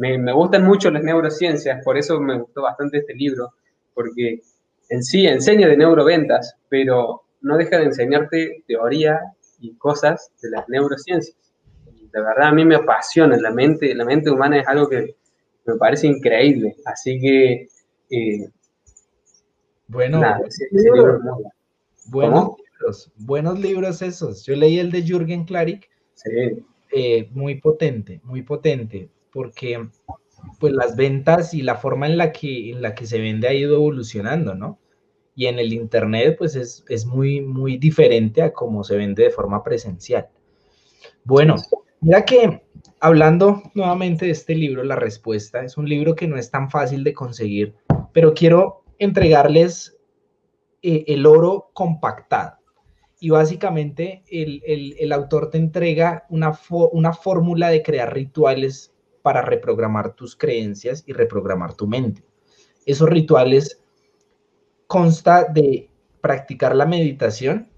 me, 0.00 0.32
gustan 0.32 0.64
mucho 0.64 0.90
las 0.90 1.02
neurociencias, 1.02 1.84
por 1.84 1.98
eso 1.98 2.20
me 2.20 2.38
gustó 2.38 2.62
bastante 2.62 2.98
este 2.98 3.14
libro, 3.14 3.52
porque 3.94 4.40
en 4.88 5.02
sí 5.02 5.26
enseña 5.26 5.68
de 5.68 5.76
neuroventas, 5.76 6.56
pero 6.68 7.22
no 7.42 7.56
deja 7.56 7.78
de 7.78 7.84
enseñarte 7.84 8.64
teoría 8.66 9.20
y 9.60 9.74
cosas 9.74 10.30
de 10.42 10.50
las 10.50 10.68
neurociencias. 10.68 11.36
De 11.84 12.20
verdad, 12.20 12.48
a 12.48 12.52
mí 12.52 12.64
me 12.64 12.76
apasiona 12.76 13.36
la 13.36 13.50
mente, 13.50 13.94
la 13.94 14.04
mente 14.04 14.30
humana 14.30 14.60
es 14.60 14.66
algo 14.66 14.88
que 14.88 15.14
me 15.66 15.76
parece 15.76 16.06
increíble, 16.06 16.76
así 16.84 17.20
que... 17.20 17.68
Eh, 18.10 18.48
bueno, 19.86 20.20
buenos 22.10 22.50
libros, 22.58 23.12
buenos 23.16 23.58
libros 23.58 24.02
esos. 24.02 24.44
Yo 24.44 24.56
leí 24.56 24.78
el 24.78 24.90
de 24.90 25.02
Jürgen 25.02 25.44
Klarik, 25.44 25.88
sí. 26.14 26.64
Eh, 26.92 27.28
muy 27.32 27.60
potente, 27.60 28.20
muy 28.24 28.42
potente 28.42 29.08
porque 29.32 29.88
pues 30.58 30.72
las 30.72 30.96
ventas 30.96 31.54
y 31.54 31.62
la 31.62 31.76
forma 31.76 32.06
en 32.06 32.16
la 32.16 32.32
que, 32.32 32.72
en 32.72 32.82
la 32.82 32.94
que 32.94 33.06
se 33.06 33.20
vende 33.20 33.46
ha 33.48 33.54
ido 33.54 33.76
evolucionando, 33.76 34.54
¿no? 34.54 34.78
Y 35.36 35.46
en 35.46 35.58
el 35.58 35.72
Internet 35.72 36.36
pues 36.38 36.56
es, 36.56 36.84
es 36.88 37.06
muy, 37.06 37.40
muy 37.40 37.78
diferente 37.78 38.42
a 38.42 38.52
cómo 38.52 38.82
se 38.82 38.96
vende 38.96 39.24
de 39.24 39.30
forma 39.30 39.62
presencial. 39.62 40.28
Bueno, 41.24 41.56
mira 42.00 42.24
que 42.24 42.62
hablando 42.98 43.62
nuevamente 43.74 44.26
de 44.26 44.32
este 44.32 44.54
libro, 44.54 44.82
La 44.82 44.96
Respuesta, 44.96 45.64
es 45.64 45.76
un 45.76 45.88
libro 45.88 46.14
que 46.14 46.26
no 46.26 46.36
es 46.36 46.50
tan 46.50 46.70
fácil 46.70 47.04
de 47.04 47.14
conseguir, 47.14 47.74
pero 48.12 48.34
quiero 48.34 48.82
entregarles 48.98 49.96
eh, 50.82 51.04
el 51.08 51.26
oro 51.26 51.70
compactado. 51.72 52.56
Y 53.18 53.30
básicamente 53.30 54.22
el, 54.30 54.62
el, 54.64 54.96
el 54.98 55.12
autor 55.12 55.50
te 55.50 55.58
entrega 55.58 56.24
una, 56.30 56.58
una 56.92 57.12
fórmula 57.12 57.68
de 57.68 57.82
crear 57.82 58.14
rituales 58.14 58.94
para 59.22 59.42
reprogramar 59.42 60.14
tus 60.14 60.36
creencias 60.36 61.04
y 61.06 61.12
reprogramar 61.12 61.74
tu 61.74 61.86
mente. 61.86 62.24
Esos 62.86 63.10
rituales 63.10 63.82
consta 64.86 65.44
de 65.44 65.90
practicar 66.22 66.74
la 66.74 66.86
meditación, 66.86 67.70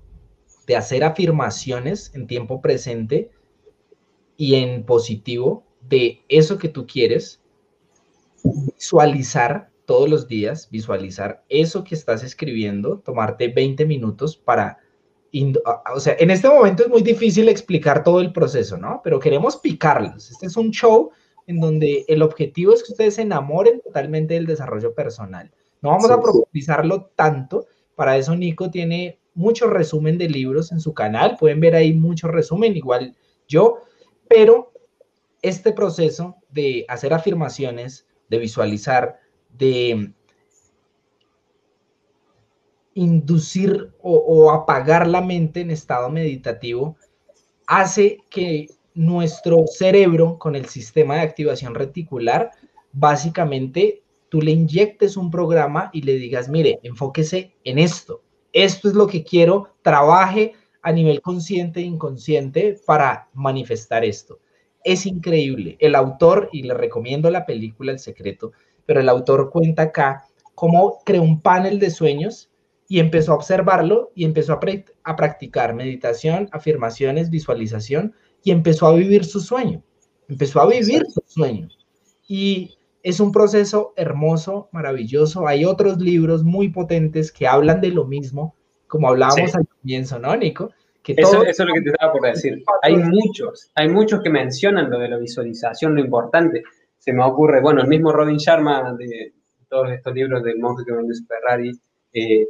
de 0.67 0.77
hacer 0.77 1.03
afirmaciones 1.03 2.15
en 2.15 2.27
tiempo 2.27 2.61
presente 2.61 3.31
y 4.37 4.55
en 4.55 4.85
positivo 4.85 5.65
de 5.81 6.23
eso 6.29 6.57
que 6.59 6.69
tú 6.69 6.87
quieres, 6.87 7.43
visualizar 8.45 9.72
todos 9.85 10.09
los 10.09 10.29
días, 10.29 10.69
visualizar 10.71 11.45
eso 11.49 11.85
que 11.85 11.95
estás 11.95 12.23
escribiendo, 12.23 12.99
tomarte 12.99 13.49
20 13.49 13.85
minutos 13.87 14.37
para 14.37 14.79
o 15.95 16.01
sea, 16.01 16.15
en 16.19 16.31
este 16.31 16.49
momento 16.49 16.83
es 16.83 16.91
muy 16.91 17.03
difícil 17.03 17.49
explicar 17.49 18.05
todo 18.05 18.21
el 18.21 18.33
proceso, 18.33 18.77
¿no? 18.77 19.01
Pero 19.03 19.19
queremos 19.19 19.57
picarlos. 19.57 20.31
Este 20.31 20.47
es 20.47 20.57
un 20.57 20.71
show 20.71 21.11
en 21.47 21.59
donde 21.59 22.05
el 22.09 22.23
objetivo 22.23 22.75
es 22.75 22.83
que 22.83 22.93
ustedes 22.93 23.15
se 23.15 23.23
enamoren 23.23 23.81
totalmente 23.81 24.35
del 24.35 24.47
desarrollo 24.47 24.95
personal. 24.95 25.51
No 25.81 25.91
vamos 25.91 26.11
a 26.11 26.21
profundizarlo 26.21 27.11
tanto, 27.17 27.67
para 27.95 28.17
eso 28.17 28.37
Nico 28.37 28.71
tiene 28.71 29.21
mucho 29.35 29.69
resumen 29.69 30.19
de 30.19 30.29
libros 30.29 30.71
en 30.71 30.81
su 30.81 30.93
canal, 30.93 31.37
pueden 31.39 31.61
ver 31.61 31.75
ahí 31.75 31.93
mucho 31.93 32.29
resumen, 32.29 32.77
igual 32.77 33.17
yo, 33.49 33.79
pero 34.29 34.73
este 35.41 35.73
proceso 35.73 36.37
de 36.51 36.85
hacer 36.89 37.13
afirmaciones, 37.13 38.07
de 38.29 38.39
visualizar, 38.39 39.19
de 39.59 40.13
inducir 42.95 43.91
o, 44.03 44.51
apagar 44.51 45.07
la 45.07 45.21
mente 45.21 45.61
en 45.61 45.71
estado 45.71 46.11
meditativo, 46.11 46.97
hace 47.67 48.19
que 48.29 48.69
nuestro 48.95 49.67
cerebro 49.67 50.39
con 50.39 50.55
el 50.55 50.67
sistema 50.67 51.15
de 51.15 51.23
activación 51.23 51.75
reticular, 51.75 52.51
básicamente 52.93 54.03
tú 54.29 54.43
le 54.43 54.51
inyectes 54.51 55.17
un 55.17 55.31
programa 55.31 55.91
y 55.93 56.03
le 56.03 56.15
digas, 56.17 56.49
mire, 56.49 56.81
enfóquese 56.83 57.55
en 57.65 57.79
esto. 57.79 58.23
Esto 58.53 58.89
es 58.89 58.95
lo 58.95 59.07
que 59.07 59.25
quiero, 59.25 59.71
trabaje 59.83 60.53
a 60.83 60.93
nivel 60.93 61.23
consciente 61.23 61.81
e 61.81 61.85
inconsciente 61.85 62.79
para 62.87 63.29
manifestar 63.33 64.05
esto. 64.05 64.41
Es 64.85 65.07
increíble. 65.07 65.77
El 65.79 65.95
autor, 65.95 66.51
y 66.53 66.63
le 66.63 66.75
recomiendo 66.75 67.31
la 67.31 67.47
película 67.47 67.93
El 67.93 68.01
Secreto, 68.01 68.53
pero 68.87 69.01
el 69.01 69.09
autor 69.09 69.51
cuenta 69.51 69.83
acá 69.83 70.25
cómo 70.55 70.99
creó 71.05 71.23
un 71.23 71.41
panel 71.41 71.79
de 71.79 71.91
sueños 71.91 72.51
y 72.89 73.01
empezó 73.01 73.33
a 73.33 73.37
observarlo 73.37 74.13
y 74.15 74.25
empezó 74.25 74.53
a, 74.53 74.61
a 75.05 75.17
practicar 75.17 75.75
meditación, 75.75 76.49
afirmaciones, 76.53 77.31
visualización 77.31 78.15
y 78.45 78.51
empezó 78.51 78.87
a 78.87 78.95
vivir 78.95 79.25
su 79.25 79.41
sueño, 79.41 79.83
empezó 80.29 80.61
a 80.61 80.67
vivir 80.67 81.07
su 81.09 81.23
sueño. 81.27 81.69
Y 82.29 82.77
es 83.03 83.21
un 83.21 83.33
proceso 83.33 83.93
hermoso, 83.97 84.69
maravilloso. 84.73 85.47
Hay 85.47 85.65
otros 85.65 85.99
libros 85.99 86.45
muy 86.45 86.69
potentes 86.69 87.33
que 87.33 87.47
hablan 87.47 87.81
de 87.81 87.89
lo 87.89 88.05
mismo, 88.05 88.55
como 88.87 89.09
hablábamos 89.09 89.55
al 89.55 89.67
comienzo, 89.67 90.19
¿no, 90.19 90.37
Nico? 90.37 90.71
Que 91.03 91.15
eso, 91.17 91.43
eso, 91.43 91.63
es 91.63 91.69
lo 91.69 91.75
que 91.75 91.81
te 91.81 91.91
estaba 91.91 92.13
por 92.13 92.23
decir. 92.23 92.63
Hay 92.83 92.97
muchos, 92.97 93.73
hay 93.75 93.89
muchos 93.89 94.21
que 94.23 94.31
mencionan 94.31 94.89
lo 94.89 95.01
de 95.01 95.09
la 95.09 95.17
visualización, 95.17 95.97
lo 95.97 96.01
importante. 96.01 96.63
Se 97.03 97.13
me 97.13 97.25
ocurre, 97.25 97.61
bueno, 97.61 97.83
el 97.83 97.89
mismo 97.89 98.13
Robin 98.13 98.37
Sharma 98.37 98.95
de 98.97 99.33
todos 99.69 99.91
estos 99.91 100.15
libros 100.15 100.45
del 100.45 100.61
monje 100.61 100.85
que 100.87 100.93
vende 100.93 101.13
su 101.17 101.27
Ferrari 101.27 101.73
eh, 102.13 102.47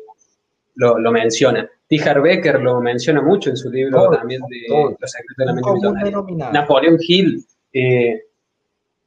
lo, 0.74 0.98
lo 0.98 1.11
menciona. 1.11 1.66
Tijar 1.86 2.20
Becker 2.20 2.61
lo 2.61 2.78
menciona 2.82 3.22
mucho 3.22 3.48
en 3.48 3.57
su 3.57 3.70
libro 3.70 4.11
también 4.11 4.42
de 4.50 4.96
Los 5.00 5.11
secretos 5.11 5.36
de 5.38 5.46
la 5.46 5.55
mente 5.55 5.72
millonaria. 5.72 6.50
Napoleón 6.53 6.98
Hill, 7.00 7.42
eh, 7.72 8.24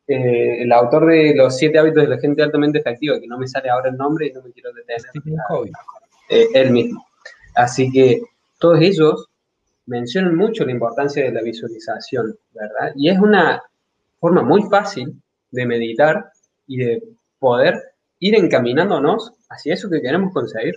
eh, 0.07 0.63
el 0.63 0.71
autor 0.71 1.05
de 1.05 1.35
Los 1.35 1.55
siete 1.57 1.77
hábitos 1.77 2.01
de 2.01 2.09
la 2.09 2.17
gente 2.17 2.41
altamente 2.41 2.79
efectiva, 2.79 3.19
que 3.19 3.27
no 3.27 3.37
me 3.37 3.47
sale 3.47 3.69
ahora 3.69 3.91
el 3.91 3.97
nombre 3.97 4.25
y 4.25 4.33
no 4.33 4.41
me 4.41 4.51
quiero 4.51 4.73
detener. 4.73 5.01
Él 6.27 6.71
mismo. 6.71 7.05
Así 7.53 7.91
que 7.91 8.19
todos 8.57 8.81
ellos 8.81 9.27
mencionan 9.85 10.35
mucho 10.35 10.65
la 10.65 10.71
importancia 10.71 11.23
de 11.23 11.31
la 11.31 11.43
visualización, 11.43 12.35
¿verdad? 12.51 12.93
Y 12.95 13.09
es 13.09 13.19
una 13.19 13.61
forma 14.19 14.41
muy 14.41 14.63
fácil 14.63 15.21
de 15.55 15.65
meditar 15.65 16.25
y 16.67 16.77
de 16.77 17.03
poder 17.39 17.75
ir 18.19 18.35
encaminándonos 18.35 19.33
hacia 19.49 19.73
eso 19.73 19.89
que 19.89 20.01
queremos 20.01 20.33
conseguir. 20.33 20.75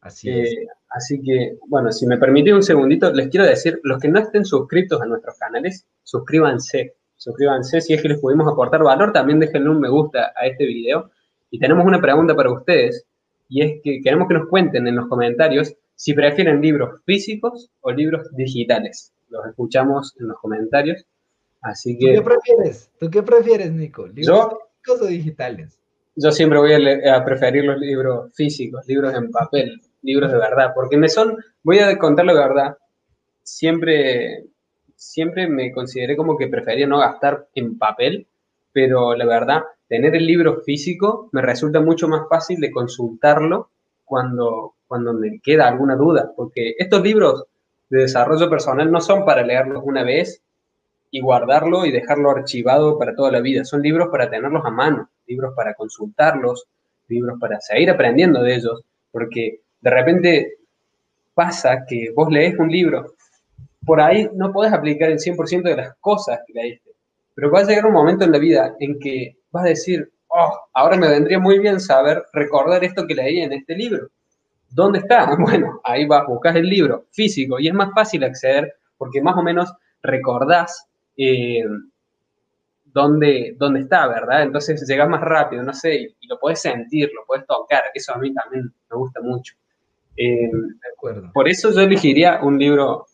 Así 0.00 0.30
es. 0.30 0.54
Así 0.88 1.22
que, 1.22 1.58
bueno, 1.68 1.92
si 1.92 2.06
me 2.06 2.18
permite 2.18 2.52
un 2.52 2.62
segundito, 2.62 3.12
les 3.12 3.28
quiero 3.28 3.46
decir, 3.46 3.80
los 3.84 4.00
que 4.00 4.08
no 4.08 4.18
estén 4.18 4.44
suscritos 4.44 5.00
a 5.00 5.06
nuestros 5.06 5.38
canales, 5.38 5.86
suscríbanse. 6.02 6.94
Suscríbanse 7.16 7.80
si 7.80 7.94
es 7.94 8.02
que 8.02 8.08
les 8.08 8.18
pudimos 8.18 8.50
aportar 8.50 8.82
valor, 8.82 9.12
también 9.12 9.38
déjenle 9.38 9.70
un 9.70 9.80
me 9.80 9.88
gusta 9.88 10.32
a 10.34 10.46
este 10.46 10.64
video. 10.64 11.10
Y 11.50 11.58
tenemos 11.58 11.86
una 11.86 12.00
pregunta 12.00 12.34
para 12.34 12.50
ustedes, 12.50 13.06
y 13.48 13.62
es 13.62 13.80
que 13.84 14.00
queremos 14.00 14.26
que 14.26 14.34
nos 14.34 14.48
cuenten 14.48 14.86
en 14.86 14.96
los 14.96 15.06
comentarios 15.06 15.74
si 15.94 16.14
prefieren 16.14 16.60
libros 16.60 17.02
físicos 17.04 17.70
o 17.80 17.92
libros 17.92 18.34
digitales. 18.34 19.12
Los 19.28 19.46
escuchamos 19.46 20.16
en 20.18 20.28
los 20.28 20.38
comentarios. 20.38 21.04
Así 21.62 21.98
que... 21.98 22.14
¿Tú 22.14 22.14
qué 22.14 22.22
prefieres? 22.22 22.90
¿Tú 22.98 23.10
qué 23.10 23.22
prefieres, 23.22 23.72
Nico? 23.72 24.06
¿Libros 24.06 24.54
físicos 24.82 25.02
o 25.02 25.06
digitales? 25.06 25.78
Yo 26.16 26.30
siempre 26.32 26.58
voy 26.58 26.72
a 26.74 27.24
preferir 27.24 27.64
los 27.64 27.78
libros 27.78 28.32
físicos, 28.34 28.86
libros 28.86 29.14
en 29.14 29.30
papel 29.30 29.80
libros 30.02 30.30
de 30.30 30.38
verdad, 30.38 30.72
porque 30.74 30.96
me 30.96 31.08
son, 31.08 31.36
voy 31.62 31.78
a 31.78 31.98
contarlo 31.98 32.34
de 32.34 32.40
verdad, 32.40 32.76
siempre, 33.42 34.46
siempre 34.96 35.48
me 35.48 35.72
consideré 35.72 36.16
como 36.16 36.36
que 36.36 36.48
prefería 36.48 36.86
no 36.86 36.98
gastar 36.98 37.48
en 37.54 37.78
papel, 37.78 38.26
pero 38.72 39.14
la 39.14 39.26
verdad, 39.26 39.62
tener 39.88 40.14
el 40.14 40.26
libro 40.26 40.60
físico 40.62 41.28
me 41.32 41.42
resulta 41.42 41.80
mucho 41.80 42.08
más 42.08 42.28
fácil 42.28 42.60
de 42.60 42.70
consultarlo 42.70 43.70
cuando, 44.04 44.74
cuando 44.86 45.12
me 45.12 45.40
queda 45.40 45.68
alguna 45.68 45.96
duda, 45.96 46.32
porque 46.36 46.74
estos 46.78 47.02
libros 47.02 47.44
de 47.88 48.02
desarrollo 48.02 48.48
personal 48.48 48.90
no 48.90 49.00
son 49.00 49.24
para 49.24 49.42
leerlos 49.42 49.82
una 49.84 50.04
vez 50.04 50.42
y 51.10 51.20
guardarlo 51.20 51.84
y 51.84 51.92
dejarlo 51.92 52.30
archivado 52.30 52.98
para 52.98 53.14
toda 53.14 53.32
la 53.32 53.40
vida, 53.40 53.64
son 53.64 53.82
libros 53.82 54.08
para 54.10 54.30
tenerlos 54.30 54.64
a 54.64 54.70
mano, 54.70 55.08
libros 55.26 55.54
para 55.54 55.74
consultarlos, 55.74 56.66
libros 57.08 57.38
para 57.40 57.60
seguir 57.60 57.90
aprendiendo 57.90 58.42
de 58.42 58.54
ellos, 58.54 58.82
porque 59.10 59.60
de 59.80 59.90
repente 59.90 60.54
pasa 61.34 61.84
que 61.86 62.12
vos 62.14 62.30
lees 62.30 62.58
un 62.58 62.70
libro, 62.70 63.14
por 63.84 64.00
ahí 64.00 64.28
no 64.34 64.52
podés 64.52 64.72
aplicar 64.72 65.10
el 65.10 65.18
100% 65.18 65.62
de 65.62 65.76
las 65.76 65.96
cosas 65.96 66.40
que 66.46 66.52
leíste, 66.52 66.90
pero 67.34 67.50
va 67.50 67.60
a 67.60 67.64
llegar 67.64 67.86
un 67.86 67.92
momento 67.92 68.24
en 68.24 68.32
la 68.32 68.38
vida 68.38 68.74
en 68.78 68.98
que 68.98 69.36
vas 69.50 69.64
a 69.64 69.68
decir, 69.68 70.10
oh, 70.28 70.60
ahora 70.74 70.96
me 70.96 71.08
vendría 71.08 71.38
muy 71.38 71.58
bien 71.58 71.80
saber 71.80 72.24
recordar 72.32 72.84
esto 72.84 73.06
que 73.06 73.14
leí 73.14 73.40
en 73.40 73.52
este 73.52 73.74
libro. 73.74 74.08
¿Dónde 74.68 75.00
está? 75.00 75.36
Bueno, 75.38 75.80
ahí 75.82 76.06
vas, 76.06 76.26
buscas 76.26 76.54
el 76.56 76.68
libro 76.68 77.06
físico 77.10 77.58
y 77.58 77.68
es 77.68 77.74
más 77.74 77.92
fácil 77.92 78.22
acceder 78.24 78.74
porque 78.96 79.20
más 79.20 79.36
o 79.36 79.42
menos 79.42 79.72
recordás 80.02 80.86
eh, 81.20 81.64
dónde, 82.84 83.54
dónde 83.58 83.80
está, 83.80 84.08
¿verdad? 84.08 84.42
Entonces 84.42 84.86
llegas 84.88 85.08
más 85.08 85.20
rápido, 85.20 85.62
no 85.62 85.74
sé, 85.74 85.94
y, 86.20 86.26
lo 86.26 86.38
puedes 86.38 86.60
sentir, 86.62 87.10
lo 87.14 87.24
puedes 87.26 87.46
tocar, 87.46 87.82
eso 87.92 88.14
a 88.14 88.18
mí 88.18 88.32
también 88.32 88.72
me 88.90 88.96
gusta 88.96 89.20
mucho. 89.20 89.54
Eh, 90.16 90.50
de 90.52 90.88
acuerdo. 90.92 91.30
Por 91.32 91.48
eso 91.48 91.72
yo 91.72 91.80
elegiría 91.80 92.40
un 92.42 92.58
libro 92.58 93.06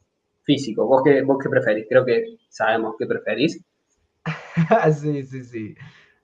físico. 0.43 0.87
¿Vos 0.87 1.03
qué, 1.05 1.23
¿Vos 1.23 1.39
qué 1.43 1.49
preferís? 1.49 1.87
Creo 1.89 2.05
que 2.05 2.37
sabemos 2.49 2.95
qué 2.99 3.07
preferís. 3.07 3.63
sí, 5.01 5.23
sí, 5.25 5.45
sí. 5.45 5.75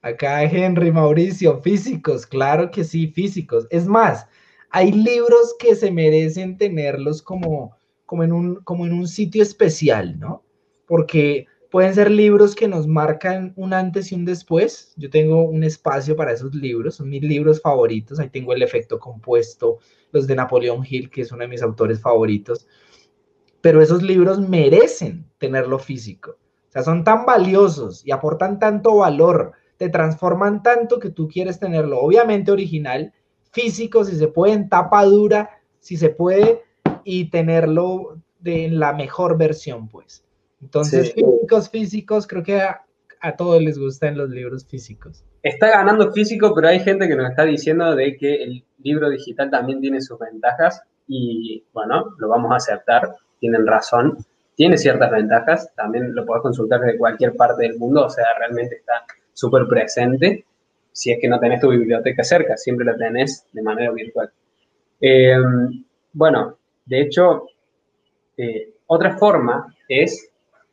Acá 0.00 0.42
Henry, 0.42 0.90
Mauricio, 0.90 1.60
físicos, 1.60 2.26
claro 2.26 2.70
que 2.70 2.84
sí, 2.84 3.08
físicos. 3.08 3.66
Es 3.70 3.86
más, 3.86 4.26
hay 4.70 4.90
libros 4.90 5.54
que 5.58 5.76
se 5.76 5.90
merecen 5.92 6.58
tenerlos 6.58 7.22
como, 7.22 7.76
como, 8.06 8.24
en, 8.24 8.32
un, 8.32 8.56
como 8.64 8.86
en 8.86 8.94
un 8.94 9.06
sitio 9.06 9.42
especial, 9.42 10.18
¿no? 10.18 10.42
Porque 10.86 11.46
pueden 11.72 11.94
ser 11.94 12.10
libros 12.10 12.54
que 12.54 12.68
nos 12.68 12.86
marcan 12.86 13.54
un 13.56 13.72
antes 13.72 14.12
y 14.12 14.14
un 14.14 14.26
después. 14.26 14.92
Yo 14.96 15.08
tengo 15.08 15.42
un 15.42 15.64
espacio 15.64 16.14
para 16.14 16.32
esos 16.32 16.54
libros, 16.54 16.96
son 16.96 17.08
mis 17.08 17.22
libros 17.22 17.62
favoritos. 17.62 18.20
Ahí 18.20 18.28
tengo 18.28 18.52
El 18.52 18.62
efecto 18.62 18.98
compuesto, 18.98 19.78
los 20.12 20.26
de 20.26 20.36
Napoleón 20.36 20.84
Hill, 20.86 21.08
que 21.08 21.22
es 21.22 21.32
uno 21.32 21.40
de 21.40 21.48
mis 21.48 21.62
autores 21.62 21.98
favoritos. 21.98 22.68
Pero 23.62 23.80
esos 23.80 24.02
libros 24.02 24.38
merecen 24.38 25.24
tenerlo 25.38 25.78
físico. 25.78 26.32
O 26.32 26.72
sea, 26.72 26.82
son 26.82 27.04
tan 27.04 27.24
valiosos 27.24 28.06
y 28.06 28.12
aportan 28.12 28.58
tanto 28.58 28.96
valor, 28.96 29.52
te 29.78 29.88
transforman 29.88 30.62
tanto 30.62 30.98
que 30.98 31.08
tú 31.08 31.26
quieres 31.26 31.58
tenerlo, 31.58 32.00
obviamente 32.00 32.52
original, 32.52 33.14
físico, 33.50 34.04
si 34.04 34.16
se 34.16 34.28
puede, 34.28 34.52
en 34.52 34.68
tapa 34.68 35.04
dura, 35.06 35.62
si 35.80 35.96
se 35.96 36.10
puede, 36.10 36.60
y 37.02 37.30
tenerlo 37.30 38.18
de 38.40 38.68
la 38.68 38.92
mejor 38.92 39.38
versión, 39.38 39.88
pues. 39.88 40.22
Entonces, 40.62 41.12
físicos, 41.12 41.70
físicos, 41.70 42.26
creo 42.26 42.42
que 42.42 42.60
a, 42.60 43.36
todos 43.36 43.60
les 43.60 43.78
gustan 43.78 44.16
los 44.16 44.30
libros 44.30 44.64
físicos. 44.66 45.24
Está 45.42 45.70
ganando 45.70 46.12
físico, 46.12 46.54
pero 46.54 46.68
hay 46.68 46.80
gente 46.80 47.08
que 47.08 47.16
nos 47.16 47.30
está 47.30 47.44
diciendo 47.44 47.94
de 47.94 48.16
que 48.16 48.42
el 48.42 48.64
libro 48.78 49.10
digital 49.10 49.50
también 49.50 49.80
tiene 49.80 50.00
sus 50.00 50.18
ventajas 50.18 50.82
y 51.08 51.64
bueno, 51.72 52.14
lo 52.18 52.28
vamos 52.28 52.52
a 52.52 52.56
aceptar, 52.56 53.16
tienen 53.40 53.66
razón, 53.66 54.18
tiene 54.54 54.78
ciertas 54.78 55.10
ventajas, 55.10 55.72
también 55.74 56.14
lo 56.14 56.24
puedes 56.24 56.42
consultar 56.42 56.80
desde 56.80 56.98
cualquier 56.98 57.34
parte 57.34 57.62
del 57.64 57.78
mundo, 57.78 58.06
o 58.06 58.10
sea, 58.10 58.24
realmente 58.38 58.76
está 58.76 59.04
súper 59.32 59.66
presente, 59.66 60.44
si 60.92 61.10
es 61.10 61.18
que 61.20 61.28
no 61.28 61.40
tenés 61.40 61.60
tu 61.60 61.70
biblioteca 61.70 62.22
cerca, 62.22 62.56
siempre 62.56 62.84
la 62.84 62.96
tenés 62.96 63.46
de 63.52 63.62
manera 63.62 63.90
virtual. 63.92 64.30
Eh, 65.00 65.36
bueno, 66.12 66.58
de 66.84 67.00
hecho, 67.00 67.46
eh, 68.36 68.74
otra 68.86 69.16
forma 69.16 69.74
es 69.88 70.31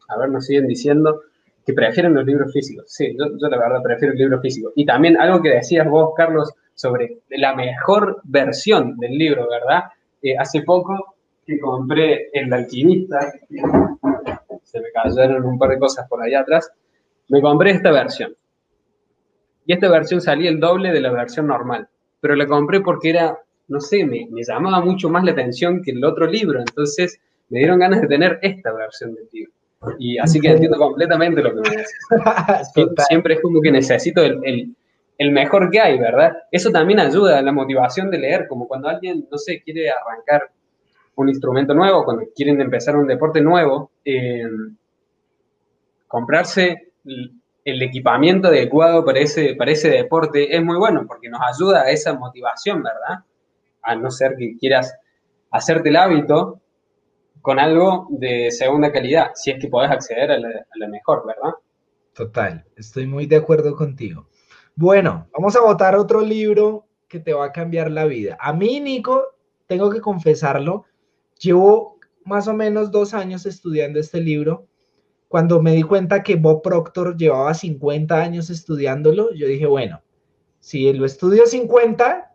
a 0.10 0.18
ver, 0.18 0.30
nos 0.30 0.46
siguen 0.46 0.68
diciendo 0.68 1.22
que 1.66 1.74
prefieren 1.74 2.14
los 2.14 2.26
libros 2.26 2.52
físicos. 2.52 2.86
Sí, 2.88 3.16
yo, 3.18 3.48
la 3.48 3.58
verdad 3.58 3.82
prefiero 3.84 4.14
el 4.14 4.20
libro 4.20 4.42
físico. 4.42 4.72
Y 4.76 4.86
también 4.86 5.20
algo 5.20 5.42
que 5.42 5.50
decías 5.50 5.88
vos, 5.88 6.14
Carlos, 6.16 6.52
sobre 6.74 7.20
la 7.30 7.56
mejor 7.56 8.22
versión 8.24 8.98
del 8.98 9.12
libro, 9.12 9.48
¿verdad? 9.48 9.84
Eh, 10.22 10.36
hace 10.38 10.64
poco 10.64 11.16
que 11.46 11.60
compré 11.60 12.30
El 12.34 12.52
Alquimista, 12.52 13.20
se 14.64 14.80
me 14.80 14.92
cayeron 14.92 15.46
un 15.46 15.58
par 15.58 15.70
de 15.70 15.80
cosas 15.80 16.08
por 16.08 16.22
allá 16.22 16.42
atrás, 16.42 16.72
me 17.30 17.42
compré 17.42 17.72
esta 17.72 17.92
versión. 17.92 18.36
Y 19.66 19.74
esta 19.74 19.90
versión 19.90 20.22
salía 20.22 20.50
el 20.50 20.60
doble 20.60 20.92
de 20.92 21.02
la 21.02 21.12
versión 21.12 21.48
normal, 21.48 21.88
pero 22.20 22.36
la 22.36 22.48
compré 22.48 22.82
porque 22.82 23.12
era, 23.12 23.38
no 23.68 23.80
sé, 23.80 24.06
me, 24.06 24.28
me 24.32 24.42
llamaba 24.44 24.84
mucho 24.84 25.10
más 25.10 25.24
la 25.24 25.32
atención 25.32 25.84
que 25.84 25.92
el 25.92 26.04
otro 26.04 26.26
libro, 26.26 26.60
entonces 26.60 27.20
me 27.50 27.60
dieron 27.60 27.80
ganas 27.80 28.02
de 28.02 28.08
tener 28.08 28.40
esta 28.42 28.72
versión 28.74 29.14
del 29.14 29.28
libro. 29.32 29.52
Y 29.98 30.18
así 30.18 30.40
que 30.40 30.50
entiendo 30.50 30.78
completamente 30.78 31.42
lo 31.42 31.54
que 31.54 31.62
me 31.62 31.78
dices. 31.78 31.94
Siempre 33.08 33.36
es 33.36 33.42
como 33.42 33.62
que 33.62 33.72
necesito 33.72 34.22
el, 34.24 34.76
mejor 35.32 35.70
que 35.70 35.80
hay, 35.80 35.98
¿verdad? 35.98 36.38
Eso 36.52 36.72
también 36.72 37.00
ayuda 37.00 37.40
a 37.40 37.42
la 37.42 37.52
motivación 37.52 38.12
de 38.12 38.20
leer, 38.20 38.48
como 38.48 38.68
cuando 38.68 38.90
alguien, 38.90 39.28
no 39.32 39.38
sé, 39.38 39.62
quiere 39.62 39.90
arrancar 39.90 40.50
un 41.16 41.30
instrumento 41.30 41.74
nuevo, 41.74 42.04
cuando 42.04 42.24
quieren 42.36 42.60
empezar 42.62 42.96
un 42.96 43.08
deporte 43.08 43.42
nuevo, 43.42 43.92
eh, 44.06 44.44
comprarse 46.08 46.92
el 47.66 47.82
equipamiento 47.82 48.48
adecuado 48.48 49.06
para 49.06 49.20
ese, 49.20 49.56
para 49.56 49.72
ese 49.72 49.90
deporte 49.90 50.56
es 50.56 50.64
muy 50.64 50.78
bueno 50.78 51.06
porque 51.08 51.30
nos 51.30 51.42
ayuda 51.42 51.82
a 51.84 51.90
esa 51.90 52.14
motivación, 52.14 52.84
¿verdad? 52.84 53.24
A 53.82 53.96
no 53.96 54.12
ser 54.12 54.36
que 54.38 54.58
quieras 54.58 54.98
hacerte 55.52 55.90
el 55.90 55.98
hábito 55.98 56.62
con 57.50 57.58
algo 57.58 58.06
de 58.12 58.52
segunda 58.52 58.92
calidad, 58.92 59.32
si 59.34 59.50
es 59.50 59.60
que 59.60 59.70
podés 59.70 59.90
acceder 59.90 60.30
a 60.30 60.38
la, 60.38 60.88
mejor, 60.88 61.26
¿verdad? 61.26 61.56
Total, 62.14 62.64
estoy 62.76 63.08
muy 63.08 63.26
de 63.26 63.38
acuerdo 63.38 63.76
contigo. 63.76 64.28
Bueno, 64.76 65.28
vamos 65.34 65.56
a 65.56 65.62
votar 65.62 65.96
otro 65.96 66.22
libro 66.22 66.86
que 67.08 67.20
te 67.20 67.34
va 67.34 67.46
a 67.46 67.52
cambiar 67.52 67.90
la 67.90 68.06
vida. 68.06 68.38
A 68.40 68.54
mí, 68.54 68.80
Nico, 68.80 69.36
tengo 69.66 69.90
que 69.90 70.00
confesarlo, 70.00 70.86
llevo 71.40 71.98
más 72.24 72.48
o 72.48 72.54
menos 72.54 72.92
dos 72.92 73.16
años 73.16 73.48
estudiando 73.48 74.00
este 74.00 74.22
libro. 74.22 74.68
Cuando 75.28 75.60
me 75.60 75.72
di 75.72 75.82
cuenta 75.82 76.22
que 76.22 76.36
Bob 76.36 76.62
Proctor 76.62 77.18
llevaba 77.18 77.56
50 77.56 78.16
años 78.16 78.52
estudiándolo, 78.52 79.34
yo 79.34 79.48
dije, 79.48 79.66
bueno, 79.66 80.04
si 80.60 80.94
lo 80.94 81.04
estudio 81.04 81.48
50, 81.48 82.32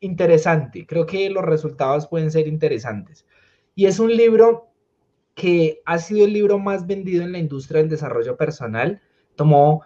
interesante. 0.00 0.86
Creo 0.86 1.06
que 1.06 1.30
los 1.30 1.42
resultados 1.42 2.06
pueden 2.06 2.30
ser 2.30 2.48
interesantes. 2.48 3.24
Y 3.80 3.86
es 3.86 3.98
un 3.98 4.14
libro 4.14 4.68
que 5.34 5.80
ha 5.86 5.96
sido 5.96 6.26
el 6.26 6.34
libro 6.34 6.58
más 6.58 6.86
vendido 6.86 7.24
en 7.24 7.32
la 7.32 7.38
industria 7.38 7.80
del 7.80 7.88
desarrollo 7.88 8.36
personal. 8.36 9.00
Tomó 9.36 9.80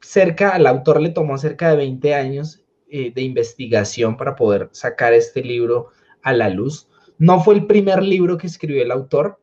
cerca, 0.00 0.50
al 0.50 0.66
autor 0.66 1.00
le 1.00 1.10
tomó 1.10 1.38
cerca 1.38 1.70
de 1.70 1.76
20 1.76 2.12
años 2.12 2.64
eh, 2.88 3.12
de 3.14 3.22
investigación 3.22 4.16
para 4.16 4.34
poder 4.34 4.68
sacar 4.72 5.12
este 5.12 5.44
libro 5.44 5.90
a 6.22 6.32
la 6.32 6.48
luz. 6.48 6.88
No 7.16 7.38
fue 7.38 7.54
el 7.54 7.68
primer 7.68 8.02
libro 8.02 8.36
que 8.36 8.48
escribió 8.48 8.82
el 8.82 8.90
autor, 8.90 9.40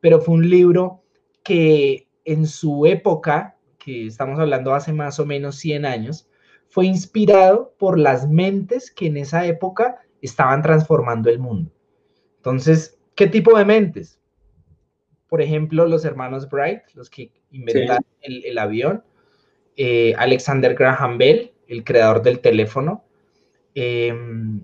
pero 0.00 0.20
fue 0.20 0.34
un 0.34 0.50
libro 0.50 1.02
que 1.42 2.10
en 2.26 2.46
su 2.46 2.84
época, 2.84 3.56
que 3.78 4.08
estamos 4.08 4.38
hablando 4.38 4.74
hace 4.74 4.92
más 4.92 5.18
o 5.18 5.24
menos 5.24 5.56
100 5.56 5.86
años, 5.86 6.28
fue 6.68 6.84
inspirado 6.84 7.74
por 7.78 7.98
las 7.98 8.28
mentes 8.28 8.90
que 8.90 9.06
en 9.06 9.16
esa 9.16 9.46
época 9.46 10.02
estaban 10.20 10.60
transformando 10.60 11.30
el 11.30 11.38
mundo. 11.38 11.72
Entonces, 12.36 12.95
¿Qué 13.16 13.26
tipo 13.26 13.56
de 13.56 13.64
mentes? 13.64 14.20
Por 15.28 15.40
ejemplo, 15.40 15.86
los 15.86 16.04
hermanos 16.04 16.48
Bright, 16.48 16.82
los 16.94 17.10
que 17.10 17.32
inventaron 17.50 18.04
el, 18.20 18.58
avión, 18.58 19.02
eh, 19.76 20.14
Alexander 20.18 20.74
Graham 20.74 21.16
Bell, 21.18 21.52
el 21.66 21.82
creador 21.82 22.22
del 22.22 22.40
teléfono, 22.40 23.04
em, 23.74 24.60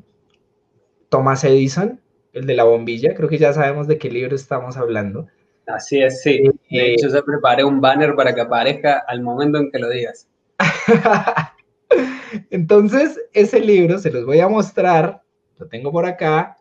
Thomas 1.09 1.43
Edison, 1.45 2.01
el 2.33 2.47
de 2.47 2.55
la 2.55 2.65
bombilla, 2.65 3.15
creo 3.15 3.29
que 3.29 3.39
ya 3.39 3.53
sabemos 3.53 3.89
de 3.89 3.99
qué 3.99 4.11
libro 4.11 4.37
estamos 4.37 4.77
hablando. 4.77 5.27
Así 5.67 6.03
es, 6.03 6.23
sí. 6.23 6.43
De 6.71 6.79
eh, 6.79 6.95
hecho, 6.95 7.09
ya 7.09 7.23
preparé 7.23 7.65
un 7.65 7.81
banner 7.81 8.15
para 8.15 8.35
que 8.35 8.43
aparezca 8.43 9.03
al 9.07 9.23
momento 9.23 9.59
en 9.59 9.71
que 9.71 9.79
lo 9.79 9.89
digas. 9.89 10.29
Entonces, 12.51 13.19
ese 13.33 13.61
libro 13.61 13.99
se 13.99 14.11
los 14.11 14.27
voy 14.27 14.41
a 14.41 14.49
mostrar, 14.49 15.23
lo 15.59 15.69
tengo 15.69 15.91
por 15.91 16.07
acá, 16.07 16.57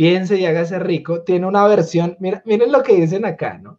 piense 0.00 0.36
y 0.36 0.46
hágase 0.46 0.78
rico, 0.78 1.24
tiene 1.24 1.46
una 1.46 1.66
versión, 1.66 2.16
mira, 2.20 2.42
miren 2.46 2.72
lo 2.72 2.82
que 2.82 2.94
dicen 2.94 3.26
acá, 3.26 3.58
¿no? 3.58 3.78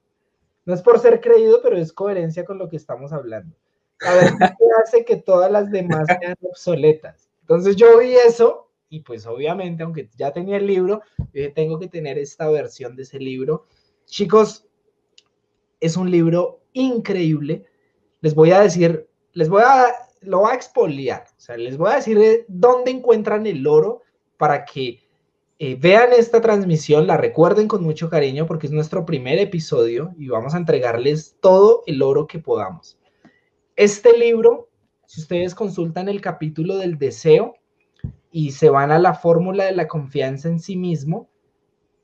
No 0.65 0.75
es 0.75 0.83
por 0.83 0.99
ser 0.99 1.19
creído, 1.19 1.61
pero 1.63 1.75
es 1.75 1.91
coherencia 1.91 2.45
con 2.45 2.59
lo 2.59 2.69
que 2.69 2.75
estamos 2.75 3.11
hablando. 3.11 3.55
A 4.01 4.13
ver, 4.13 4.33
¿qué 4.37 4.65
hace 4.83 5.03
que 5.03 5.15
todas 5.15 5.51
las 5.51 5.71
demás 5.71 6.05
sean 6.19 6.35
obsoletas? 6.43 7.27
Entonces 7.39 7.75
yo 7.75 7.97
vi 7.97 8.13
eso 8.13 8.69
y 8.87 8.99
pues 8.99 9.25
obviamente, 9.25 9.81
aunque 9.81 10.11
ya 10.15 10.31
tenía 10.31 10.57
el 10.57 10.67
libro, 10.67 11.01
tengo 11.55 11.79
que 11.79 11.87
tener 11.87 12.19
esta 12.19 12.47
versión 12.51 12.95
de 12.95 13.01
ese 13.01 13.17
libro. 13.17 13.65
Chicos, 14.05 14.67
es 15.79 15.97
un 15.97 16.11
libro 16.11 16.59
increíble 16.73 17.65
les 18.21 18.35
voy 18.35 18.51
a 18.51 18.61
decir, 18.61 19.09
les 19.33 19.49
voy 19.49 19.63
a, 19.65 19.87
lo 20.21 20.41
voy 20.41 20.51
a 20.51 20.55
expoliar, 20.55 21.25
o 21.35 21.41
sea, 21.41 21.57
les 21.57 21.77
voy 21.77 21.91
a 21.91 21.95
decir 21.95 22.45
dónde 22.47 22.91
encuentran 22.91 23.47
el 23.47 23.65
oro 23.65 24.03
para 24.37 24.63
que 24.63 24.99
eh, 25.63 25.77
vean 25.79 26.09
esta 26.11 26.41
transmisión, 26.41 27.05
la 27.05 27.17
recuerden 27.17 27.67
con 27.67 27.83
mucho 27.83 28.09
cariño 28.09 28.47
porque 28.47 28.65
es 28.65 28.73
nuestro 28.73 29.05
primer 29.05 29.37
episodio 29.37 30.15
y 30.17 30.27
vamos 30.27 30.55
a 30.55 30.57
entregarles 30.57 31.37
todo 31.39 31.83
el 31.85 32.01
oro 32.01 32.25
que 32.25 32.39
podamos. 32.39 32.97
Este 33.75 34.17
libro, 34.17 34.69
si 35.05 35.21
ustedes 35.21 35.53
consultan 35.53 36.09
el 36.09 36.19
capítulo 36.19 36.77
del 36.77 36.97
deseo 36.97 37.53
y 38.31 38.53
se 38.53 38.71
van 38.71 38.91
a 38.91 38.97
la 38.97 39.13
fórmula 39.13 39.65
de 39.65 39.73
la 39.73 39.87
confianza 39.87 40.49
en 40.49 40.59
sí 40.59 40.75
mismo 40.75 41.29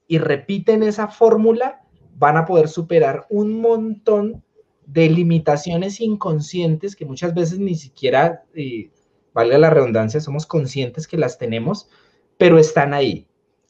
y 0.07 0.19
repiten 0.19 0.83
esa 0.83 1.07
fórmula, 1.07 1.81
van 2.15 2.37
a 2.37 2.45
poder 2.45 2.67
superar 2.67 3.25
un 3.27 3.59
montón 3.59 4.43
de 4.85 5.09
limitaciones 5.09 5.99
inconscientes 5.99 6.95
que 6.95 7.05
muchas 7.05 7.33
veces 7.33 7.57
ni 7.57 7.73
siquiera, 7.73 8.43
eh, 8.53 8.91
valga 9.33 9.57
la 9.57 9.71
redundancia, 9.71 10.21
somos 10.21 10.45
conscientes 10.45 11.07
que 11.07 11.17
las 11.17 11.39
tenemos, 11.39 11.89
pero 12.37 12.59
están 12.59 12.93
ahí 12.93 13.27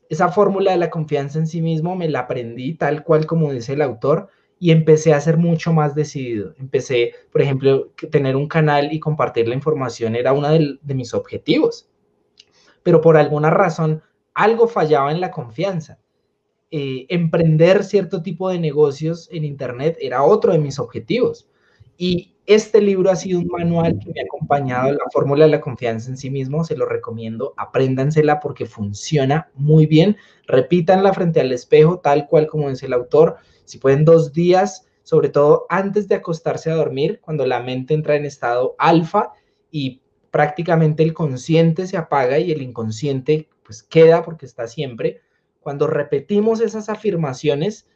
esa 0.10 0.30
fórmula 0.30 0.72
de 0.72 0.78
la 0.78 0.90
confianza 0.90 1.40
en 1.40 1.48
sí 1.48 1.62
mismo 1.62 1.96
me 1.96 2.10
la 2.10 2.22
aprendí 2.22 2.74
tal 2.76 3.04
cual 3.04 3.26
como 3.26 3.52
dice 3.52 3.74
el 3.74 3.82
autor 3.82 4.30
y 4.60 4.72
empecé 4.72 5.14
a 5.14 5.22
ser 5.22 5.38
mucho 5.38 5.74
más 5.74 5.94
decidido. 5.94 6.54
Empecé, 6.58 7.14
por 7.32 7.42
ejemplo, 7.42 7.92
tener 8.12 8.36
un 8.36 8.48
canal 8.48 8.92
y 8.92 9.00
compartir 9.00 9.48
la 9.48 9.56
información 9.56 10.16
era 10.16 10.34
uno 10.34 10.50
de, 10.50 10.80
mis 10.96 11.14
objetivos. 11.14 11.90
Pero 12.84 13.02
por 13.02 13.18
alguna 13.18 13.50
razón 13.50 14.02
algo 14.34 14.68
fallaba 14.68 15.12
en 15.12 15.22
la 15.22 15.32
confianza. 15.32 16.00
Eh, 16.72 17.06
emprender 17.10 17.84
cierto 17.84 18.22
tipo 18.22 18.50
de 18.50 18.60
negocios 18.60 19.30
en 19.32 19.46
Internet 19.46 19.98
era 20.02 20.24
otro 20.24 20.54
de 20.54 20.60
mis 20.60 20.80
objetivos. 20.80 21.48
Y 21.98 22.36
este 22.48 22.82
libro 22.82 23.12
ha 23.12 23.16
sido 23.18 23.40
un 23.40 23.48
manual 23.48 24.00
que 24.00 24.10
me 24.14 24.22
ha 24.22 24.24
acompañado 24.24 24.94
la 24.94 25.04
fórmula 25.12 25.46
de 25.46 25.52
la 25.52 25.62
confianza 25.62 26.10
en 26.10 26.16
sí 26.16 26.30
mismo. 26.30 26.64
Se 26.64 26.78
lo 26.78 26.86
recomiendo, 26.86 27.54
apréndansela 27.58 28.40
porque 28.40 28.66
funciona 28.66 29.52
muy 29.54 29.86
bien. 29.86 30.16
Repítanla 30.48 31.14
frente 31.14 31.42
al 31.42 31.52
espejo, 31.52 32.00
tal 32.00 32.26
cual 32.26 32.48
como 32.48 32.70
dice 32.70 32.86
el 32.86 32.94
autor. 32.94 33.36
Si 33.66 33.80
pueden 33.80 34.06
dos 34.06 34.32
días, 34.32 34.88
sobre 35.04 35.28
todo 35.28 35.66
antes 35.68 36.08
de 36.08 36.16
acostarse 36.16 36.72
a 36.72 36.76
dormir, 36.76 37.20
cuando 37.20 37.46
la 37.46 37.60
mente 37.60 37.94
entra 37.94 38.16
en 38.16 38.26
estado 38.26 38.76
alfa 38.80 39.34
y 39.70 40.02
prácticamente 40.32 41.04
el 41.04 41.14
consciente 41.14 41.86
se 41.86 41.98
apaga 41.98 42.40
y 42.40 42.54
el 42.54 42.62
inconsciente 42.62 43.50
pues 43.64 43.84
queda 43.84 44.24
porque 44.24 44.46
está 44.46 44.68
siempre. 44.68 45.20
Cuando 45.60 45.86
repetimos 45.86 46.62
esas 46.62 46.88
afirmaciones 46.88 47.90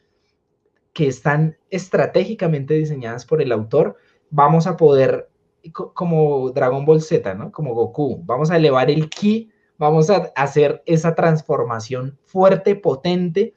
que 0.92 1.08
están 1.08 1.56
estratégicamente 1.70 2.74
diseñadas 2.74 3.24
por 3.24 3.40
el 3.40 3.50
autor, 3.50 3.96
vamos 4.32 4.66
a 4.66 4.76
poder, 4.76 5.30
como 5.72 6.50
Dragon 6.50 6.84
Ball 6.84 7.00
Z, 7.00 7.34
¿no? 7.34 7.52
Como 7.52 7.74
Goku, 7.74 8.20
vamos 8.24 8.50
a 8.50 8.56
elevar 8.56 8.90
el 8.90 9.08
ki, 9.08 9.50
vamos 9.78 10.10
a 10.10 10.32
hacer 10.34 10.82
esa 10.86 11.14
transformación 11.14 12.18
fuerte, 12.24 12.74
potente, 12.74 13.54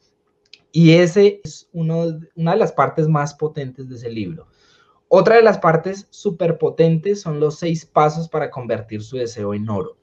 y 0.72 0.92
ese 0.92 1.40
es 1.44 1.70
una 1.72 2.06
de 2.06 2.58
las 2.58 2.74
partes 2.74 3.08
más 3.08 3.34
potentes 3.34 3.90
de 3.90 3.96
ese 3.96 4.10
libro. 4.10 4.48
Otra 5.08 5.38
de 5.38 5.42
las 5.42 5.58
partes 5.58 6.08
súper 6.10 6.58
potentes 6.58 7.22
son 7.22 7.40
los 7.40 7.58
seis 7.58 7.86
pasos 7.86 8.28
para 8.28 8.52
convertir 8.52 9.02
su 9.02 9.16
deseo 9.16 9.54
en 9.54 9.70
oro. 9.70 9.96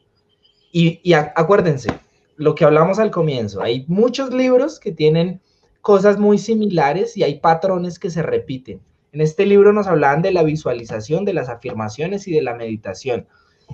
Y 0.73 1.13
acuérdense, 1.13 1.91
lo 2.37 2.55
que 2.55 2.65
hablamos 2.65 2.99
al 2.99 3.11
comienzo, 3.11 3.61
hay 3.61 3.85
muchos 3.89 4.33
libros 4.33 4.81
que 4.81 4.93
tienen 4.93 5.43
cosas 5.83 6.19
muy 6.19 6.39
similares 6.39 7.17
y 7.19 7.25
hay 7.25 7.41
patrones 7.41 7.99
que 7.99 8.09
se 8.09 8.23
repiten. 8.23 8.81
En 9.13 9.21
este 9.21 9.45
libro 9.45 9.75
nos 9.75 9.87
hablaban 9.87 10.23
de 10.23 10.33
la 10.33 10.43
visualización, 10.43 11.27
de 11.27 11.35
las 11.35 11.51
afirmaciones 11.51 12.27
y 12.27 12.33
de 12.33 12.41
la 12.41 12.55
meditación. 12.55 13.29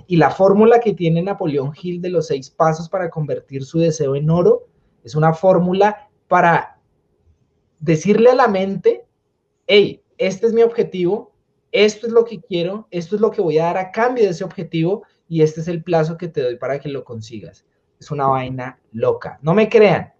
Y 0.05 0.17
la 0.17 0.31
fórmula 0.31 0.81
que 0.81 0.93
tiene 0.93 1.21
Napoleón 1.21 1.71
Hill 1.81 2.01
de 2.01 2.09
los 2.09 2.27
seis 2.27 2.49
pasos 2.49 2.89
para 2.89 3.09
convertir 3.09 3.63
su 3.63 3.79
deseo 3.79 4.17
en 4.17 4.29
oro 4.29 4.67
es 5.01 5.15
una 5.15 5.33
fórmula 5.33 6.09
para 6.27 6.77
decirle 7.79 8.31
a 8.31 8.35
la 8.35 8.49
mente, 8.49 9.05
hey, 9.65 10.03
este 10.17 10.45
es 10.45 10.53
mi 10.53 10.61
objetivo, 10.61 11.31
esto 11.71 12.07
es 12.07 12.11
lo 12.11 12.25
que 12.25 12.41
quiero, 12.41 12.89
esto 12.91 13.15
es 13.15 13.21
lo 13.21 13.31
que 13.31 13.41
voy 13.41 13.59
a 13.59 13.65
dar 13.65 13.77
a 13.77 13.91
cambio 13.91 14.25
de 14.25 14.31
ese 14.31 14.43
objetivo 14.43 15.03
y 15.29 15.41
este 15.41 15.61
es 15.61 15.69
el 15.69 15.83
plazo 15.83 16.17
que 16.17 16.27
te 16.27 16.41
doy 16.41 16.57
para 16.57 16.79
que 16.79 16.89
lo 16.89 17.05
consigas. 17.05 17.65
Es 17.97 18.11
una 18.11 18.27
vaina 18.27 18.77
loca. 18.91 19.39
No 19.41 19.53
me 19.53 19.69
crean, 19.69 20.13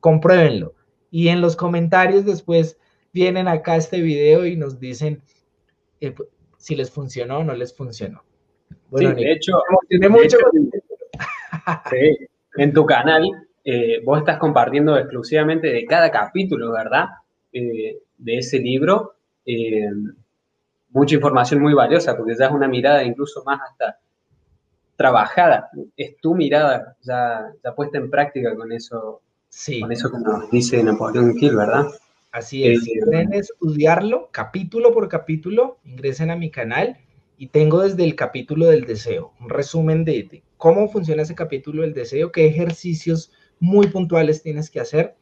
compruébenlo. 0.00 0.74
Y 1.10 1.28
en 1.28 1.40
los 1.40 1.56
comentarios 1.56 2.26
después 2.26 2.78
vienen 3.16 3.48
acá 3.48 3.72
a 3.72 3.76
este 3.76 4.02
video 4.02 4.44
y 4.44 4.56
nos 4.56 4.78
dicen 4.78 5.22
eh, 6.02 6.14
si 6.58 6.76
les 6.76 6.90
funcionó 6.90 7.38
o 7.38 7.44
no 7.44 7.54
les 7.54 7.74
funcionó. 7.74 8.22
Bueno, 8.90 9.14
sí, 9.16 9.24
de 9.24 9.32
hecho, 9.32 9.52
tiene 9.88 10.10
mucho. 10.10 10.36
sí, 11.90 12.26
en 12.58 12.74
tu 12.74 12.84
canal 12.84 13.24
eh, 13.64 14.02
vos 14.04 14.18
estás 14.18 14.38
compartiendo 14.38 14.98
exclusivamente 14.98 15.68
de 15.68 15.86
cada 15.86 16.10
capítulo, 16.10 16.72
¿verdad? 16.72 17.06
Eh, 17.54 17.96
de 18.18 18.38
ese 18.38 18.58
libro, 18.58 19.14
mucha 20.90 21.14
información 21.14 21.62
muy 21.62 21.72
valiosa, 21.72 22.18
porque 22.18 22.34
ya 22.38 22.46
es 22.46 22.52
una 22.52 22.68
mirada 22.68 23.02
incluso 23.02 23.42
más 23.44 23.60
hasta 23.66 23.98
trabajada, 24.94 25.70
es 25.96 26.18
tu 26.18 26.34
mirada 26.34 26.96
ya, 27.00 27.50
ya 27.64 27.74
puesta 27.74 27.96
en 27.96 28.10
práctica 28.10 28.54
con 28.54 28.72
eso, 28.72 29.22
sí. 29.48 29.80
con 29.80 29.92
eso 29.92 30.10
que 30.10 30.18
nos 30.18 30.50
dice 30.50 30.82
Napoleón 30.82 31.34
Hill, 31.38 31.56
¿verdad? 31.56 31.86
Así 32.36 32.66
es, 32.66 32.84
si 32.84 32.92
quieren 33.00 33.32
estudiarlo 33.32 34.28
capítulo 34.30 34.92
por 34.92 35.08
capítulo, 35.08 35.78
ingresen 35.84 36.30
a 36.30 36.36
mi 36.36 36.50
canal 36.50 36.98
y 37.38 37.46
tengo 37.46 37.80
desde 37.80 38.04
el 38.04 38.14
capítulo 38.14 38.66
del 38.66 38.84
deseo, 38.84 39.32
un 39.40 39.48
resumen 39.48 40.04
de, 40.04 40.42
cómo 40.58 40.86
funciona 40.90 41.22
ese 41.22 41.34
capítulo 41.34 41.80
del 41.80 41.94
deseo, 41.94 42.30
qué 42.32 42.44
ejercicios 42.44 43.32
muy 43.58 43.86
puntuales 43.86 44.42
tienes 44.42 44.68
que 44.68 44.80
hacer 44.80 45.14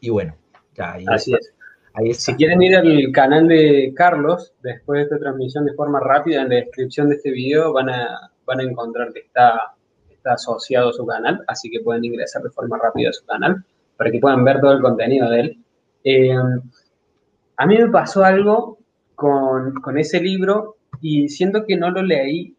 y 0.00 0.08
bueno, 0.08 0.34
ya 0.74 0.94
ahí 0.94 1.04
Así 1.08 1.34
es. 1.34 1.52
Ahí 1.92 2.14
Si 2.14 2.34
quieren 2.36 2.62
ir 2.62 2.74
al 2.74 3.12
canal 3.12 3.48
de 3.48 3.92
Carlos, 3.94 4.54
después 4.62 5.00
de 5.00 5.02
esta 5.04 5.18
transmisión 5.18 5.66
de 5.66 5.74
forma 5.74 6.00
rápida, 6.00 6.40
en 6.40 6.48
la 6.48 6.54
descripción 6.54 7.10
de 7.10 7.16
este 7.16 7.32
video 7.32 7.74
van 7.74 7.90
a, 7.90 8.32
van 8.46 8.60
a 8.60 8.62
encontrar 8.62 9.12
que 9.12 9.20
está, 9.20 9.74
está 10.08 10.32
asociado 10.32 10.88
a 10.88 10.92
su 10.94 11.04
canal, 11.04 11.44
así 11.48 11.68
que 11.68 11.80
pueden 11.80 12.02
ingresar 12.06 12.42
de 12.42 12.48
forma 12.48 12.78
rápida 12.82 13.10
a 13.10 13.12
su 13.12 13.26
canal 13.26 13.62
para 13.98 14.10
que 14.10 14.20
puedan 14.20 14.42
ver 14.42 14.58
todo 14.62 14.72
el 14.72 14.80
contenido 14.80 15.28
de 15.28 15.40
él. 15.40 15.62
Eh, 16.08 16.30
a 17.56 17.66
mí 17.66 17.78
me 17.78 17.88
pasó 17.88 18.22
algo 18.22 18.78
con, 19.16 19.98
ese 19.98 20.20
libro 20.20 20.76
y 21.00 21.28
siento 21.28 21.64
que 21.64 21.76
no 21.76 21.90
lo 21.90 22.00
leí 22.00 22.54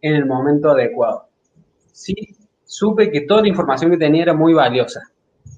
en 0.00 0.14
el 0.14 0.26
momento 0.26 0.70
adecuado. 0.70 1.26
Sí, 1.90 2.14
supe 2.64 3.10
que 3.10 3.22
toda 3.22 3.42
la 3.42 3.48
información 3.48 3.90
que 3.90 3.96
tenía 3.96 4.22
era 4.22 4.34
muy 4.34 4.54
valiosa, 4.54 5.02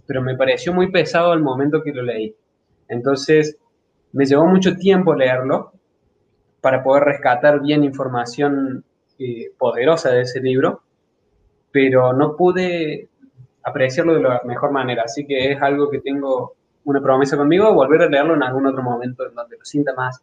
pero 0.07 0.23
me 0.23 0.35
pareció 0.35 0.73
muy 0.73 0.91
pesado 0.91 1.33
al 1.33 1.43
momento 1.43 1.83
que 1.83 1.93
lo 1.93 2.03
leí. 2.03 2.35
Entonces, 2.89 3.59
me 4.13 4.25
llevó 4.25 4.47
mucho 4.47 4.75
tiempo 4.75 5.15
leerlo 5.15 5.73
para 6.63 6.83
poder 6.83 7.05
rescatar 7.05 7.61
bien 7.61 7.85
información 7.85 8.83
eh, 9.19 9.51
poderosa 9.59 10.11
de 10.11 10.23
ese 10.23 10.41
libro, 10.41 10.81
pero 11.71 12.15
no 12.15 12.35
pude 12.35 13.11
apreciarlo 13.63 14.15
de 14.15 14.23
la 14.23 14.41
mejor 14.47 14.71
manera, 14.71 15.03
así 15.03 15.27
que 15.27 15.53
es 15.53 15.61
algo 15.61 15.91
que 15.91 16.01
tengo 16.01 16.56
una 16.87 17.03
promesa 17.03 17.37
conmigo, 17.37 17.75
volver 17.75 18.03
a 18.03 18.09
leerlo 18.09 18.35
en 18.35 18.43
algún 18.43 18.67
otro 18.67 18.83
momento 18.83 19.29
en 19.29 19.35
donde 19.35 19.59
lo 19.59 19.65
sienta 19.65 19.93
más, 19.95 20.23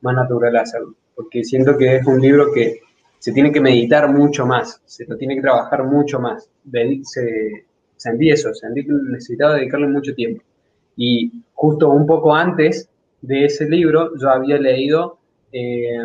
más 0.00 0.14
natural 0.14 0.56
hacerlo. 0.56 0.94
Porque 1.14 1.44
siento 1.44 1.76
que 1.76 1.96
es 1.96 2.06
un 2.06 2.20
libro 2.20 2.52
que 2.52 2.80
se 3.18 3.32
tiene 3.32 3.50
que 3.50 3.60
meditar 3.60 4.08
mucho 4.12 4.46
más, 4.46 4.80
se 4.84 5.04
lo 5.06 5.16
tiene 5.16 5.34
que 5.34 5.42
trabajar 5.42 5.84
mucho 5.84 6.20
más. 6.20 6.48
Se, 7.02 7.66
sentí 7.96 8.30
eso, 8.30 8.54
sentí 8.54 8.84
que 8.84 8.92
necesitaba 8.92 9.54
dedicarle 9.54 9.88
mucho 9.88 10.14
tiempo. 10.14 10.42
Y 10.96 11.42
justo 11.54 11.90
un 11.90 12.06
poco 12.06 12.34
antes 12.34 12.88
de 13.20 13.46
ese 13.46 13.68
libro, 13.68 14.16
yo 14.16 14.30
había 14.30 14.58
leído, 14.58 15.18
eh, 15.50 15.98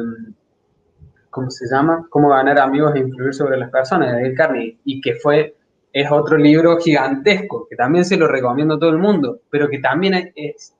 ¿cómo 1.29 1.51
se 1.51 1.67
llama? 1.67 2.07
Cómo 2.09 2.29
ganar 2.29 2.59
amigos 2.59 2.95
e 2.95 2.99
influir 2.99 3.35
sobre 3.35 3.57
las 3.57 3.69
personas, 3.69 4.11
de 4.11 4.21
Dale 4.23 4.33
Carnegie, 4.33 4.77
y 4.83 4.99
que 4.99 5.13
fue 5.15 5.55
es 5.93 6.09
otro 6.11 6.37
libro 6.37 6.77
gigantesco, 6.77 7.67
que 7.69 7.75
también 7.75 8.05
se 8.05 8.17
lo 8.17 8.27
recomiendo 8.27 8.75
a 8.75 8.79
todo 8.79 8.91
el 8.91 8.97
mundo, 8.97 9.41
pero 9.49 9.69
que 9.69 9.79
también 9.79 10.31
es, 10.35 10.73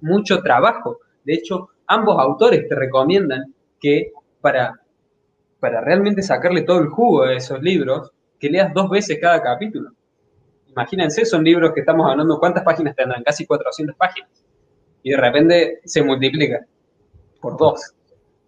mucho 0.00 0.42
trabajo. 0.42 0.98
De 1.24 1.34
hecho, 1.34 1.70
ambos 1.86 2.18
autores 2.18 2.68
te 2.68 2.74
recomiendan 2.74 3.54
que 3.80 4.12
para, 4.40 4.80
para 5.60 5.80
realmente 5.80 6.20
sacarle 6.22 6.62
todo 6.62 6.80
el 6.80 6.88
jugo 6.88 7.26
de 7.26 7.36
esos 7.36 7.62
libros, 7.62 8.10
que 8.40 8.50
leas 8.50 8.74
dos 8.74 8.90
veces 8.90 9.18
cada 9.20 9.40
capítulo. 9.40 9.92
Imagínense, 10.68 11.24
son 11.24 11.44
libros 11.44 11.72
que 11.72 11.80
estamos 11.80 12.10
hablando, 12.10 12.38
¿cuántas 12.38 12.64
páginas 12.64 12.94
tendrán? 12.96 13.22
Casi 13.22 13.46
400 13.46 13.96
páginas. 13.96 14.30
Y 15.02 15.10
de 15.10 15.16
repente 15.16 15.80
se 15.84 16.02
multiplica 16.02 16.60
por 17.40 17.56
dos. 17.56 17.94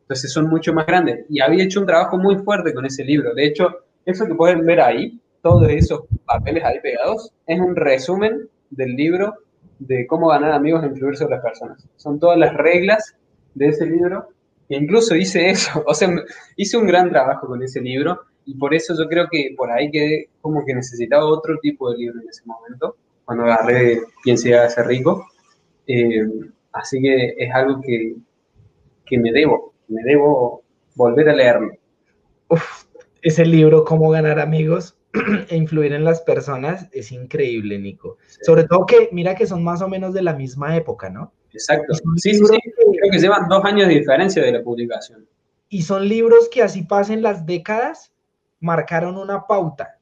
Entonces 0.02 0.32
son 0.32 0.48
mucho 0.48 0.72
más 0.72 0.86
grandes. 0.86 1.24
Y 1.28 1.40
había 1.40 1.64
hecho 1.64 1.80
un 1.80 1.86
trabajo 1.86 2.18
muy 2.18 2.36
fuerte 2.38 2.74
con 2.74 2.84
ese 2.84 3.04
libro. 3.04 3.34
De 3.34 3.46
hecho, 3.46 3.84
eso 4.04 4.26
que 4.26 4.34
pueden 4.34 4.66
ver 4.66 4.80
ahí 4.80 5.20
todos 5.42 5.68
esos 5.68 6.02
papeles 6.24 6.64
ahí 6.64 6.80
pegados, 6.80 7.32
es 7.46 7.58
un 7.58 7.76
resumen 7.76 8.48
del 8.70 8.94
libro 8.94 9.34
de 9.78 10.06
cómo 10.06 10.28
ganar 10.28 10.52
amigos 10.52 10.82
e 10.84 10.86
influir 10.86 11.16
sobre 11.16 11.36
las 11.36 11.44
personas. 11.44 11.86
Son 11.96 12.18
todas 12.18 12.38
las 12.38 12.54
reglas 12.54 13.16
de 13.54 13.68
ese 13.68 13.86
libro 13.86 14.28
incluso 14.76 15.16
hice 15.16 15.50
eso, 15.50 15.82
o 15.86 15.94
sea, 15.94 16.08
hice 16.56 16.76
un 16.76 16.86
gran 16.86 17.10
trabajo 17.10 17.46
con 17.46 17.62
ese 17.62 17.80
libro 17.80 18.20
y 18.46 18.54
por 18.54 18.74
eso 18.74 18.94
yo 18.96 19.08
creo 19.08 19.28
que 19.30 19.54
por 19.56 19.70
ahí 19.70 19.90
quedé 19.90 20.28
como 20.40 20.64
que 20.64 20.74
necesitaba 20.74 21.24
otro 21.24 21.58
tipo 21.60 21.90
de 21.90 21.98
libro 21.98 22.20
en 22.20 22.28
ese 22.28 22.42
momento, 22.46 22.96
cuando 23.24 23.44
agarré 23.44 24.00
Quién 24.22 24.38
se 24.38 24.56
a 24.56 24.68
ser 24.68 24.86
rico. 24.86 25.26
Eh, 25.86 26.26
así 26.72 27.00
que 27.00 27.34
es 27.38 27.54
algo 27.54 27.80
que, 27.80 28.16
que 29.04 29.18
me 29.18 29.30
debo, 29.30 29.72
me 29.88 30.02
debo 30.02 30.62
volver 30.94 31.28
a 31.28 31.34
leerme. 31.34 31.78
Uf, 32.48 32.84
ese 33.22 33.44
libro, 33.44 33.84
Cómo 33.84 34.10
ganar 34.10 34.40
amigos 34.40 34.96
e 35.48 35.56
influir 35.56 35.92
en 35.92 36.04
las 36.04 36.20
personas, 36.22 36.88
es 36.92 37.12
increíble, 37.12 37.78
Nico. 37.78 38.18
Sobre 38.42 38.64
todo 38.64 38.86
que, 38.86 39.08
mira 39.12 39.34
que 39.34 39.46
son 39.46 39.64
más 39.64 39.82
o 39.82 39.88
menos 39.88 40.14
de 40.14 40.22
la 40.22 40.34
misma 40.34 40.76
época, 40.76 41.10
¿no? 41.10 41.32
Exacto. 41.52 41.94
Sí, 42.16 42.34
sí, 42.34 42.44
sí. 42.44 42.58
Creo 42.74 43.10
que 43.10 43.18
llevan 43.18 43.48
dos 43.48 43.64
años 43.64 43.88
de 43.88 43.94
diferencia 43.94 44.42
de 44.42 44.52
la 44.52 44.62
publicación. 44.62 45.26
Y 45.68 45.82
son 45.82 46.08
libros 46.08 46.48
que 46.48 46.62
así 46.62 46.82
pasen 46.82 47.22
las 47.22 47.46
décadas, 47.46 48.12
marcaron 48.60 49.16
una 49.16 49.46
pauta. 49.46 49.98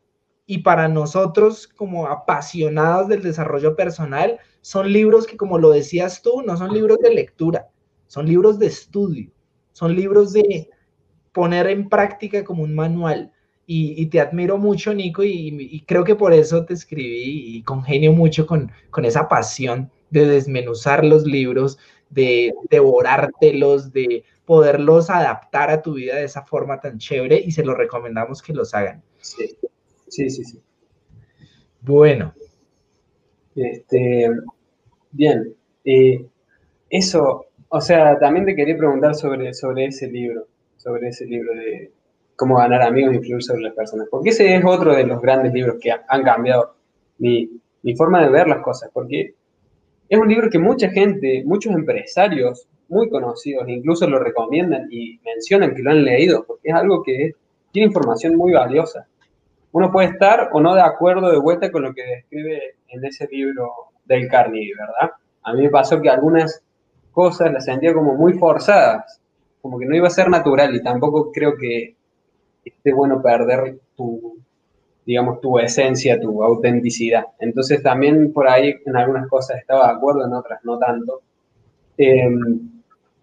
Y 0.46 0.58
para 0.58 0.88
nosotros, 0.88 1.68
como 1.68 2.06
apasionados 2.06 3.08
del 3.08 3.22
desarrollo 3.22 3.76
personal, 3.76 4.38
son 4.62 4.92
libros 4.92 5.26
que, 5.26 5.36
como 5.36 5.58
lo 5.58 5.70
decías 5.70 6.22
tú, 6.22 6.42
no 6.42 6.56
son 6.56 6.72
libros 6.72 6.98
de 7.00 7.14
lectura, 7.14 7.68
son 8.06 8.26
libros 8.26 8.58
de 8.58 8.66
estudio, 8.66 9.30
son 9.72 9.94
libros 9.94 10.32
de 10.32 10.70
poner 11.32 11.66
en 11.68 11.88
práctica 11.88 12.44
como 12.44 12.62
un 12.62 12.74
manual. 12.74 13.32
Y, 13.70 14.06
te 14.06 14.18
admiro 14.18 14.56
mucho, 14.56 14.94
Nico, 14.94 15.22
y, 15.22 15.84
creo 15.86 16.02
que 16.02 16.14
por 16.14 16.32
eso 16.32 16.64
te 16.64 16.72
escribí 16.72 17.56
y 17.58 17.62
congenio 17.64 18.14
mucho 18.14 18.46
con, 18.46 18.72
con 18.88 19.04
esa 19.04 19.28
pasión 19.28 19.90
de 20.08 20.26
desmenuzar 20.26 21.04
los 21.04 21.26
libros, 21.26 21.78
de 22.08 22.54
devorártelos, 22.70 23.92
de 23.92 24.24
poderlos 24.46 25.10
adaptar 25.10 25.68
a 25.68 25.82
tu 25.82 25.92
vida 25.94 26.16
de 26.16 26.24
esa 26.24 26.46
forma 26.46 26.80
tan 26.80 26.96
chévere 26.96 27.38
y 27.44 27.50
se 27.50 27.62
los 27.62 27.76
recomendamos 27.76 28.40
que 28.40 28.54
los 28.54 28.72
hagan. 28.72 29.02
Sí, 29.20 29.54
sí, 30.08 30.30
sí. 30.30 30.62
Bueno. 31.82 32.32
Este, 33.54 34.30
bien. 35.10 35.54
Eh, 35.84 36.26
eso, 36.88 37.44
o 37.68 37.80
sea, 37.82 38.18
también 38.18 38.46
te 38.46 38.56
quería 38.56 38.78
preguntar 38.78 39.14
sobre, 39.14 39.52
sobre 39.52 39.84
ese 39.84 40.08
libro, 40.08 40.46
sobre 40.78 41.08
ese 41.08 41.26
libro 41.26 41.52
de 41.52 41.92
cómo 42.38 42.56
ganar 42.56 42.82
amigos 42.82 43.12
e 43.12 43.16
influir 43.16 43.42
sobre 43.42 43.62
las 43.62 43.74
personas, 43.74 44.06
porque 44.08 44.28
ese 44.28 44.54
es 44.54 44.64
otro 44.64 44.94
de 44.94 45.04
los 45.04 45.20
grandes 45.20 45.52
libros 45.52 45.76
que 45.80 45.90
han 45.90 46.22
cambiado 46.22 46.76
mi, 47.18 47.50
mi 47.82 47.96
forma 47.96 48.22
de 48.22 48.28
ver 48.28 48.46
las 48.46 48.62
cosas, 48.62 48.90
porque 48.94 49.34
es 50.08 50.18
un 50.18 50.28
libro 50.28 50.48
que 50.48 50.60
mucha 50.60 50.88
gente, 50.88 51.42
muchos 51.44 51.74
empresarios 51.74 52.68
muy 52.88 53.10
conocidos, 53.10 53.68
incluso 53.68 54.08
lo 54.08 54.20
recomiendan 54.20 54.86
y 54.88 55.18
mencionan 55.24 55.74
que 55.74 55.82
lo 55.82 55.90
han 55.90 56.04
leído, 56.04 56.44
porque 56.46 56.68
es 56.68 56.74
algo 56.74 57.02
que 57.02 57.32
tiene 57.72 57.88
información 57.88 58.36
muy 58.36 58.52
valiosa. 58.52 59.08
Uno 59.72 59.90
puede 59.90 60.10
estar 60.10 60.50
o 60.52 60.60
no 60.60 60.76
de 60.76 60.82
acuerdo 60.82 61.32
de 61.32 61.40
vuelta 61.40 61.72
con 61.72 61.82
lo 61.82 61.92
que 61.92 62.04
describe 62.04 62.76
en 62.86 63.04
ese 63.04 63.26
libro 63.32 63.68
del 64.04 64.28
Carnegie, 64.28 64.74
¿verdad? 64.78 65.12
A 65.42 65.54
mí 65.54 65.62
me 65.62 65.70
pasó 65.70 66.00
que 66.00 66.08
algunas 66.08 66.62
cosas 67.10 67.52
las 67.52 67.64
sentía 67.64 67.92
como 67.92 68.14
muy 68.14 68.34
forzadas, 68.34 69.20
como 69.60 69.76
que 69.76 69.86
no 69.86 69.96
iba 69.96 70.06
a 70.06 70.10
ser 70.10 70.30
natural 70.30 70.72
y 70.76 70.82
tampoco 70.84 71.32
creo 71.32 71.56
que 71.56 71.97
esté 72.68 72.92
bueno 72.92 73.20
perder 73.22 73.78
tu, 73.96 74.38
digamos, 75.08 75.40
tu 75.40 75.58
esencia, 75.58 76.20
tu 76.20 76.42
autenticidad. 76.44 77.24
Entonces 77.38 77.82
también 77.82 78.30
por 78.30 78.46
ahí 78.46 78.74
en 78.84 78.94
algunas 78.94 79.26
cosas 79.26 79.58
estaba 79.58 79.86
de 79.86 79.94
acuerdo, 79.94 80.26
en 80.26 80.34
otras 80.34 80.62
no 80.64 80.78
tanto. 80.78 81.22
Em, 81.96 82.82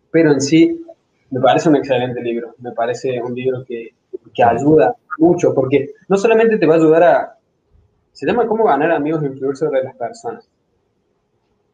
pero 0.10 0.32
en 0.32 0.42
sí 0.42 0.84
me 1.30 1.40
parece 1.40 1.70
un 1.70 1.76
excelente 1.76 2.22
libro, 2.24 2.56
me 2.58 2.72
parece 2.72 3.22
un 3.22 3.36
libro 3.36 3.64
que, 3.64 3.94
que, 4.34 4.44
ayuda 4.44 4.96
mucho, 5.20 5.54
porque 5.54 5.92
no 6.08 6.18
solamente 6.18 6.58
te 6.58 6.66
va 6.66 6.74
a 6.74 6.78
ayudar 6.78 7.04
a... 7.04 7.38
Se 8.12 8.26
llama 8.26 8.48
Cómo 8.48 8.64
ganar 8.64 8.92
amigos 8.92 9.22
e 9.22 9.28
influir 9.28 9.56
sobre 9.56 9.84
las 9.84 9.96
personas. 9.96 10.50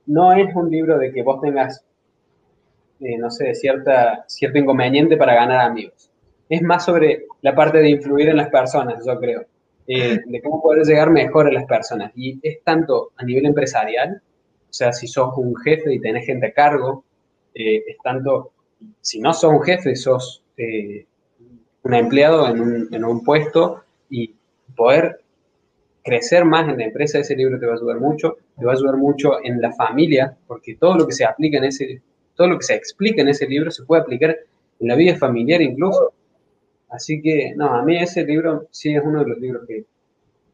No 0.08 0.34
es 0.34 0.54
un 0.56 0.70
libro 0.70 0.98
de 0.98 1.14
que 1.14 1.24
vos 1.24 1.40
tengas, 1.40 1.86
eh, 3.00 3.18
no 3.18 3.32
sé, 3.32 3.56
cierta, 3.56 4.26
cierto 4.28 4.58
inconveniente 4.58 5.16
para 5.16 5.36
ganar 5.36 5.62
amigos. 5.62 6.11
Es 6.52 6.62
más 6.62 6.84
sobre 6.84 7.28
la 7.44 7.56
parte 7.56 7.78
de 7.78 7.90
influir 7.90 8.28
en 8.28 8.36
las 8.36 8.50
personas, 8.50 9.06
yo 9.06 9.18
creo. 9.18 9.46
Eh, 9.88 10.20
de 10.26 10.42
cómo 10.42 10.62
poder 10.62 10.86
llegar 10.86 11.10
mejor 11.10 11.48
a 11.48 11.52
las 11.52 11.64
personas. 11.64 12.12
Y 12.14 12.40
es 12.44 12.62
tanto 12.62 13.14
a 13.16 13.24
nivel 13.24 13.46
empresarial, 13.46 14.22
o 14.70 14.74
sea, 14.74 14.92
si 14.92 15.08
sos 15.08 15.34
un 15.38 15.56
jefe 15.56 15.94
y 15.94 16.00
tenés 16.02 16.26
gente 16.26 16.48
a 16.48 16.52
cargo, 16.52 17.06
eh, 17.56 17.84
es 17.88 17.98
tanto, 18.04 18.52
si 19.00 19.22
no 19.22 19.34
sos 19.34 19.54
un 19.54 19.62
jefe, 19.64 19.96
sos 19.96 20.44
eh, 20.58 21.06
un 21.84 21.94
empleado 21.94 22.46
en 22.50 22.60
un, 22.60 22.94
en 22.94 23.06
un, 23.06 23.24
puesto 23.24 23.84
y 24.10 24.36
poder 24.76 25.22
crecer 26.04 26.44
más 26.44 26.68
en 26.68 26.78
la 26.78 26.84
empresa, 26.84 27.20
ese 27.20 27.38
libro 27.38 27.58
te 27.58 27.66
va 27.66 27.74
a 27.74 27.76
ayudar 27.76 28.02
mucho, 28.02 28.40
te 28.58 28.66
va 28.66 28.74
a 28.74 28.76
ayudar 28.76 28.98
mucho 28.98 29.40
en 29.42 29.62
la 29.62 29.72
familia, 29.72 30.36
porque 30.48 30.76
todo 30.76 30.98
lo 30.98 31.08
que 31.08 31.14
se 31.14 31.24
aplica 31.24 31.60
en 31.60 31.64
ese, 31.64 32.02
todo 32.36 32.48
lo 32.48 32.58
que 32.58 32.66
se 32.66 32.76
explica 32.76 33.22
en 33.22 33.30
ese 33.30 33.48
libro 33.48 33.72
se 33.72 33.84
puede 33.84 34.02
aplicar 34.02 34.38
en 34.82 34.88
la 34.88 34.96
vida 34.96 35.16
familiar 35.16 35.62
incluso. 35.62 36.12
Así 36.92 37.22
que, 37.22 37.54
no, 37.56 37.74
a 37.74 37.84
mí 37.84 37.98
ese 37.98 38.26
libro 38.26 38.68
sí 38.70 38.94
es 38.94 39.02
uno 39.04 39.24
de 39.24 39.30
los 39.30 39.40
libros 39.40 39.66
que, 39.66 39.86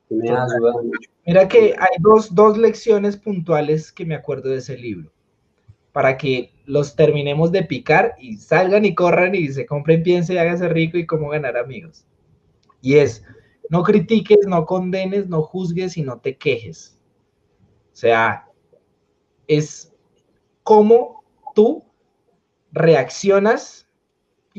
me 0.09 0.29
ha 0.29 0.43
ayudado 0.43 0.83
mucho. 0.83 1.09
Mira 1.25 1.47
que 1.49 1.75
hay 1.77 1.97
dos, 1.99 2.33
dos 2.33 2.57
lecciones 2.57 3.17
puntuales 3.17 3.91
que 3.91 4.05
me 4.05 4.15
acuerdo 4.15 4.49
de 4.49 4.57
ese 4.57 4.77
libro, 4.77 5.11
para 5.91 6.15
que 6.15 6.51
los 6.65 6.95
terminemos 6.95 7.51
de 7.51 7.63
picar 7.63 8.15
y 8.19 8.37
salgan 8.37 8.85
y 8.85 8.95
corran 8.95 9.35
y 9.35 9.49
se 9.49 9.65
compren, 9.65 10.03
piense 10.03 10.35
y 10.35 10.37
hágase 10.37 10.69
rico 10.69 10.97
y 10.97 11.07
cómo 11.07 11.29
ganar 11.29 11.57
amigos. 11.57 12.05
Y 12.81 12.95
es, 12.95 13.23
no 13.69 13.83
critiques, 13.83 14.45
no 14.47 14.65
condenes, 14.65 15.27
no 15.27 15.41
juzgues 15.41 15.97
y 15.97 16.03
no 16.03 16.19
te 16.19 16.37
quejes. 16.37 16.97
O 17.91 17.95
sea, 17.95 18.47
es 19.47 19.91
cómo 20.63 21.23
tú 21.55 21.83
reaccionas 22.71 23.86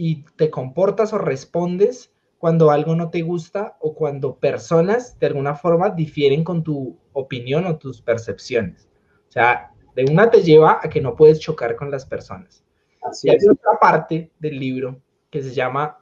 y 0.00 0.22
te 0.36 0.48
comportas 0.48 1.12
o 1.12 1.18
respondes 1.18 2.12
cuando 2.38 2.70
algo 2.70 2.94
no 2.94 3.10
te 3.10 3.22
gusta 3.22 3.76
o 3.80 3.96
cuando 3.96 4.36
personas 4.36 5.18
de 5.18 5.26
alguna 5.26 5.56
forma 5.56 5.90
difieren 5.90 6.44
con 6.44 6.62
tu 6.62 6.96
opinión 7.12 7.66
o 7.66 7.78
tus 7.78 8.00
percepciones. 8.00 8.88
O 9.28 9.32
sea, 9.32 9.72
de 9.96 10.04
una 10.04 10.30
te 10.30 10.44
lleva 10.44 10.78
a 10.80 10.88
que 10.88 11.00
no 11.00 11.16
puedes 11.16 11.40
chocar 11.40 11.74
con 11.74 11.90
las 11.90 12.06
personas. 12.06 12.62
Así 13.02 13.26
y 13.26 13.30
hay 13.32 13.38
otra 13.50 13.72
parte 13.80 14.30
del 14.38 14.60
libro 14.60 15.00
que 15.30 15.42
se 15.42 15.52
llama 15.52 15.98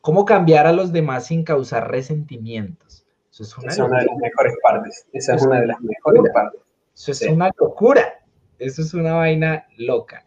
Cómo 0.00 0.24
cambiar 0.24 0.68
a 0.68 0.72
los 0.72 0.92
demás 0.92 1.26
sin 1.26 1.42
causar 1.42 1.90
resentimientos. 1.90 3.04
Eso 3.32 3.42
es 3.42 3.58
una, 3.58 3.98
de 3.98 4.06
las 4.06 4.16
mejores 4.16 4.54
partes. 4.62 5.08
Esa 5.12 5.34
es, 5.34 5.42
una 5.42 5.60
de 5.60 5.66
las 5.66 5.80
mejores 5.80 6.22
partes. 6.32 6.60
Eso 6.94 7.10
es 7.10 7.22
una 7.22 7.50
locura. 7.58 8.24
Eso 8.60 8.82
es 8.82 8.94
una 8.94 9.14
vaina 9.14 9.66
loca. 9.76 10.24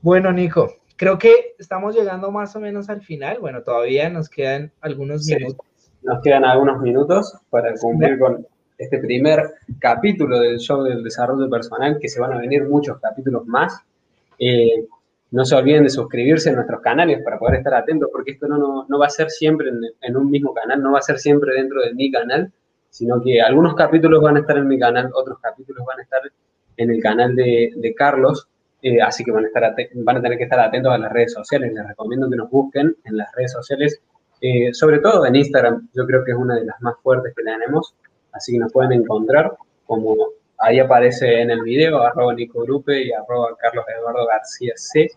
Bueno, 0.00 0.32
Nico, 0.32 0.77
Creo 0.98 1.16
que 1.16 1.54
estamos 1.60 1.94
llegando 1.94 2.32
más 2.32 2.56
o 2.56 2.60
menos 2.60 2.90
al 2.90 3.00
final. 3.02 3.38
Bueno, 3.38 3.62
todavía 3.62 4.10
nos 4.10 4.28
quedan 4.28 4.72
algunos 4.80 5.24
minutos. 5.26 5.56
Nos 6.02 6.20
quedan 6.22 6.44
algunos 6.44 6.80
minutos 6.80 7.36
para 7.50 7.72
cumplir 7.74 8.18
con 8.18 8.44
este 8.78 8.98
primer 8.98 9.54
capítulo 9.78 10.40
del 10.40 10.58
show 10.58 10.82
del 10.82 11.04
desarrollo 11.04 11.48
personal, 11.48 11.98
que 12.00 12.08
se 12.08 12.20
van 12.20 12.32
a 12.32 12.38
venir 12.38 12.64
muchos 12.64 12.98
capítulos 12.98 13.46
más. 13.46 13.80
Eh, 14.40 14.88
no 15.30 15.44
se 15.44 15.54
olviden 15.54 15.84
de 15.84 15.90
suscribirse 15.90 16.50
a 16.50 16.54
nuestros 16.54 16.80
canales 16.80 17.22
para 17.22 17.38
poder 17.38 17.58
estar 17.58 17.74
atentos, 17.74 18.08
porque 18.10 18.32
esto 18.32 18.48
no, 18.48 18.84
no, 18.88 18.98
va 18.98 19.06
a 19.06 19.10
ser 19.10 19.30
siempre 19.30 19.70
en, 20.00 20.16
un 20.16 20.28
mismo 20.28 20.52
canal, 20.52 20.82
no 20.82 20.90
va 20.90 20.98
a 20.98 21.02
ser 21.02 21.18
siempre 21.18 21.54
dentro 21.54 21.80
de 21.80 21.94
mi 21.94 22.10
canal, 22.10 22.50
sino 22.90 23.22
que 23.22 23.40
algunos 23.40 23.76
capítulos 23.76 24.20
van 24.20 24.36
a 24.36 24.40
estar 24.40 24.56
en 24.58 24.66
mi 24.66 24.80
canal, 24.80 25.10
otros 25.14 25.38
capítulos 25.40 25.86
van 25.86 26.00
a 26.00 26.02
estar 26.02 26.22
en 26.76 26.90
el 26.90 27.00
canal 27.00 27.36
de, 27.36 27.70
de 27.76 27.94
Carlos, 27.94 28.48
eh, 28.82 29.00
así 29.02 29.24
que 29.24 29.32
van 29.32 29.44
a, 29.44 29.48
estar 29.48 29.74
van 29.94 30.16
a 30.16 30.22
tener 30.22 30.38
que 30.38 30.44
estar 30.44 30.60
atentos 30.60 30.92
a 30.92 30.98
las 30.98 31.12
redes 31.12 31.32
sociales. 31.32 31.72
Les 31.72 31.86
recomiendo 31.86 32.30
que 32.30 32.36
nos 32.36 32.50
busquen 32.50 32.94
en 33.04 33.16
las 33.16 33.32
redes 33.34 33.52
sociales, 33.52 34.00
eh, 34.40 34.72
sobre 34.72 35.00
todo 35.00 35.26
en 35.26 35.36
Instagram. 35.36 35.88
Yo 35.94 36.06
creo 36.06 36.24
que 36.24 36.32
es 36.32 36.36
una 36.36 36.54
de 36.56 36.64
las 36.64 36.80
más 36.80 36.94
fuertes 37.02 37.34
que 37.36 37.42
tenemos. 37.42 37.94
Así 38.32 38.52
que 38.52 38.58
nos 38.58 38.72
pueden 38.72 38.92
encontrar 38.92 39.52
como 39.86 40.16
ahí 40.58 40.78
aparece 40.78 41.40
en 41.40 41.50
el 41.50 41.62
video, 41.62 42.02
arroba 42.02 42.34
Nico 42.34 42.62
Grupe 42.62 43.02
y 43.02 43.12
arroba 43.12 43.56
Carlos 43.58 43.84
Eduardo 43.96 44.26
García 44.26 44.72
C, 44.76 45.10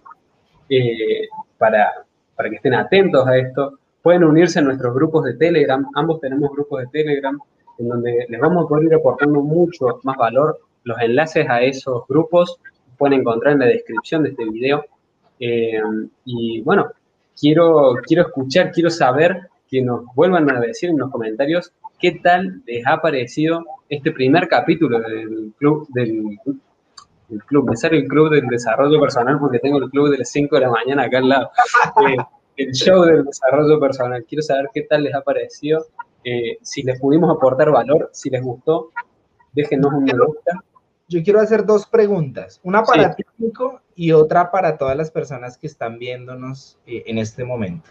eh, 0.69 1.27
para, 1.57 2.05
para 2.35 2.49
que 2.49 2.55
estén 2.55 2.73
atentos 2.73 3.27
a 3.27 3.37
esto. 3.37 3.79
Pueden 4.01 4.23
unirse 4.23 4.59
a 4.59 4.61
nuestros 4.63 4.93
grupos 4.95 5.25
de 5.25 5.35
Telegram. 5.35 5.85
Ambos 5.95 6.21
tenemos 6.21 6.51
grupos 6.51 6.81
de 6.81 6.87
Telegram 6.87 7.37
en 7.77 7.87
donde 7.87 8.25
les 8.29 8.39
vamos 8.39 8.65
a 8.65 8.67
poder 8.67 8.85
ir 8.85 8.95
aportando 8.95 9.41
mucho 9.41 9.99
más 10.03 10.17
valor. 10.17 10.59
Los 10.83 10.99
enlaces 10.99 11.47
a 11.49 11.61
esos 11.61 12.07
grupos 12.07 12.59
pueden 13.01 13.21
encontrar 13.21 13.53
en 13.53 13.59
la 13.59 13.65
descripción 13.65 14.21
de 14.21 14.29
este 14.29 14.45
video. 14.45 14.85
Eh, 15.39 15.81
y 16.23 16.61
bueno, 16.61 16.91
quiero, 17.39 17.95
quiero 18.05 18.27
escuchar, 18.27 18.71
quiero 18.71 18.91
saber 18.91 19.49
que 19.67 19.81
nos 19.81 20.05
vuelvan 20.13 20.47
a 20.51 20.59
decir 20.59 20.91
en 20.91 20.99
los 20.99 21.09
comentarios 21.09 21.73
qué 21.99 22.19
tal 22.23 22.61
les 22.67 22.85
ha 22.85 23.01
parecido 23.01 23.65
este 23.89 24.11
primer 24.11 24.47
capítulo 24.47 24.99
del 24.99 25.51
club, 25.57 25.87
del, 25.89 26.37
el 27.31 27.43
club, 27.45 27.71
me 27.71 27.75
sale 27.75 27.97
el 27.97 28.07
club 28.07 28.29
del 28.29 28.45
desarrollo 28.45 28.99
personal 28.99 29.39
porque 29.39 29.57
tengo 29.57 29.79
el 29.79 29.89
club 29.89 30.11
de 30.11 30.19
las 30.19 30.29
5 30.29 30.55
de 30.55 30.61
la 30.61 30.69
mañana 30.69 31.03
acá 31.03 31.17
al 31.17 31.29
lado. 31.29 31.49
Eh, 32.07 32.17
el 32.57 32.71
show 32.73 33.01
del 33.03 33.25
desarrollo 33.25 33.79
personal. 33.79 34.23
Quiero 34.27 34.43
saber 34.43 34.69
qué 34.71 34.83
tal 34.83 35.03
les 35.03 35.15
ha 35.15 35.21
parecido, 35.21 35.87
eh, 36.23 36.59
si 36.61 36.83
les 36.83 36.99
pudimos 36.99 37.35
aportar 37.35 37.71
valor, 37.71 38.11
si 38.13 38.29
les 38.29 38.43
gustó, 38.43 38.91
déjenos 39.53 39.91
un 39.91 40.03
me 40.03 40.13
gusta. 40.13 40.63
Yo 41.11 41.21
quiero 41.23 41.41
hacer 41.41 41.65
dos 41.65 41.85
preguntas, 41.85 42.61
una 42.63 42.83
para 42.83 43.13
sí. 43.13 43.23
y 43.95 44.13
otra 44.13 44.49
para 44.49 44.77
todas 44.77 44.95
las 44.95 45.11
personas 45.11 45.57
que 45.57 45.67
están 45.67 45.99
viéndonos 45.99 46.79
eh, 46.87 47.03
en 47.05 47.17
este 47.17 47.43
momento. 47.43 47.89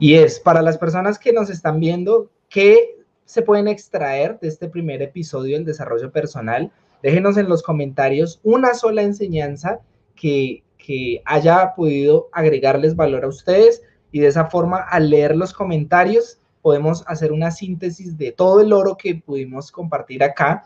Y 0.00 0.14
es, 0.14 0.40
para 0.40 0.60
las 0.60 0.76
personas 0.76 1.20
que 1.20 1.32
nos 1.32 1.50
están 1.50 1.78
viendo, 1.78 2.32
¿qué 2.48 2.96
se 3.26 3.42
pueden 3.42 3.68
extraer 3.68 4.40
de 4.40 4.48
este 4.48 4.68
primer 4.68 5.02
episodio 5.02 5.54
del 5.54 5.64
desarrollo 5.64 6.10
personal? 6.10 6.72
Déjenos 7.00 7.36
en 7.36 7.48
los 7.48 7.62
comentarios 7.62 8.40
una 8.42 8.74
sola 8.74 9.02
enseñanza 9.02 9.78
que, 10.16 10.64
que 10.78 11.22
haya 11.24 11.74
podido 11.76 12.28
agregarles 12.32 12.96
valor 12.96 13.22
a 13.22 13.28
ustedes 13.28 13.84
y 14.10 14.18
de 14.18 14.26
esa 14.26 14.46
forma 14.46 14.78
al 14.78 15.10
leer 15.10 15.36
los 15.36 15.52
comentarios 15.52 16.40
podemos 16.60 17.04
hacer 17.06 17.30
una 17.30 17.52
síntesis 17.52 18.18
de 18.18 18.32
todo 18.32 18.62
el 18.62 18.72
oro 18.72 18.96
que 18.96 19.14
pudimos 19.14 19.70
compartir 19.70 20.24
acá. 20.24 20.64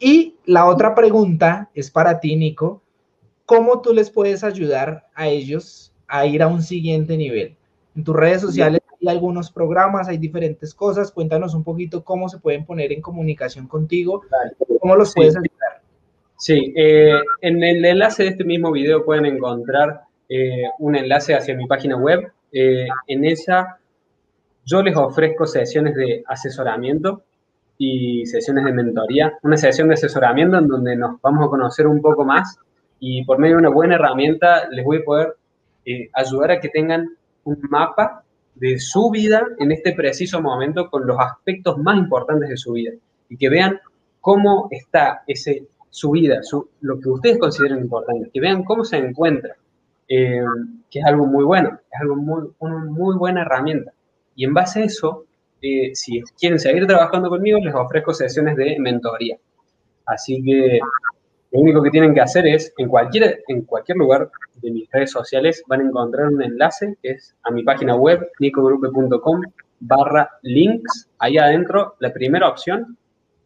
Y 0.00 0.36
la 0.46 0.66
otra 0.66 0.94
pregunta 0.94 1.70
es 1.74 1.90
para 1.90 2.18
ti, 2.18 2.34
Nico. 2.34 2.82
¿Cómo 3.44 3.82
tú 3.82 3.92
les 3.92 4.10
puedes 4.10 4.42
ayudar 4.42 5.06
a 5.14 5.28
ellos 5.28 5.92
a 6.08 6.24
ir 6.24 6.42
a 6.42 6.46
un 6.48 6.62
siguiente 6.62 7.18
nivel? 7.18 7.56
En 7.94 8.02
tus 8.02 8.16
redes 8.16 8.40
sociales 8.40 8.80
hay 8.98 9.08
algunos 9.08 9.52
programas, 9.52 10.08
hay 10.08 10.16
diferentes 10.16 10.74
cosas. 10.74 11.12
Cuéntanos 11.12 11.54
un 11.54 11.62
poquito 11.62 12.02
cómo 12.02 12.30
se 12.30 12.38
pueden 12.38 12.64
poner 12.64 12.92
en 12.92 13.02
comunicación 13.02 13.68
contigo, 13.68 14.22
cómo 14.80 14.96
los 14.96 15.12
puedes 15.14 15.36
ayudar. 15.36 15.82
Sí, 16.38 16.72
eh, 16.74 17.20
en 17.42 17.62
el 17.62 17.84
enlace 17.84 18.22
de 18.22 18.28
este 18.30 18.44
mismo 18.44 18.72
video 18.72 19.04
pueden 19.04 19.26
encontrar 19.26 20.00
eh, 20.30 20.64
un 20.78 20.96
enlace 20.96 21.34
hacia 21.34 21.54
mi 21.54 21.66
página 21.66 21.98
web. 21.98 22.32
Eh, 22.52 22.88
en 23.06 23.24
esa 23.26 23.78
yo 24.64 24.82
les 24.82 24.96
ofrezco 24.96 25.46
sesiones 25.46 25.94
de 25.94 26.22
asesoramiento 26.26 27.22
y 27.82 28.26
sesiones 28.26 28.66
de 28.66 28.74
mentoría. 28.74 29.38
Una 29.42 29.56
sesión 29.56 29.88
de 29.88 29.94
asesoramiento 29.94 30.58
en 30.58 30.68
donde 30.68 30.94
nos 30.96 31.18
vamos 31.22 31.46
a 31.46 31.48
conocer 31.48 31.86
un 31.86 32.02
poco 32.02 32.26
más 32.26 32.58
y 32.98 33.24
por 33.24 33.38
medio 33.38 33.54
de 33.56 33.60
una 33.60 33.70
buena 33.70 33.94
herramienta 33.94 34.68
les 34.68 34.84
voy 34.84 34.98
a 34.98 35.04
poder 35.04 35.36
ayudar 36.12 36.50
a 36.50 36.60
que 36.60 36.68
tengan 36.68 37.08
un 37.44 37.58
mapa 37.70 38.22
de 38.54 38.78
su 38.78 39.10
vida 39.10 39.46
en 39.58 39.72
este 39.72 39.94
preciso 39.94 40.42
momento 40.42 40.90
con 40.90 41.06
los 41.06 41.18
aspectos 41.18 41.78
más 41.78 41.96
importantes 41.96 42.50
de 42.50 42.58
su 42.58 42.74
vida 42.74 42.92
y 43.30 43.38
que 43.38 43.48
vean 43.48 43.80
cómo 44.20 44.68
está 44.70 45.22
ese 45.26 45.66
su 45.88 46.10
vida, 46.10 46.40
lo 46.82 47.00
que 47.00 47.08
ustedes 47.08 47.38
consideren 47.38 47.78
importante, 47.78 48.30
que 48.30 48.40
vean 48.40 48.62
cómo 48.62 48.84
se 48.84 48.98
encuentra, 48.98 49.56
eh, 50.06 50.44
que 50.90 50.98
es 50.98 51.04
algo 51.04 51.26
muy 51.26 51.44
bueno, 51.44 51.80
es 51.90 52.00
algo 52.00 52.14
muy, 52.14 52.48
una 52.58 52.84
muy 52.84 53.16
buena 53.16 53.40
herramienta. 53.40 53.92
Y 54.36 54.44
en 54.44 54.54
base 54.54 54.82
a 54.82 54.84
eso, 54.84 55.24
eh, 55.62 55.90
si 55.94 56.22
quieren 56.38 56.58
seguir 56.58 56.86
trabajando 56.86 57.28
conmigo, 57.28 57.58
les 57.58 57.74
ofrezco 57.74 58.14
sesiones 58.14 58.56
de 58.56 58.78
mentoría. 58.78 59.36
Así 60.06 60.42
que 60.42 60.80
lo 61.52 61.60
único 61.60 61.82
que 61.82 61.90
tienen 61.90 62.14
que 62.14 62.20
hacer 62.20 62.46
es, 62.46 62.72
en 62.78 62.88
cualquier, 62.88 63.42
en 63.48 63.62
cualquier 63.62 63.98
lugar 63.98 64.30
de 64.62 64.70
mis 64.70 64.90
redes 64.90 65.10
sociales, 65.10 65.62
van 65.66 65.80
a 65.80 65.84
encontrar 65.84 66.28
un 66.28 66.42
enlace 66.42 66.96
que 67.02 67.12
es 67.12 67.34
a 67.42 67.50
mi 67.50 67.62
página 67.62 67.94
web, 67.96 68.30
nicogrupe.com 68.38 69.42
barra 69.80 70.30
links. 70.42 71.08
Ahí 71.18 71.38
adentro, 71.38 71.96
la 71.98 72.12
primera 72.12 72.48
opción, 72.48 72.96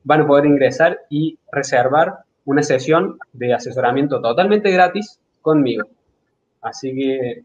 van 0.02 0.22
a 0.22 0.26
poder 0.26 0.46
ingresar 0.46 1.00
y 1.08 1.38
reservar 1.50 2.18
una 2.44 2.62
sesión 2.62 3.18
de 3.32 3.54
asesoramiento 3.54 4.20
totalmente 4.20 4.70
gratis 4.70 5.18
conmigo. 5.40 5.88
Así 6.60 6.94
que... 6.94 7.42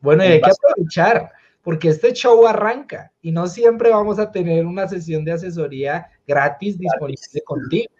Bueno, 0.00 0.24
y 0.24 0.28
hay 0.28 0.40
que 0.40 0.50
aprovechar, 0.50 1.30
porque 1.62 1.88
este 1.88 2.12
show 2.12 2.46
arranca 2.46 3.12
y 3.22 3.30
no 3.32 3.46
siempre 3.46 3.90
vamos 3.90 4.18
a 4.18 4.30
tener 4.30 4.66
una 4.66 4.88
sesión 4.88 5.24
de 5.24 5.32
asesoría 5.32 6.10
gratis, 6.26 6.78
disponible 6.78 7.42
contigo. 7.44 7.92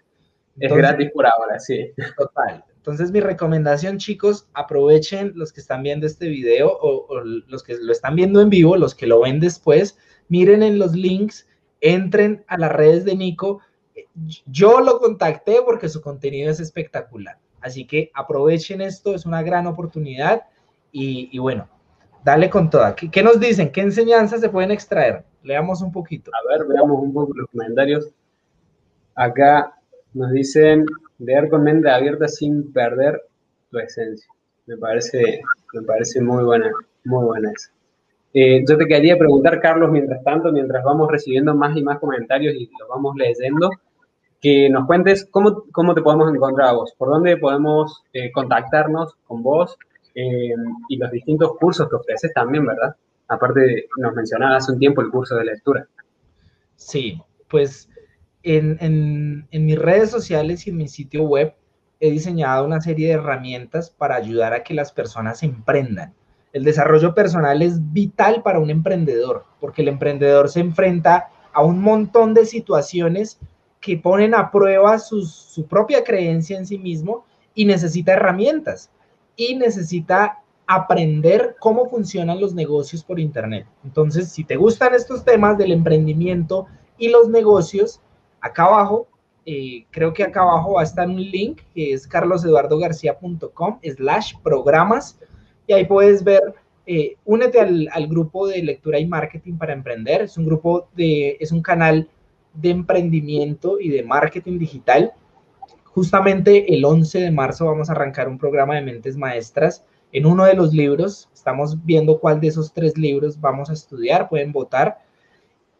es 0.58 0.72
gratis 0.72 1.10
por 1.12 1.26
ahora, 1.26 1.58
sí. 1.58 1.92
Total. 2.16 2.64
Entonces, 2.76 3.12
mi 3.12 3.20
recomendación, 3.20 3.98
chicos, 3.98 4.48
aprovechen 4.54 5.32
los 5.36 5.52
que 5.52 5.60
están 5.60 5.84
viendo 5.84 6.04
este 6.04 6.26
video 6.26 6.68
o, 6.68 7.06
o, 7.08 7.20
los 7.20 7.62
que 7.62 7.76
lo 7.76 7.92
están 7.92 8.16
viendo 8.16 8.40
en 8.40 8.50
vivo, 8.50 8.76
los 8.76 8.96
que 8.96 9.06
lo 9.06 9.20
ven 9.20 9.38
después, 9.38 9.96
miren 10.28 10.64
en 10.64 10.80
los 10.80 10.92
links, 10.92 11.46
entren 11.80 12.44
a 12.48 12.58
las 12.58 12.72
redes 12.72 13.04
de 13.04 13.14
Nico, 13.14 13.60
yo 14.46 14.80
lo 14.80 14.98
contacté 14.98 15.58
porque 15.64 15.88
su 15.88 16.00
contenido 16.00 16.50
es 16.50 16.58
espectacular. 16.58 17.38
Así 17.60 17.86
que 17.86 18.10
aprovechen 18.14 18.80
esto, 18.80 19.14
es 19.14 19.24
una 19.24 19.42
gran 19.42 19.68
oportunidad 19.68 20.42
y, 20.90 21.28
y 21.30 21.38
bueno, 21.38 21.68
dale 22.24 22.50
con 22.50 22.70
toda. 22.70 22.94
¿Qué, 22.94 23.10
¿Qué, 23.10 23.22
nos 23.22 23.40
dicen? 23.40 23.70
¿Qué 23.70 23.80
enseñanzas 23.80 24.40
se 24.40 24.48
pueden 24.48 24.70
extraer? 24.70 25.24
Leamos 25.42 25.82
un 25.82 25.92
poquito. 25.92 26.30
A 26.34 26.48
ver, 26.48 26.66
veamos 26.66 27.02
un 27.02 27.12
poco 27.12 27.32
los 27.34 27.48
comentarios. 27.50 28.08
Acá 29.14 29.74
nos 30.14 30.32
dicen 30.32 30.86
leer 31.18 31.48
con 31.48 31.62
mente 31.62 31.90
abierta 31.90 32.28
sin 32.28 32.72
perder 32.72 33.22
tu 33.70 33.78
esencia. 33.78 34.30
Me 34.66 34.76
parece, 34.76 35.42
me 35.72 35.82
parece 35.82 36.20
muy 36.20 36.44
buena, 36.44 36.70
muy 37.04 37.24
buena 37.24 37.50
esa. 37.50 37.70
Eh, 38.34 38.64
yo 38.66 38.78
te 38.78 38.86
quería 38.86 39.18
preguntar, 39.18 39.60
Carlos, 39.60 39.90
mientras 39.90 40.22
tanto, 40.24 40.50
mientras 40.52 40.82
vamos 40.84 41.10
recibiendo 41.10 41.54
más 41.54 41.76
y 41.76 41.82
más 41.82 41.98
comentarios 41.98 42.54
y 42.54 42.70
los 42.78 42.88
vamos 42.88 43.14
leyendo, 43.16 43.70
que 44.40 44.70
nos 44.70 44.86
cuentes 44.86 45.28
cómo, 45.30 45.64
cómo 45.70 45.94
te 45.94 46.00
podemos 46.00 46.32
encontrar 46.32 46.74
vos, 46.74 46.94
por 46.96 47.10
dónde 47.10 47.36
podemos 47.36 48.02
eh, 48.12 48.32
contactarnos 48.32 49.14
con 49.26 49.42
vos 49.42 49.76
eh, 50.14 50.54
y 50.88 50.96
los 50.96 51.10
distintos 51.10 51.56
cursos 51.58 51.88
que 51.88 51.96
ofreces 51.96 52.32
también, 52.32 52.66
¿verdad? 52.66 52.94
Aparte, 53.28 53.86
nos 53.98 54.14
mencionabas 54.14 54.64
hace 54.64 54.72
un 54.72 54.78
tiempo 54.78 55.00
el 55.00 55.10
curso 55.10 55.36
de 55.36 55.44
lectura. 55.44 55.86
Sí, 56.76 57.20
pues 57.48 57.88
en, 58.42 58.76
en, 58.80 59.46
en 59.50 59.66
mis 59.66 59.78
redes 59.78 60.10
sociales 60.10 60.66
y 60.66 60.70
en 60.70 60.76
mi 60.76 60.88
sitio 60.88 61.24
web 61.24 61.54
he 62.00 62.10
diseñado 62.10 62.64
una 62.64 62.80
serie 62.80 63.08
de 63.08 63.14
herramientas 63.14 63.90
para 63.90 64.16
ayudar 64.16 64.52
a 64.52 64.64
que 64.64 64.74
las 64.74 64.92
personas 64.92 65.42
emprendan 65.42 66.14
el 66.52 66.64
desarrollo 66.64 67.14
personal 67.14 67.62
es 67.62 67.92
vital 67.92 68.42
para 68.42 68.58
un 68.58 68.70
emprendedor, 68.70 69.44
porque 69.60 69.82
el 69.82 69.88
emprendedor 69.88 70.48
se 70.48 70.60
enfrenta 70.60 71.30
a 71.52 71.62
un 71.62 71.80
montón 71.80 72.34
de 72.34 72.46
situaciones 72.46 73.38
que 73.80 73.96
ponen 73.96 74.34
a 74.34 74.50
prueba 74.50 74.98
sus, 74.98 75.32
su 75.32 75.66
propia 75.66 76.04
creencia 76.04 76.58
en 76.58 76.66
sí 76.66 76.78
mismo 76.78 77.24
y 77.54 77.64
necesita 77.64 78.12
herramientas 78.12 78.90
y 79.36 79.54
necesita 79.54 80.42
aprender 80.66 81.56
cómo 81.58 81.88
funcionan 81.88 82.40
los 82.40 82.54
negocios 82.54 83.04
por 83.04 83.20
Internet. 83.20 83.66
Entonces, 83.84 84.30
si 84.30 84.44
te 84.44 84.56
gustan 84.56 84.94
estos 84.94 85.24
temas 85.24 85.58
del 85.58 85.72
emprendimiento 85.72 86.66
y 86.98 87.08
los 87.08 87.28
negocios, 87.28 88.00
acá 88.40 88.64
abajo, 88.64 89.08
eh, 89.44 89.86
creo 89.90 90.12
que 90.12 90.22
acá 90.22 90.42
abajo 90.42 90.74
va 90.74 90.82
a 90.82 90.84
estar 90.84 91.08
un 91.08 91.20
link 91.20 91.62
que 91.74 91.92
es 91.92 92.06
carloseduardogarcia.com 92.06 93.80
slash 93.82 94.34
programas 94.42 95.18
y 95.66 95.72
ahí 95.72 95.84
puedes 95.84 96.22
ver, 96.22 96.54
eh, 96.86 97.16
únete 97.24 97.60
al, 97.60 97.88
al, 97.92 98.06
grupo 98.06 98.46
de 98.46 98.62
lectura 98.62 98.98
y 98.98 99.06
marketing 99.06 99.56
para 99.56 99.72
emprender. 99.72 100.22
Es 100.22 100.36
un 100.36 100.46
grupo 100.46 100.88
de, 100.94 101.36
es 101.40 101.50
un 101.50 101.60
canal 101.60 102.08
de 102.54 102.70
emprendimiento 102.70 103.80
y 103.80 103.88
de 103.88 104.02
marketing 104.02 104.58
digital. 104.58 105.12
Justamente 105.94 106.74
el 106.74 106.84
11 106.84 107.20
de 107.20 107.30
marzo 107.30 107.66
vamos 107.66 107.88
a 107.88 107.92
arrancar 107.92 108.28
un 108.28 108.38
programa 108.38 108.74
de 108.74 108.82
mentes 108.82 109.16
maestras 109.16 109.84
en 110.10 110.24
uno 110.24 110.44
de 110.44 110.54
los 110.54 110.72
libros. 110.72 111.28
Estamos 111.34 111.84
viendo 111.84 112.18
cuál 112.18 112.40
de 112.40 112.48
esos 112.48 112.72
tres 112.72 112.96
libros 112.96 113.38
vamos 113.38 113.68
a 113.68 113.74
estudiar, 113.74 114.28
pueden 114.28 114.52
votar. 114.52 114.98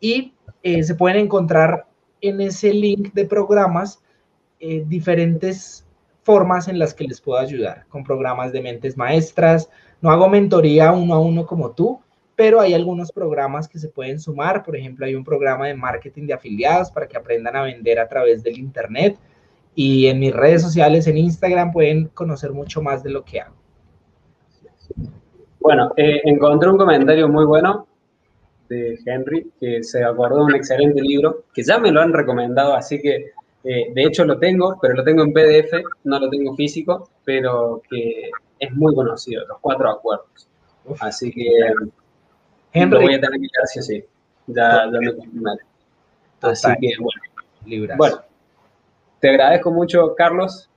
Y 0.00 0.34
eh, 0.62 0.82
se 0.82 0.94
pueden 0.94 1.18
encontrar 1.18 1.86
en 2.20 2.40
ese 2.40 2.74
link 2.74 3.14
de 3.14 3.24
programas 3.24 4.02
eh, 4.60 4.84
diferentes 4.86 5.86
formas 6.22 6.68
en 6.68 6.78
las 6.78 6.94
que 6.94 7.04
les 7.04 7.20
puedo 7.20 7.38
ayudar, 7.38 7.86
con 7.88 8.04
programas 8.04 8.52
de 8.52 8.60
mentes 8.60 8.96
maestras. 8.96 9.70
No 10.00 10.10
hago 10.10 10.28
mentoría 10.28 10.92
uno 10.92 11.14
a 11.14 11.20
uno 11.20 11.46
como 11.46 11.70
tú, 11.70 12.00
pero 12.36 12.60
hay 12.60 12.74
algunos 12.74 13.10
programas 13.12 13.66
que 13.66 13.78
se 13.78 13.88
pueden 13.88 14.20
sumar. 14.20 14.62
Por 14.62 14.76
ejemplo, 14.76 15.06
hay 15.06 15.14
un 15.14 15.24
programa 15.24 15.66
de 15.66 15.74
marketing 15.74 16.26
de 16.26 16.34
afiliados 16.34 16.90
para 16.90 17.08
que 17.08 17.16
aprendan 17.16 17.56
a 17.56 17.62
vender 17.62 17.98
a 17.98 18.08
través 18.08 18.42
del 18.42 18.58
Internet. 18.58 19.16
Y 19.74 20.06
en 20.06 20.18
mis 20.18 20.32
redes 20.32 20.62
sociales, 20.62 21.06
en 21.06 21.16
Instagram, 21.16 21.72
pueden 21.72 22.08
conocer 22.08 22.52
mucho 22.52 22.82
más 22.82 23.02
de 23.02 23.10
lo 23.10 23.24
que 23.24 23.40
hago. 23.40 23.56
Bueno, 25.60 25.92
eh, 25.96 26.20
encontré 26.24 26.68
un 26.68 26.76
comentario 26.76 27.28
muy 27.28 27.44
bueno 27.44 27.86
de 28.68 28.98
Henry, 29.04 29.50
que 29.60 29.82
se 29.82 30.02
acordó 30.02 30.38
de 30.38 30.44
un 30.44 30.54
excelente 30.54 31.00
libro, 31.00 31.44
que 31.54 31.62
ya 31.62 31.78
me 31.78 31.92
lo 31.92 32.00
han 32.00 32.12
recomendado, 32.12 32.74
así 32.74 33.00
que 33.00 33.32
eh, 33.64 33.92
de 33.94 34.02
hecho 34.02 34.24
lo 34.24 34.38
tengo, 34.38 34.78
pero 34.80 34.94
lo 34.94 35.04
tengo 35.04 35.22
en 35.22 35.32
PDF, 35.32 35.72
no 36.04 36.18
lo 36.18 36.28
tengo 36.28 36.54
físico, 36.56 37.10
pero 37.24 37.80
que 37.88 38.30
es 38.58 38.72
muy 38.72 38.94
conocido, 38.94 39.46
los 39.46 39.58
cuatro 39.60 39.90
acuerdos. 39.90 40.48
Así 40.98 41.30
que 41.30 41.46
Henry. 42.72 42.98
lo 42.98 43.02
voy 43.02 43.14
a 43.14 43.20
tener 43.20 43.32
que 43.32 43.38
leer 43.38 43.66
sí 43.66 43.82
sí. 43.82 44.04
Ya, 44.48 44.90
ya 44.92 44.98
me. 44.98 45.52
Así 46.40 46.68
que 46.80 46.94
bueno. 46.98 47.96
Bueno, 47.96 48.22
te 49.22 49.30
agradezco 49.30 49.70
mucho, 49.70 50.16
Carlos. 50.16 50.68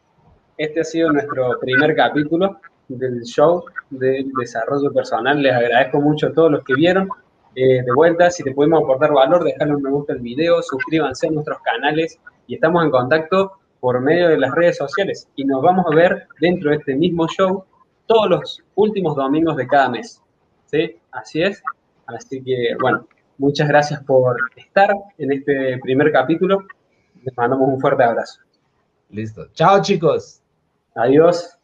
este 0.56 0.82
ha 0.82 0.84
sido 0.84 1.12
nuestro 1.12 1.60
primer 1.60 1.96
capítulo 1.96 2.60
del 2.88 3.24
show 3.24 3.66
de 3.90 4.24
desarrollo 4.40 4.94
personal. 4.94 5.42
Les 5.42 5.52
agradezco 5.52 6.00
mucho 6.00 6.28
a 6.28 6.32
todos 6.32 6.52
los 6.52 6.64
que 6.64 6.76
vieron. 6.76 7.10
Eh, 7.56 7.82
de 7.82 7.94
vuelta, 7.96 8.30
si 8.30 8.44
te 8.44 8.52
podemos 8.52 8.84
aportar 8.84 9.14
valor, 9.14 9.44
un 9.44 9.82
me 9.82 9.90
gusta 9.90 10.14
al 10.14 10.20
video, 10.20 10.62
suscríbanse 10.62 11.26
a 11.26 11.32
nuestros 11.32 11.58
canales 11.62 12.20
y 12.46 12.54
estamos 12.54 12.86
en 12.86 12.92
contacto 12.92 13.54
por 13.80 14.00
medio 14.00 14.30
de 14.30 14.38
las 14.38 14.54
redes 14.54 14.78
sociales. 14.78 15.28
Y 15.36 15.44
nos 15.44 15.64
vamos 15.64 15.88
a 15.92 15.96
ver 15.96 16.28
dentro 16.40 16.70
de 16.70 16.76
este 16.76 16.96
mismo 16.96 17.28
show 17.28 17.66
todos 18.06 18.30
los 18.30 18.64
últimos 18.76 19.16
domingos 19.16 19.58
de 19.58 19.66
cada 19.66 19.90
mes. 19.90 20.22
¿Sí? 20.68 20.96
Así 21.12 21.42
es. 21.42 21.64
Así 22.06 22.44
que, 22.44 22.76
bueno, 22.80 23.08
muchas 23.40 23.68
gracias 23.68 24.04
por 24.04 24.38
estar 24.56 24.94
en 25.18 25.32
este 25.32 25.80
primer 25.80 26.12
capítulo. 26.12 26.64
Les 27.26 27.36
mandamos 27.36 27.68
un 27.70 27.80
fuerte 27.82 28.04
abrazo. 28.04 28.40
Listo. 29.10 29.48
Chao, 29.54 29.82
chicos. 29.82 30.42
Adiós. 30.94 31.55